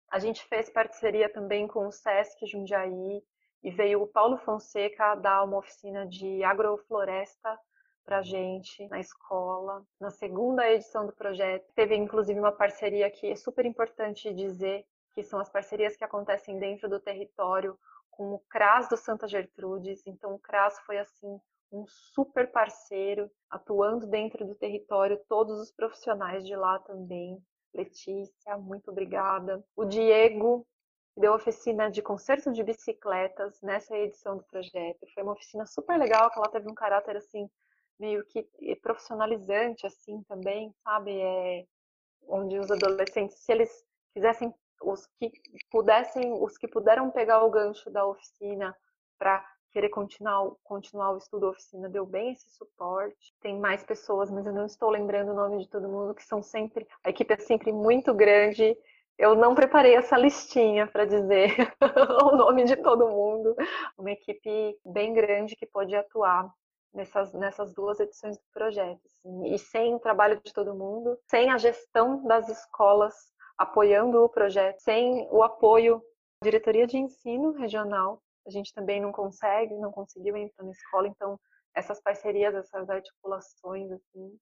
A 0.09 0.21
gente 0.21 0.45
fez 0.45 0.71
parceria 0.71 1.29
também 1.29 1.67
com 1.67 1.89
o 1.89 1.91
Sesc 1.91 2.47
Jundiaí 2.47 3.25
e 3.61 3.71
veio 3.73 4.03
o 4.03 4.07
Paulo 4.07 4.39
Fonseca 4.39 5.17
dar 5.17 5.43
uma 5.43 5.59
oficina 5.59 6.07
de 6.07 6.45
agrofloresta 6.45 7.59
para 8.05 8.23
gente 8.23 8.87
na 8.87 9.01
escola. 9.01 9.85
Na 9.99 10.11
segunda 10.11 10.71
edição 10.71 11.05
do 11.05 11.13
projeto, 11.13 11.73
teve 11.75 11.97
inclusive 11.97 12.39
uma 12.39 12.53
parceria 12.53 13.11
que 13.11 13.33
é 13.33 13.35
super 13.35 13.67
importante 13.67 14.33
dizer, 14.33 14.87
que 15.13 15.25
são 15.25 15.41
as 15.41 15.51
parcerias 15.51 15.97
que 15.97 16.05
acontecem 16.05 16.57
dentro 16.61 16.89
do 16.89 17.01
território 17.01 17.77
com 18.17 18.35
o 18.35 18.39
CRAS 18.49 18.89
do 18.89 18.97
Santa 18.97 19.29
Gertrudes. 19.29 20.03
Então, 20.07 20.35
o 20.35 20.39
CRAS 20.39 20.79
foi 20.81 20.99
assim 20.99 21.39
um 21.71 21.85
super 21.87 22.51
parceiro, 22.51 23.31
atuando 23.51 24.07
dentro 24.07 24.47
do 24.47 24.55
território, 24.55 25.21
todos 25.29 25.61
os 25.61 25.71
profissionais 25.71 26.45
de 26.45 26.55
lá 26.57 26.79
também. 26.79 27.39
Letícia, 27.75 28.57
muito 28.57 28.91
obrigada. 28.91 29.63
O 29.77 29.85
Diego 29.85 30.67
deu 31.17 31.35
oficina 31.35 31.91
de 31.91 32.01
conserto 32.03 32.53
de 32.53 32.63
bicicletas 32.63 33.61
nessa 33.63 33.97
edição 33.97 34.37
do 34.37 34.45
projeto. 34.45 35.07
Foi 35.13 35.23
uma 35.23 35.33
oficina 35.33 35.67
super 35.67 35.99
legal, 35.99 36.31
que 36.31 36.39
ela 36.39 36.51
teve 36.51 36.71
um 36.71 36.75
caráter 36.75 37.17
assim 37.17 37.49
meio 37.99 38.25
que 38.27 38.47
profissionalizante 38.83 39.87
assim 39.87 40.23
também, 40.25 40.73
sabe? 40.85 41.19
É, 41.19 41.65
onde 42.29 42.59
os 42.59 42.71
adolescentes, 42.71 43.39
se 43.39 43.53
eles 43.53 43.85
quisessem 44.15 44.55
os 44.83 45.07
que 45.19 45.33
pudessem, 45.71 46.33
os 46.33 46.57
que 46.57 46.69
puderam 46.69 47.11
pegar 47.11 47.45
o 47.45 47.51
gancho 47.51 47.91
da 47.91 48.07
oficina 48.07 48.77
para 49.19 49.45
querer 49.73 49.91
continuar, 49.91 50.51
continuar 50.65 51.13
o 51.13 51.19
estudo 51.19 51.49
oficina, 51.49 51.89
deu 51.89 52.07
bem 52.07 52.33
esse 52.33 52.49
suporte. 52.51 53.35
Tem 53.43 53.59
mais 53.59 53.85
pessoas, 53.85 54.31
mas 54.31 54.47
eu 54.47 54.53
não 54.53 54.65
estou 54.65 54.89
lembrando 54.89 55.33
o 55.33 55.35
nome 55.35 55.59
de 55.59 55.69
todo 55.69 55.89
mundo, 55.89 56.15
que 56.15 56.25
são 56.25 56.43
sempre, 56.43 56.87
a 57.05 57.11
equipe 57.11 57.35
é 57.35 57.37
sempre 57.37 57.73
muito 57.73 58.15
grande. 58.15 58.77
Eu 59.19 59.35
não 59.35 59.55
preparei 59.55 59.95
essa 59.95 60.17
listinha 60.17 60.87
para 60.87 61.05
dizer 61.05 61.55
o 62.25 62.37
nome 62.37 62.65
de 62.65 62.77
todo 62.77 63.09
mundo. 63.09 63.55
Uma 63.99 64.13
equipe 64.13 64.79
bem 64.85 65.13
grande 65.13 65.57
que 65.57 65.67
pode 65.67 65.95
atuar 65.95 66.51
nessas, 66.95 67.33
nessas 67.35 67.75
duas 67.75 68.01
edições 68.01 68.39
do 68.39 68.45
projeto. 68.53 69.01
Assim. 69.05 69.55
E 69.55 69.59
sem 69.59 69.95
o 69.95 70.01
trabalho 70.01 70.41
de 70.43 70.53
todo 70.53 70.75
mundo, 70.75 71.19
sem 71.27 71.51
a 71.51 71.59
gestão 71.59 72.27
das 72.27 72.49
escolas 72.49 73.15
apoiando 73.59 74.23
o 74.23 74.29
projeto, 74.29 74.81
sem 74.81 75.29
o 75.31 75.43
apoio 75.43 76.03
da 76.43 76.51
diretoria 76.51 76.87
de 76.87 76.99
ensino 76.99 77.53
regional, 77.53 78.21
a 78.47 78.51
gente 78.51 78.73
também 78.73 79.01
não 79.01 79.13
consegue, 79.13 79.75
não 79.75 79.91
conseguiu 79.91 80.37
entrar 80.37 80.65
na 80.65 80.71
escola, 80.71 81.09
então 81.09 81.39
essas 81.75 82.01
parcerias, 82.01 82.55
essas 82.55 82.89
articulações, 82.89 83.91
assim, 83.91 84.39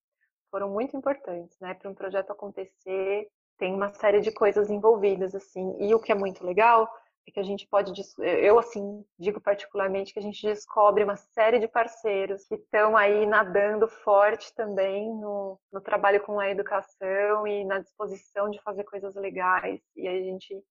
foram 0.51 0.71
muito 0.71 0.97
importantes, 0.97 1.59
né, 1.61 1.75
para 1.75 1.91
um 1.91 1.95
projeto 1.95 2.31
acontecer. 2.31 3.29
Tem 3.59 3.75
uma 3.75 3.93
série 3.95 4.21
de 4.21 4.31
coisas 4.31 4.71
envolvidas, 4.71 5.35
assim, 5.35 5.77
e 5.81 5.95
o 5.95 6.01
que 6.01 6.13
é 6.13 6.15
muito 6.15 6.45
legal 6.45 6.89
é 7.27 7.31
que 7.31 7.41
a 7.41 7.45
gente 7.45 7.67
pode, 7.67 7.93
eu 8.19 8.59
assim 8.59 9.05
digo 9.19 9.41
particularmente 9.41 10.13
que 10.13 10.19
a 10.19 10.23
gente 10.23 10.47
descobre 10.47 11.05
uma 11.05 11.17
série 11.17 11.59
de 11.59 11.67
parceiros 11.67 12.45
que 12.47 12.55
estão 12.55 12.97
aí 12.97 13.25
nadando 13.27 13.89
forte 13.89 14.55
também 14.55 15.09
no, 15.09 15.59
no 15.73 15.81
trabalho 15.81 16.23
com 16.23 16.39
a 16.39 16.51
educação 16.51 17.47
e 17.47 17.65
na 17.65 17.79
disposição 17.79 18.51
de 18.51 18.61
fazer 18.63 18.85
coisas 18.85 19.15
legais. 19.15 19.81
E 19.97 20.07
aí 20.07 20.21
a 20.21 20.25
gente 20.25 20.63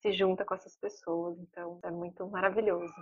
se 0.00 0.12
junta 0.12 0.44
com 0.44 0.54
essas 0.54 0.76
pessoas, 0.76 1.38
então 1.38 1.78
é 1.84 1.90
muito 1.90 2.26
maravilhoso. 2.26 2.92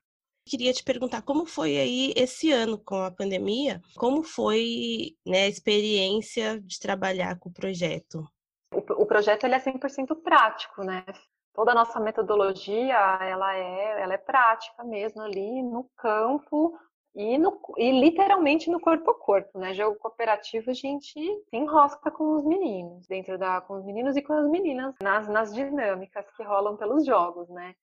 Queria 0.47 0.73
te 0.73 0.83
perguntar 0.83 1.23
como 1.23 1.47
foi 1.47 1.79
aí 1.79 2.13
esse 2.17 2.51
ano 2.51 2.79
com 2.79 2.97
a 2.97 3.11
pandemia, 3.11 3.81
como 3.97 4.23
foi 4.23 5.17
né, 5.25 5.45
a 5.45 5.49
experiência 5.49 6.61
de 6.61 6.79
trabalhar 6.79 7.39
com 7.39 7.49
o 7.49 7.53
projeto? 7.53 8.27
O, 8.75 9.03
o 9.03 9.07
projeto 9.07 9.45
ele 9.45 9.55
é 9.55 9.61
100% 9.61 10.23
prático, 10.23 10.83
né? 10.83 11.05
Toda 11.53 11.73
a 11.73 11.75
nossa 11.75 11.99
metodologia, 11.99 12.97
ela 13.23 13.55
é, 13.57 14.03
ela 14.03 14.15
é 14.15 14.19
prática 14.19 14.85
mesmo 14.85 15.21
ali 15.21 15.63
no 15.63 15.85
campo, 15.97 16.79
e, 17.15 17.37
no, 17.39 17.61
e 17.77 17.91
literalmente 17.91 18.71
no 18.71 18.81
corpo 18.81 19.11
a 19.11 19.19
corpo, 19.19 19.59
né? 19.59 19.75
Jogo 19.75 19.99
cooperativo 19.99 20.71
a 20.71 20.75
gente 20.75 21.13
se 21.13 21.57
enrosca 21.57 22.11
com 22.11 22.35
os 22.35 22.45
meninos, 22.45 23.07
dentro 23.09 23.37
da 23.37 23.61
com 23.61 23.75
os 23.75 23.85
meninos 23.85 24.17
e 24.17 24.23
com 24.23 24.33
as 24.33 24.49
meninas 24.49 24.95
nas, 25.03 25.29
nas 25.29 25.53
dinâmicas 25.53 26.31
que 26.37 26.43
rolam 26.45 26.77
pelos 26.77 27.05
jogos, 27.05 27.49
né? 27.49 27.75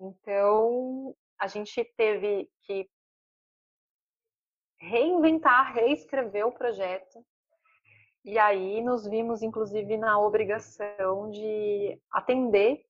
Então 0.00 1.14
a 1.38 1.46
gente 1.46 1.84
teve 1.96 2.48
que 2.62 2.88
reinventar, 4.78 5.74
reescrever 5.74 6.46
o 6.46 6.52
projeto. 6.52 7.24
E 8.24 8.38
aí 8.38 8.82
nos 8.82 9.06
vimos, 9.06 9.42
inclusive, 9.42 9.96
na 9.96 10.18
obrigação 10.18 11.30
de 11.30 11.98
atender 12.10 12.84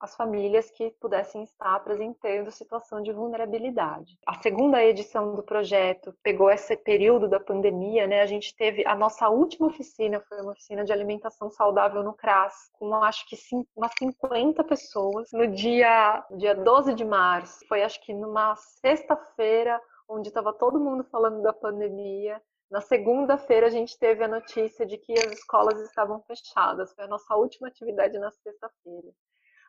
as 0.00 0.14
famílias 0.14 0.70
que 0.70 0.90
pudessem 1.00 1.42
estar 1.42 1.74
apresentando 1.74 2.50
situação 2.50 3.02
de 3.02 3.12
vulnerabilidade. 3.12 4.18
A 4.26 4.40
segunda 4.42 4.84
edição 4.84 5.34
do 5.34 5.42
projeto 5.42 6.14
pegou 6.22 6.50
esse 6.50 6.76
período 6.76 7.28
da 7.28 7.40
pandemia, 7.40 8.06
né? 8.06 8.20
A 8.20 8.26
gente 8.26 8.54
teve 8.54 8.86
a 8.86 8.94
nossa 8.94 9.28
última 9.28 9.68
oficina 9.68 10.20
foi 10.28 10.40
uma 10.40 10.52
oficina 10.52 10.84
de 10.84 10.92
alimentação 10.92 11.50
saudável 11.50 12.02
no 12.02 12.14
CRAS, 12.14 12.70
com 12.72 12.94
acho 12.94 13.26
que 13.28 13.36
umas 13.74 13.92
50 13.98 14.62
pessoas 14.64 15.30
no 15.32 15.46
dia 15.46 16.24
dia 16.32 16.54
12 16.54 16.94
de 16.94 17.04
março. 17.04 17.66
Foi 17.66 17.82
acho 17.82 18.00
que 18.02 18.12
numa 18.12 18.54
sexta-feira 18.56 19.80
onde 20.08 20.28
estava 20.28 20.52
todo 20.52 20.80
mundo 20.80 21.04
falando 21.04 21.42
da 21.42 21.52
pandemia. 21.52 22.40
Na 22.70 22.80
segunda-feira 22.80 23.66
a 23.66 23.70
gente 23.70 23.98
teve 23.98 24.24
a 24.24 24.28
notícia 24.28 24.84
de 24.84 24.98
que 24.98 25.12
as 25.12 25.32
escolas 25.32 25.80
estavam 25.80 26.20
fechadas. 26.22 26.92
Foi 26.94 27.04
a 27.04 27.08
nossa 27.08 27.34
última 27.36 27.68
atividade 27.68 28.18
na 28.18 28.30
sexta-feira. 28.30 29.12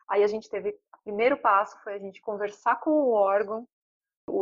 Aí 0.08 0.24
a 0.24 0.26
gente 0.26 0.48
teve, 0.48 0.70
o 0.70 1.02
primeiro 1.04 1.36
passo 1.36 1.78
foi 1.82 1.94
a 1.94 1.98
gente 1.98 2.20
conversar 2.20 2.80
com 2.80 2.90
o 2.90 3.10
órgão. 3.10 3.66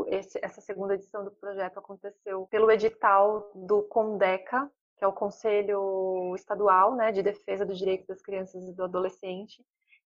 Esse, 0.09 0.39
essa 0.43 0.61
segunda 0.61 0.95
edição 0.95 1.25
do 1.25 1.31
projeto 1.31 1.79
aconteceu 1.79 2.47
pelo 2.47 2.71
edital 2.71 3.51
do 3.55 3.83
CONDECA, 3.85 4.71
que 4.97 5.05
é 5.05 5.07
o 5.07 5.13
Conselho 5.13 6.35
Estadual 6.35 6.95
né, 6.95 7.13
de 7.13 7.23
Defesa 7.23 7.65
dos 7.65 7.79
Direitos 7.79 8.07
das 8.07 8.23
Crianças 8.23 8.67
e 8.67 8.73
do 8.73 8.85
Adolescente. 8.85 9.65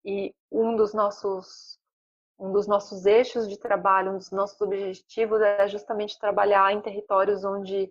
E 0.05 0.35
um 0.51 0.77
dos 0.77 0.95
nossos 0.95 1.79
um 2.39 2.53
dos 2.53 2.67
nossos 2.67 3.07
eixos 3.07 3.49
de 3.49 3.59
trabalho, 3.59 4.13
um 4.13 4.19
dos 4.19 4.31
nossos 4.31 4.61
objetivos 4.61 5.41
é 5.41 5.67
justamente 5.69 6.19
trabalhar 6.19 6.71
em 6.71 6.83
territórios 6.83 7.45
onde 7.45 7.91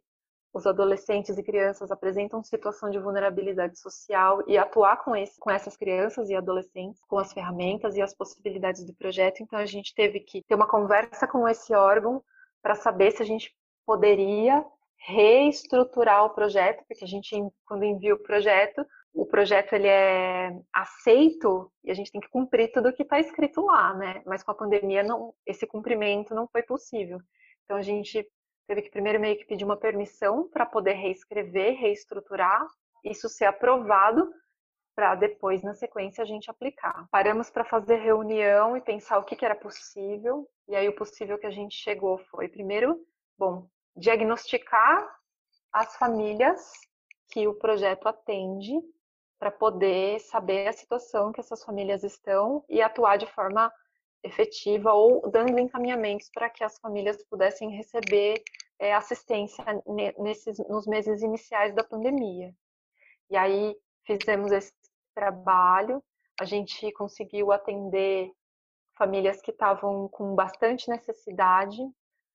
os 0.56 0.66
adolescentes 0.66 1.38
e 1.38 1.43
crianças 1.43 1.91
apresentam 1.91 2.41
situação 2.41 2.89
de 2.89 2.97
vulnerabilidade 2.97 3.78
social 3.78 4.41
e 4.47 4.58
atuar 4.58 5.03
com, 5.03 5.14
esse, 5.14 5.38
com 5.38 5.51
essas 5.51 5.76
crianças 5.76 6.30
e 6.30 6.34
adolescentes, 6.34 7.01
com 7.10 7.18
as 7.18 7.34
ferramentas 7.34 7.97
e 7.97 8.01
as 8.01 8.16
possibilidades 8.16 8.86
do 8.86 8.93
projeto. 8.93 9.43
Então, 9.43 9.60
a 9.60 9.66
gente 9.66 9.93
teve 9.93 10.22
que 10.22 10.41
ter 10.43 10.56
uma 10.56 10.66
conversa 10.66 11.28
com 11.28 11.45
esse 11.45 11.76
órgão 11.76 12.24
para 12.62 12.74
saber 12.74 13.12
se 13.12 13.22
a 13.22 13.26
gente 13.26 13.53
poderia 13.86 14.66
reestruturar 14.97 16.24
o 16.24 16.30
projeto, 16.30 16.86
porque 16.88 17.03
a 17.03 17.08
gente, 17.08 17.36
quando 17.66 17.84
envia 17.84 18.16
o 18.16 18.24
projeto, 18.24 18.86
o 19.14 19.26
projeto 19.26 19.74
ele 19.74 19.89
é 19.89 20.58
aceito 20.74 21.70
e 21.84 21.91
a 21.91 21.93
gente 21.93 22.14
tem 22.14 22.22
que 22.22 22.30
cumprir 22.30 22.72
tudo 22.72 22.88
o 22.88 22.93
que 22.93 23.03
está 23.03 23.20
escrito 23.20 23.60
lá, 23.60 23.93
né? 23.93 24.24
Mas 24.26 24.41
com 24.41 24.51
a 24.51 24.56
pandemia, 24.56 25.03
não, 25.03 25.34
esse 25.45 25.68
cumprimento 25.68 26.34
não 26.34 26.47
foi 26.47 26.64
possível. 26.64 27.20
Então, 27.66 27.76
a 27.76 27.82
gente 27.82 28.26
teve 28.68 28.82
que 28.82 28.89
primeiro 28.89 29.20
meio 29.20 29.38
que 29.38 29.45
pedir 29.45 29.63
uma 29.63 29.78
permissão 29.78 30.49
para 30.49 30.66
poder 30.66 30.93
reescrever, 30.93 31.76
reestruturar, 31.80 32.66
isso 33.03 33.30
ser 33.30 33.45
aprovado 33.45 34.32
para 34.95 35.13
depois, 35.16 35.61
na 35.61 35.74
sequência, 35.74 36.24
a 36.24 36.26
gente 36.26 36.49
aplicar. 36.49 37.05
Paramos 37.11 37.49
para 37.49 37.66
fazer 37.66 37.97
reunião 37.97 38.78
e 38.78 38.82
pensar 38.82 39.20
o 39.20 39.24
que, 39.24 39.36
que 39.36 39.43
era 39.43 39.55
possível, 39.55 40.47
e 40.68 40.76
aí 40.76 40.88
o 40.88 40.95
possível 40.95 41.38
que 41.38 41.45
a 41.45 41.51
gente 41.51 41.76
chegou 41.76 42.18
foi, 42.18 42.47
primeiro, 42.47 42.97
bom, 43.38 43.68
diagnosticar 43.95 45.05
as 45.72 45.95
famílias 45.97 46.72
que 47.32 47.45
o 47.47 47.53
projeto 47.53 48.07
atende 48.07 48.74
para 49.38 49.51
poder 49.51 50.20
saber 50.22 50.68
a 50.68 50.74
situação 50.74 51.34
que 51.34 51.41
essas 51.41 51.63
famílias 51.63 52.03
estão 52.03 52.63
e 52.70 52.82
atuar 52.82 53.18
de 53.18 53.28
forma 53.28 53.72
efetiva 54.26 54.91
ou 54.91 55.30
dando 55.30 55.59
encaminhamentos 55.59 56.30
para 56.34 56.49
que 56.49 56.63
as 56.63 56.78
famílias 56.80 57.23
pudessem 57.26 57.69
receber 57.69 58.43
é, 58.80 58.93
assistência 58.93 59.63
nesses, 60.17 60.57
nos 60.67 60.88
meses 60.88 61.21
iniciais 61.21 61.73
da 61.73 61.84
pandemia. 61.84 62.53
E 63.30 63.38
aí 63.38 63.76
fizemos 64.03 64.51
esse 64.51 64.73
trabalho, 65.13 66.03
a 66.39 66.45
gente 66.45 66.91
conseguiu 66.93 67.51
atender 67.51 68.32
famílias 68.97 69.41
que 69.41 69.51
estavam 69.51 70.07
com 70.09 70.36
bastante 70.36 70.89
necessidade, 70.89 71.82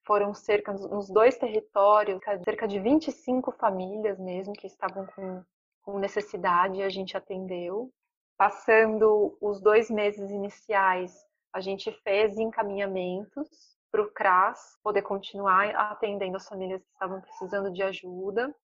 foram 0.07 0.33
cerca, 0.33 0.73
nos 0.73 1.11
dois 1.11 1.37
territórios, 1.37 2.21
cerca 2.45 2.67
de 2.67 2.81
25 2.81 3.53
famílias 3.53 4.19
mesmo 4.19 4.55
que 4.55 4.67
estavam 4.67 5.07
com, 5.15 5.43
com 5.83 5.99
necessidade, 5.99 6.83
a 6.83 6.89
gente 6.89 7.17
atendeu. 7.17 7.91
Passando 8.37 9.37
os 9.41 9.61
dois 9.61 9.91
meses 9.91 10.31
iniciais, 10.31 11.15
a 11.53 11.61
gente 11.61 11.91
fez 12.03 12.39
encaminhamentos 12.39 13.49
para 13.91 14.03
o 14.03 14.11
CRAS 14.11 14.79
poder 14.83 15.03
continuar 15.03 15.75
atendendo 15.75 16.37
as 16.37 16.47
famílias 16.47 16.83
que 16.83 16.93
estavam 16.93 17.21
precisando 17.21 17.73
de 17.73 17.83
ajuda. 17.83 18.55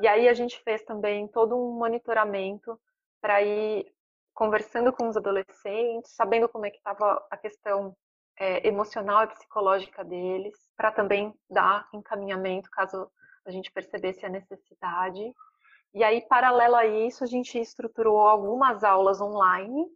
E 0.00 0.06
aí 0.06 0.28
a 0.28 0.34
gente 0.34 0.60
fez 0.62 0.82
também 0.84 1.26
todo 1.28 1.56
um 1.56 1.76
monitoramento 1.78 2.80
para 3.20 3.42
ir 3.42 3.92
conversando 4.32 4.92
com 4.92 5.08
os 5.08 5.16
adolescentes, 5.16 6.14
sabendo 6.14 6.48
como 6.48 6.66
é 6.66 6.70
que 6.70 6.78
estava 6.78 7.24
a 7.30 7.36
questão 7.36 7.96
é, 8.38 8.66
emocional 8.66 9.24
e 9.24 9.28
psicológica 9.28 10.04
deles, 10.04 10.54
para 10.76 10.90
também 10.90 11.32
dar 11.48 11.88
encaminhamento 11.92 12.68
caso 12.70 13.10
a 13.46 13.50
gente 13.50 13.70
percebesse 13.70 14.24
a 14.24 14.28
necessidade. 14.28 15.32
E 15.92 16.02
aí, 16.02 16.22
paralelo 16.22 16.74
a 16.74 16.86
isso, 16.86 17.22
a 17.22 17.26
gente 17.26 17.58
estruturou 17.58 18.18
algumas 18.18 18.82
aulas 18.82 19.20
online, 19.20 19.86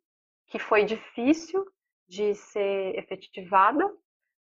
que 0.46 0.58
foi 0.58 0.84
difícil 0.84 1.66
de 2.08 2.34
ser 2.34 2.98
efetivada, 2.98 3.88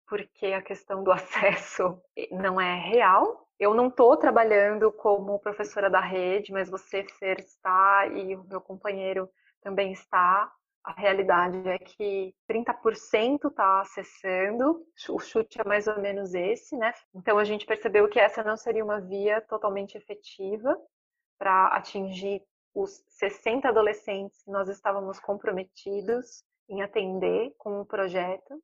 porque 0.07 0.47
a 0.47 0.61
questão 0.61 1.03
do 1.03 1.11
acesso 1.11 2.01
não 2.31 2.59
é 2.59 2.75
real. 2.79 3.47
Eu 3.59 3.73
não 3.73 3.87
estou 3.87 4.15
trabalhando 4.15 4.91
como 4.91 5.39
professora 5.39 5.89
da 5.89 5.99
rede, 5.99 6.51
mas 6.51 6.69
você, 6.69 7.03
Fer, 7.03 7.39
está 7.39 8.07
e 8.07 8.35
o 8.35 8.43
meu 8.45 8.61
companheiro 8.61 9.29
também 9.61 9.91
está. 9.91 10.51
A 10.83 10.93
realidade 10.93 11.67
é 11.67 11.77
que 11.77 12.33
30% 12.49 13.49
está 13.49 13.81
acessando, 13.81 14.85
o 15.09 15.19
chute 15.19 15.59
é 15.59 15.63
mais 15.65 15.85
ou 15.85 15.99
menos 15.99 16.33
esse, 16.33 16.77
né? 16.77 16.93
Então 17.13 17.37
a 17.37 17.43
gente 17.43 17.65
percebeu 17.65 18.07
que 18.07 18.17
essa 18.17 18.41
não 18.41 18.55
seria 18.55 18.85
uma 18.85 19.01
via 19.01 19.41
totalmente 19.41 19.97
efetiva 19.97 20.79
para 21.37 21.67
atingir 21.67 22.41
os 22.73 23.03
60 23.09 23.67
adolescentes 23.67 24.41
que 24.43 24.51
nós 24.51 24.69
estávamos 24.69 25.19
comprometidos 25.19 26.45
em 26.69 26.81
atender 26.81 27.53
com 27.57 27.81
o 27.81 27.85
projeto. 27.85 28.61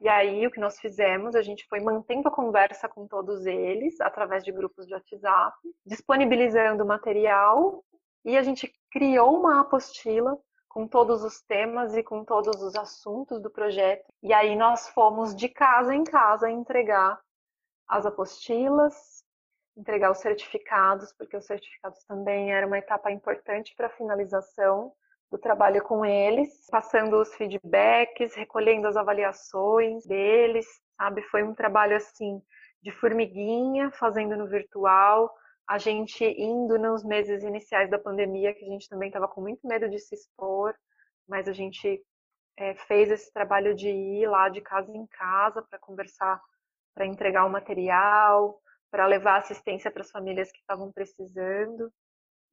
E 0.00 0.08
aí 0.08 0.46
o 0.46 0.50
que 0.50 0.60
nós 0.60 0.78
fizemos, 0.78 1.34
a 1.34 1.42
gente 1.42 1.66
foi 1.68 1.80
mantendo 1.80 2.28
a 2.28 2.30
conversa 2.30 2.88
com 2.88 3.06
todos 3.06 3.46
eles 3.46 4.00
através 4.00 4.44
de 4.44 4.52
grupos 4.52 4.86
de 4.86 4.94
WhatsApp, 4.94 5.56
disponibilizando 5.84 6.84
material 6.84 7.82
e 8.24 8.36
a 8.36 8.42
gente 8.42 8.70
criou 8.90 9.38
uma 9.38 9.60
apostila 9.60 10.36
com 10.68 10.86
todos 10.86 11.24
os 11.24 11.40
temas 11.40 11.96
e 11.96 12.02
com 12.02 12.22
todos 12.22 12.60
os 12.60 12.74
assuntos 12.74 13.40
do 13.40 13.50
projeto. 13.50 14.04
E 14.22 14.34
aí 14.34 14.54
nós 14.54 14.88
fomos 14.90 15.34
de 15.34 15.48
casa 15.48 15.94
em 15.94 16.04
casa 16.04 16.50
entregar 16.50 17.18
as 17.88 18.04
apostilas, 18.04 19.24
entregar 19.74 20.10
os 20.10 20.18
certificados, 20.18 21.12
porque 21.12 21.36
os 21.36 21.46
certificados 21.46 22.04
também 22.04 22.52
era 22.52 22.66
uma 22.66 22.78
etapa 22.78 23.10
importante 23.10 23.74
para 23.74 23.86
a 23.86 23.96
finalização 23.96 24.92
do 25.30 25.38
trabalho 25.38 25.82
com 25.82 26.04
eles, 26.04 26.66
passando 26.70 27.20
os 27.20 27.34
feedbacks, 27.34 28.34
recolhendo 28.34 28.86
as 28.86 28.96
avaliações 28.96 30.06
deles, 30.06 30.66
sabe? 30.96 31.22
Foi 31.22 31.42
um 31.42 31.54
trabalho 31.54 31.96
assim 31.96 32.40
de 32.82 32.92
formiguinha, 32.92 33.90
fazendo 33.92 34.36
no 34.36 34.46
virtual, 34.46 35.32
a 35.68 35.78
gente 35.78 36.24
indo 36.24 36.78
nos 36.78 37.04
meses 37.04 37.42
iniciais 37.42 37.90
da 37.90 37.98
pandemia, 37.98 38.54
que 38.54 38.64
a 38.64 38.68
gente 38.68 38.88
também 38.88 39.08
estava 39.08 39.26
com 39.26 39.40
muito 39.40 39.66
medo 39.66 39.88
de 39.88 39.98
se 39.98 40.14
expor, 40.14 40.74
mas 41.28 41.48
a 41.48 41.52
gente 41.52 42.00
é, 42.56 42.74
fez 42.86 43.10
esse 43.10 43.32
trabalho 43.32 43.74
de 43.74 43.88
ir 43.88 44.28
lá 44.28 44.48
de 44.48 44.60
casa 44.60 44.92
em 44.92 45.06
casa 45.08 45.62
para 45.62 45.78
conversar, 45.78 46.40
para 46.94 47.06
entregar 47.06 47.44
o 47.44 47.50
material, 47.50 48.60
para 48.90 49.06
levar 49.06 49.38
assistência 49.38 49.90
para 49.90 50.02
as 50.02 50.10
famílias 50.10 50.50
que 50.52 50.58
estavam 50.58 50.92
precisando. 50.92 51.92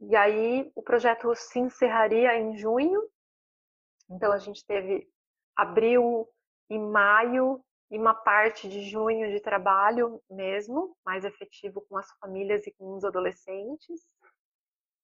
E 0.01 0.15
aí 0.15 0.71
o 0.75 0.81
projeto 0.81 1.33
se 1.35 1.59
encerraria 1.59 2.37
em 2.37 2.57
junho. 2.57 3.01
Então 4.09 4.31
a 4.31 4.37
gente 4.37 4.65
teve 4.65 5.07
abril 5.55 6.27
e 6.69 6.77
maio 6.77 7.63
e 7.91 7.97
uma 7.97 8.13
parte 8.13 8.67
de 8.67 8.81
junho 8.89 9.29
de 9.29 9.39
trabalho 9.39 10.19
mesmo, 10.29 10.97
mais 11.05 11.23
efetivo 11.23 11.85
com 11.87 11.95
as 11.97 12.11
famílias 12.19 12.65
e 12.65 12.71
com 12.71 12.95
os 12.95 13.05
adolescentes. 13.05 14.01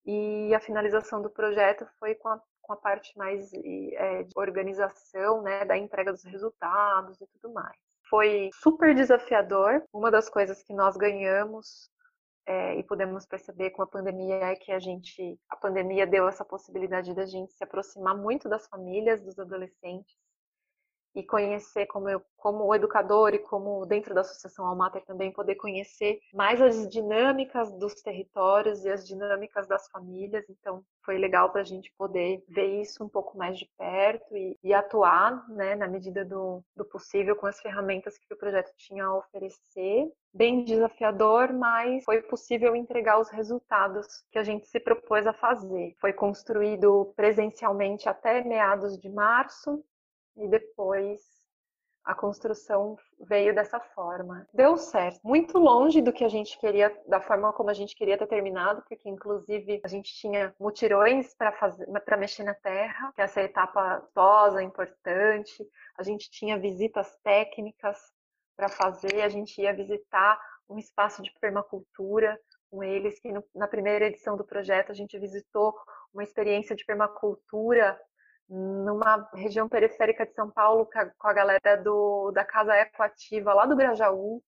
E 0.06 0.54
a 0.56 0.60
finalização 0.60 1.22
do 1.22 1.30
projeto 1.30 1.88
foi 2.00 2.16
com 2.16 2.30
a, 2.30 2.42
com 2.62 2.74
a 2.74 2.78
parte 2.78 3.16
mais 3.16 3.52
é, 3.54 4.24
de 4.24 4.34
organização, 4.36 5.44
né, 5.44 5.66
da 5.66 5.78
entrega 5.78 6.12
dos 6.12 6.24
resultados 6.24 7.22
e 7.22 7.28
tudo 7.28 7.54
mais. 7.54 7.78
Foi 8.10 8.50
super 8.54 8.96
desafiador. 8.96 9.84
Uma 9.94 10.10
das 10.10 10.28
coisas 10.28 10.64
que 10.64 10.74
nós 10.74 10.98
ganhamos 10.98 11.92
é, 12.50 12.80
e 12.80 12.84
podemos 12.84 13.28
perceber 13.28 13.70
com 13.70 13.84
a 13.84 13.88
pandemia 13.88 14.36
é 14.38 14.56
que 14.56 14.72
a 14.72 14.80
gente, 14.80 15.40
a 15.48 15.56
pandemia 15.56 16.08
deu 16.08 16.28
essa 16.28 16.44
possibilidade 16.44 17.14
da 17.14 17.24
gente 17.24 17.54
se 17.54 17.64
aproximar 17.64 18.18
muito 18.18 18.50
das 18.50 18.68
famílias, 18.68 19.22
dos 19.22 19.38
adolescentes 19.38 20.18
e 21.16 21.24
conhecer 21.24 21.86
como 21.88 22.10
eu, 22.10 22.22
como 22.38 22.74
educador 22.74 23.34
e 23.34 23.40
como 23.40 23.86
dentro 23.86 24.14
da 24.14 24.22
Associação 24.22 24.66
Almater 24.66 25.04
também 25.06 25.32
poder 25.32 25.56
conhecer 25.56 26.20
mais 26.34 26.62
as 26.62 26.88
dinâmicas 26.90 27.72
dos 27.74 27.96
territórios 28.02 28.86
e 28.86 28.90
as 28.90 29.06
dinâmicas 29.06 29.68
das 29.68 29.90
famílias. 29.90 30.46
Então, 30.50 30.84
foi 31.04 31.18
legal 31.18 31.52
para 31.52 31.62
a 31.62 31.66
gente 31.66 31.92
poder 31.98 32.44
ver 32.48 32.82
isso 32.82 33.04
um 33.04 33.10
pouco 33.10 33.38
mais 33.38 33.58
de 33.58 33.70
perto 33.78 34.36
e, 34.36 34.58
e 34.64 34.74
atuar, 34.74 35.48
né, 35.50 35.76
na 35.76 35.88
medida 35.88 36.24
do, 36.24 36.64
do 36.76 36.86
possível 36.86 37.36
com 37.36 37.48
as 37.48 37.60
ferramentas 37.60 38.18
que 38.18 38.34
o 38.34 38.38
projeto 38.38 38.72
tinha 38.78 39.06
a 39.06 39.18
oferecer. 39.18 40.12
Bem 40.32 40.64
desafiador, 40.64 41.52
mas 41.52 42.04
foi 42.04 42.22
possível 42.22 42.76
entregar 42.76 43.20
os 43.20 43.30
resultados 43.30 44.06
que 44.32 44.38
a 44.38 44.44
gente 44.44 44.68
se 44.68 44.80
propôs 44.80 45.26
a 45.26 45.34
fazer. 45.34 45.96
Foi 46.00 46.14
construído 46.14 47.12
presencialmente 47.16 48.08
até 48.08 48.44
meados 48.44 48.98
de 49.00 49.10
março, 49.10 49.84
e 50.40 50.48
depois 50.48 51.20
a 52.04 52.16
construção 52.16 52.98
veio 53.20 53.54
dessa 53.54 53.80
forma. 53.80 54.48
Deu 54.54 54.78
certo, 54.78 55.20
muito 55.24 55.60
longe 55.60 56.02
do 56.02 56.12
que 56.12 56.24
a 56.24 56.30
gente 56.30 56.58
queria, 56.58 56.92
da 57.08 57.22
forma 57.22 57.54
como 57.54 57.70
a 57.70 57.74
gente 57.74 57.96
queria 57.96 58.18
ter 58.18 58.26
terminado, 58.26 58.82
porque 58.88 59.08
inclusive 59.08 59.80
a 59.84 59.88
gente 59.88 60.12
tinha 60.16 60.56
mutirões 60.60 61.36
para 61.36 61.52
fazer, 61.52 61.86
para 62.02 62.18
mexer 62.18 62.44
na 62.44 62.56
terra, 62.56 63.12
que 63.14 63.22
essa 63.22 63.42
etapa 63.42 64.02
tosa 64.14 64.64
importante. 64.64 65.64
A 65.98 66.04
gente 66.04 66.32
tinha 66.32 66.58
visitas 66.58 67.16
técnicas 67.24 67.98
para 68.56 68.70
fazer, 68.70 69.22
a 69.22 69.30
gente 69.30 69.62
ia 69.62 69.74
visitar 69.74 70.40
um 70.68 70.78
espaço 70.78 71.22
de 71.22 71.32
permacultura 71.40 72.40
com 72.72 72.84
eles, 72.84 73.20
que 73.20 73.32
no, 73.32 73.44
na 73.54 73.68
primeira 73.68 74.06
edição 74.06 74.38
do 74.38 74.44
projeto 74.44 74.92
a 74.92 74.96
gente 74.96 75.18
visitou 75.20 75.76
uma 76.14 76.24
experiência 76.24 76.76
de 76.76 76.86
permacultura 76.86 78.00
numa 78.50 79.30
região 79.34 79.70
periférica 79.70 80.26
de 80.26 80.34
São 80.34 80.50
Paulo 80.50 80.90
com 81.18 81.28
a 81.28 81.34
galera 81.34 81.78
do, 81.78 82.32
da 82.32 82.44
Casa 82.44 82.76
Ecoativa 82.76 83.54
lá 83.54 83.66
do 83.66 83.76
Grajaú. 83.76 84.42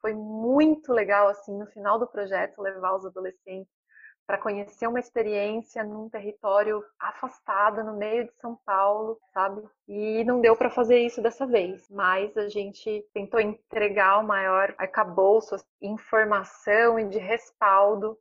Foi 0.00 0.12
muito 0.12 0.92
legal, 0.92 1.28
assim, 1.28 1.56
no 1.56 1.66
final 1.66 1.98
do 1.98 2.08
projeto, 2.08 2.60
levar 2.60 2.96
os 2.96 3.06
adolescentes 3.06 3.72
para 4.26 4.38
conhecer 4.38 4.86
uma 4.86 5.00
experiência 5.00 5.84
num 5.84 6.08
território 6.08 6.84
afastado, 6.98 7.84
no 7.84 7.96
meio 7.96 8.24
de 8.24 8.32
São 8.40 8.56
Paulo, 8.64 9.18
sabe? 9.32 9.62
E 9.88 10.24
não 10.24 10.40
deu 10.40 10.56
para 10.56 10.70
fazer 10.70 10.98
isso 11.00 11.20
dessa 11.20 11.46
vez, 11.46 11.88
mas 11.90 12.36
a 12.36 12.48
gente 12.48 13.04
tentou 13.12 13.40
entregar 13.40 14.18
o 14.18 14.26
maior 14.26 14.74
arcabouço 14.78 15.56
de 15.56 15.88
informação 15.88 16.98
e 16.98 17.08
de 17.08 17.18
respaldo 17.18 18.18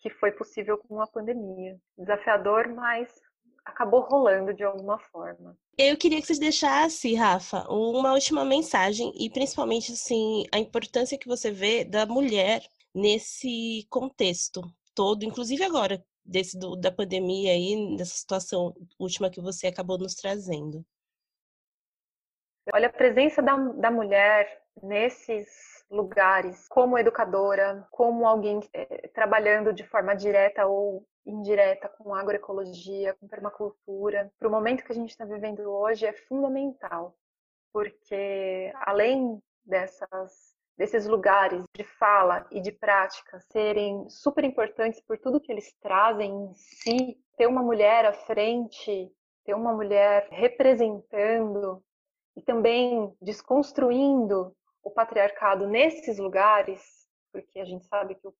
que 0.00 0.10
foi 0.10 0.30
possível 0.30 0.78
com 0.78 1.00
a 1.00 1.06
pandemia. 1.06 1.76
Desafiador, 1.96 2.68
mas 2.68 3.08
acabou 3.66 4.00
rolando 4.00 4.54
de 4.54 4.62
alguma 4.62 4.98
forma. 4.98 5.58
Eu 5.76 5.96
queria 5.96 6.20
que 6.20 6.26
vocês 6.26 6.38
deixassem, 6.38 7.16
Rafa, 7.16 7.66
uma 7.68 8.12
última 8.12 8.44
mensagem 8.44 9.12
e 9.14 9.28
principalmente 9.28 9.92
assim 9.92 10.44
a 10.52 10.58
importância 10.58 11.18
que 11.18 11.26
você 11.26 11.50
vê 11.50 11.84
da 11.84 12.06
mulher 12.06 12.62
nesse 12.94 13.86
contexto 13.90 14.62
todo, 14.94 15.24
inclusive 15.24 15.62
agora 15.64 16.02
desse 16.24 16.58
do, 16.58 16.76
da 16.76 16.90
pandemia 16.90 17.52
aí, 17.52 17.96
dessa 17.96 18.16
situação 18.16 18.74
última 18.98 19.30
que 19.30 19.40
você 19.40 19.66
acabou 19.66 19.98
nos 19.98 20.14
trazendo. 20.14 20.84
Olha, 22.72 22.88
a 22.88 22.92
presença 22.92 23.42
da, 23.42 23.56
da 23.56 23.90
mulher 23.90 24.62
nesses 24.82 25.48
lugares, 25.90 26.66
como 26.68 26.98
educadora, 26.98 27.86
como 27.90 28.26
alguém 28.26 28.60
é, 28.72 29.08
trabalhando 29.08 29.72
de 29.72 29.84
forma 29.84 30.14
direta 30.14 30.66
ou 30.66 31.06
indireta 31.26 31.88
com 31.88 32.14
agroecologia, 32.14 33.14
com 33.14 33.26
permacultura, 33.26 34.32
para 34.38 34.48
o 34.48 34.50
momento 34.50 34.84
que 34.84 34.92
a 34.92 34.94
gente 34.94 35.10
está 35.10 35.24
vivendo 35.24 35.60
hoje 35.60 36.06
é 36.06 36.12
fundamental, 36.12 37.16
porque 37.72 38.72
além 38.76 39.42
dessas 39.64 40.56
desses 40.76 41.06
lugares 41.06 41.64
de 41.74 41.82
fala 41.82 42.46
e 42.50 42.60
de 42.60 42.70
prática 42.70 43.40
serem 43.50 44.08
super 44.10 44.44
importantes 44.44 45.00
por 45.00 45.18
tudo 45.18 45.40
que 45.40 45.50
eles 45.50 45.72
trazem 45.80 46.30
em 46.30 46.54
si, 46.54 47.18
ter 47.36 47.46
uma 47.46 47.62
mulher 47.62 48.04
à 48.04 48.12
frente, 48.12 49.10
ter 49.44 49.54
uma 49.54 49.72
mulher 49.72 50.28
representando 50.30 51.82
e 52.36 52.42
também 52.42 53.10
desconstruindo 53.22 54.54
o 54.82 54.90
patriarcado 54.90 55.66
nesses 55.66 56.18
lugares, 56.18 57.08
porque 57.32 57.58
a 57.58 57.64
gente 57.64 57.86
sabe 57.86 58.14
que 58.14 58.28
o 58.28 58.34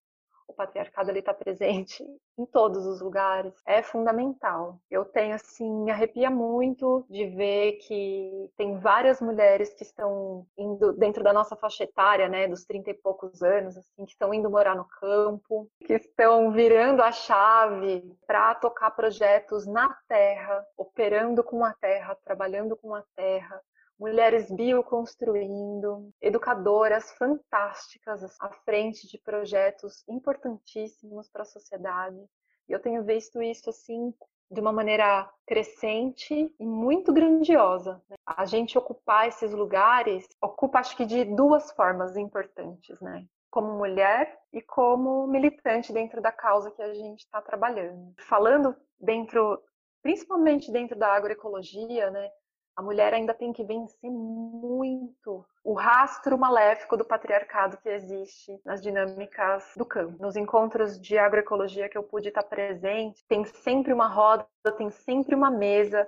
patriarcado 0.57 1.11
ele 1.11 1.21
está 1.21 1.35
presente 1.35 2.05
em 2.39 2.47
todos 2.47 2.87
os 2.87 3.01
lugares, 3.01 3.55
é 3.67 3.83
fundamental. 3.83 4.79
Eu 4.91 5.05
tenho 5.05 5.35
assim, 5.35 5.71
me 5.85 5.91
arrepia 5.91 6.31
muito 6.31 7.07
de 7.09 7.27
ver 7.27 7.73
que 7.87 8.51
tem 8.57 8.79
várias 8.79 9.21
mulheres 9.21 9.73
que 9.75 9.83
estão 9.83 10.47
indo 10.57 10.93
dentro 10.93 11.23
da 11.23 11.33
nossa 11.33 11.57
faixa 11.57 11.85
etária, 11.85 12.29
né, 12.29 12.47
dos 12.49 12.65
30 12.65 12.91
e 12.91 12.95
poucos 12.95 13.43
anos, 13.43 13.77
assim, 13.77 14.05
que 14.05 14.13
estão 14.13 14.35
indo 14.35 14.51
morar 14.51 14.75
no 14.75 14.85
campo, 14.85 15.69
que 15.87 15.95
estão 15.95 16.51
virando 16.51 17.03
a 17.03 17.13
chave 17.13 18.03
para 18.27 18.55
tocar 18.55 18.91
projetos 18.91 19.67
na 19.67 19.97
terra, 20.09 20.65
operando 20.77 21.43
com 21.43 21.65
a 21.65 21.73
terra, 21.75 22.17
trabalhando 22.25 22.77
com 22.77 22.95
a 22.95 23.03
terra, 23.15 23.61
mulheres 23.99 24.51
bioconstruindo, 24.51 26.11
educadoras 26.21 27.11
fantásticas 27.13 28.23
à 28.41 28.51
frente 28.65 29.09
de 29.09 29.19
projetos 29.19 30.05
importantíssimos 30.09 31.29
para 31.29 31.43
a 31.43 31.47
sociedade. 31.47 32.19
E 32.69 32.73
eu 32.73 32.81
tenho 32.81 33.05
visto 33.05 33.43
isso 33.43 33.71
assim 33.71 34.13
de 34.51 34.61
uma 34.61 34.73
maneira 34.73 35.29
crescente 35.47 36.55
e 36.59 36.67
muito 36.67 37.13
grandiosa. 37.13 38.03
Né? 38.09 38.17
A 38.25 38.45
gente 38.45 38.79
ocupar 38.79 39.29
esses 39.29 39.53
lugares 39.53 40.27
ocupa, 40.41 40.79
acho 40.79 40.97
que, 40.97 41.05
de 41.05 41.25
duas 41.25 41.73
formas 41.73 42.17
importantes, 42.17 43.01
né? 43.01 43.27
Como 43.51 43.77
mulher 43.77 44.39
e 44.53 44.61
como 44.61 45.27
militante 45.27 45.93
dentro 45.93 46.21
da 46.21 46.31
causa 46.31 46.71
que 46.71 46.83
a 46.83 46.95
gente 46.95 47.21
está 47.21 47.41
trabalhando. 47.41 48.15
Falando 48.29 48.77
dentro, 49.01 49.61
principalmente 50.03 50.71
dentro 50.71 50.97
da 50.97 51.09
agroecologia, 51.09 52.11
né? 52.11 52.31
A 52.77 52.83
mulher 52.83 53.15
ainda 53.15 53.33
tem 53.33 53.55
que 53.55 53.65
vencer 53.65 54.11
muito 54.11 55.45
o 55.65 55.73
rastro 55.73 56.37
maléfico 56.37 56.95
do 56.95 57.07
patriarcado 57.07 57.79
que 57.79 57.89
existe 57.89 58.61
nas 58.67 58.83
dinâmicas 58.83 59.73
do 59.77 59.85
campo. 59.85 60.23
Nos 60.23 60.37
encontros 60.37 61.01
de 61.01 61.17
agroecologia 61.17 61.89
que 61.89 61.97
eu 61.97 62.03
pude 62.03 62.29
estar 62.29 62.43
presente, 62.43 63.25
tem 63.27 63.45
sempre 63.47 63.95
uma 63.95 64.07
roda, 64.07 64.47
tem 64.77 64.91
sempre 64.91 65.35
uma 65.35 65.51
mesa 65.51 66.07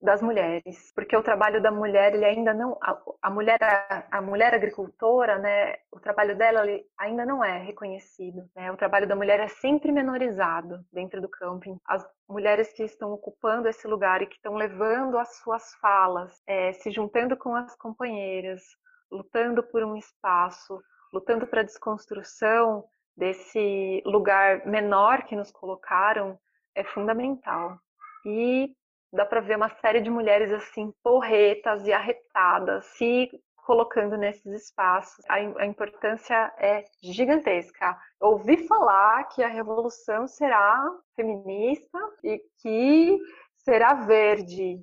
das 0.00 0.22
mulheres, 0.22 0.92
porque 0.94 1.16
o 1.16 1.22
trabalho 1.22 1.60
da 1.60 1.72
mulher 1.72 2.14
ele 2.14 2.24
ainda 2.24 2.54
não 2.54 2.78
a, 2.80 2.96
a 3.20 3.30
mulher 3.30 3.58
a, 3.60 4.06
a, 4.18 4.22
mulher 4.22 4.54
agricultora, 4.54 5.38
né, 5.38 5.74
o 5.90 5.98
trabalho 5.98 6.36
dela 6.36 6.62
ainda 6.96 7.26
não 7.26 7.44
é 7.44 7.58
reconhecido, 7.58 8.48
né? 8.54 8.70
O 8.70 8.76
trabalho 8.76 9.08
da 9.08 9.16
mulher 9.16 9.40
é 9.40 9.48
sempre 9.48 9.90
menorizado 9.90 10.84
dentro 10.92 11.20
do 11.20 11.28
camping. 11.28 11.76
As 11.84 12.08
mulheres 12.28 12.72
que 12.72 12.84
estão 12.84 13.12
ocupando 13.12 13.68
esse 13.68 13.88
lugar 13.88 14.22
e 14.22 14.26
que 14.26 14.36
estão 14.36 14.54
levando 14.54 15.18
as 15.18 15.36
suas 15.38 15.74
falas, 15.80 16.40
é, 16.46 16.72
se 16.74 16.92
juntando 16.92 17.36
com 17.36 17.56
as 17.56 17.74
companheiras, 17.76 18.62
lutando 19.10 19.64
por 19.64 19.82
um 19.82 19.96
espaço, 19.96 20.80
lutando 21.12 21.46
para 21.46 21.62
a 21.62 21.64
desconstrução 21.64 22.84
desse 23.16 24.00
lugar 24.06 24.64
menor 24.64 25.24
que 25.24 25.34
nos 25.34 25.50
colocaram 25.50 26.38
é 26.72 26.84
fundamental. 26.84 27.76
E 28.24 28.72
dá 29.12 29.24
para 29.24 29.40
ver 29.40 29.56
uma 29.56 29.70
série 29.80 30.00
de 30.00 30.10
mulheres 30.10 30.52
assim 30.52 30.92
porretas 31.02 31.86
e 31.86 31.92
arretadas 31.92 32.84
se 32.96 33.30
colocando 33.66 34.16
nesses 34.16 34.46
espaços. 34.46 35.22
A, 35.28 35.34
a 35.34 35.66
importância 35.66 36.52
é 36.58 36.84
gigantesca. 37.02 37.96
ouvi 38.20 38.66
falar 38.66 39.24
que 39.24 39.42
a 39.42 39.48
revolução 39.48 40.26
será 40.26 40.82
feminista 41.14 41.98
e 42.24 42.40
que 42.62 43.18
será 43.56 43.94
verde. 43.94 44.82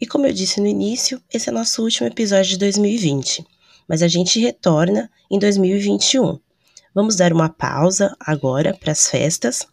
E 0.00 0.06
como 0.06 0.26
eu 0.26 0.32
disse 0.32 0.60
no 0.60 0.66
início, 0.66 1.20
esse 1.32 1.48
é 1.48 1.52
nosso 1.52 1.82
último 1.82 2.06
episódio 2.06 2.50
de 2.50 2.58
2020, 2.58 3.44
mas 3.88 4.02
a 4.02 4.08
gente 4.08 4.38
retorna 4.38 5.10
em 5.30 5.38
2021. 5.38 6.38
Vamos 6.96 7.14
dar 7.14 7.30
uma 7.30 7.50
pausa 7.50 8.16
agora 8.18 8.72
para 8.72 8.92
as 8.92 9.10
festas 9.10 9.68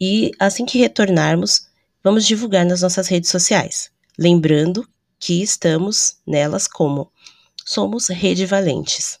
e 0.00 0.30
assim 0.38 0.64
que 0.64 0.78
retornarmos, 0.78 1.68
vamos 2.02 2.24
divulgar 2.24 2.64
nas 2.64 2.80
nossas 2.80 3.06
redes 3.06 3.28
sociais. 3.28 3.90
Lembrando 4.18 4.88
que 5.20 5.42
estamos 5.42 6.16
nelas 6.26 6.66
como 6.66 7.12
Somos 7.66 8.08
Rede 8.08 8.46
Valentes. 8.46 9.20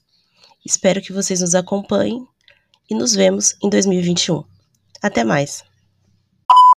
Espero 0.64 1.02
que 1.02 1.12
vocês 1.12 1.42
nos 1.42 1.54
acompanhem 1.54 2.26
e 2.88 2.94
nos 2.94 3.14
vemos 3.14 3.56
em 3.62 3.68
2021. 3.68 4.42
Até 5.02 5.22
mais! 5.22 5.67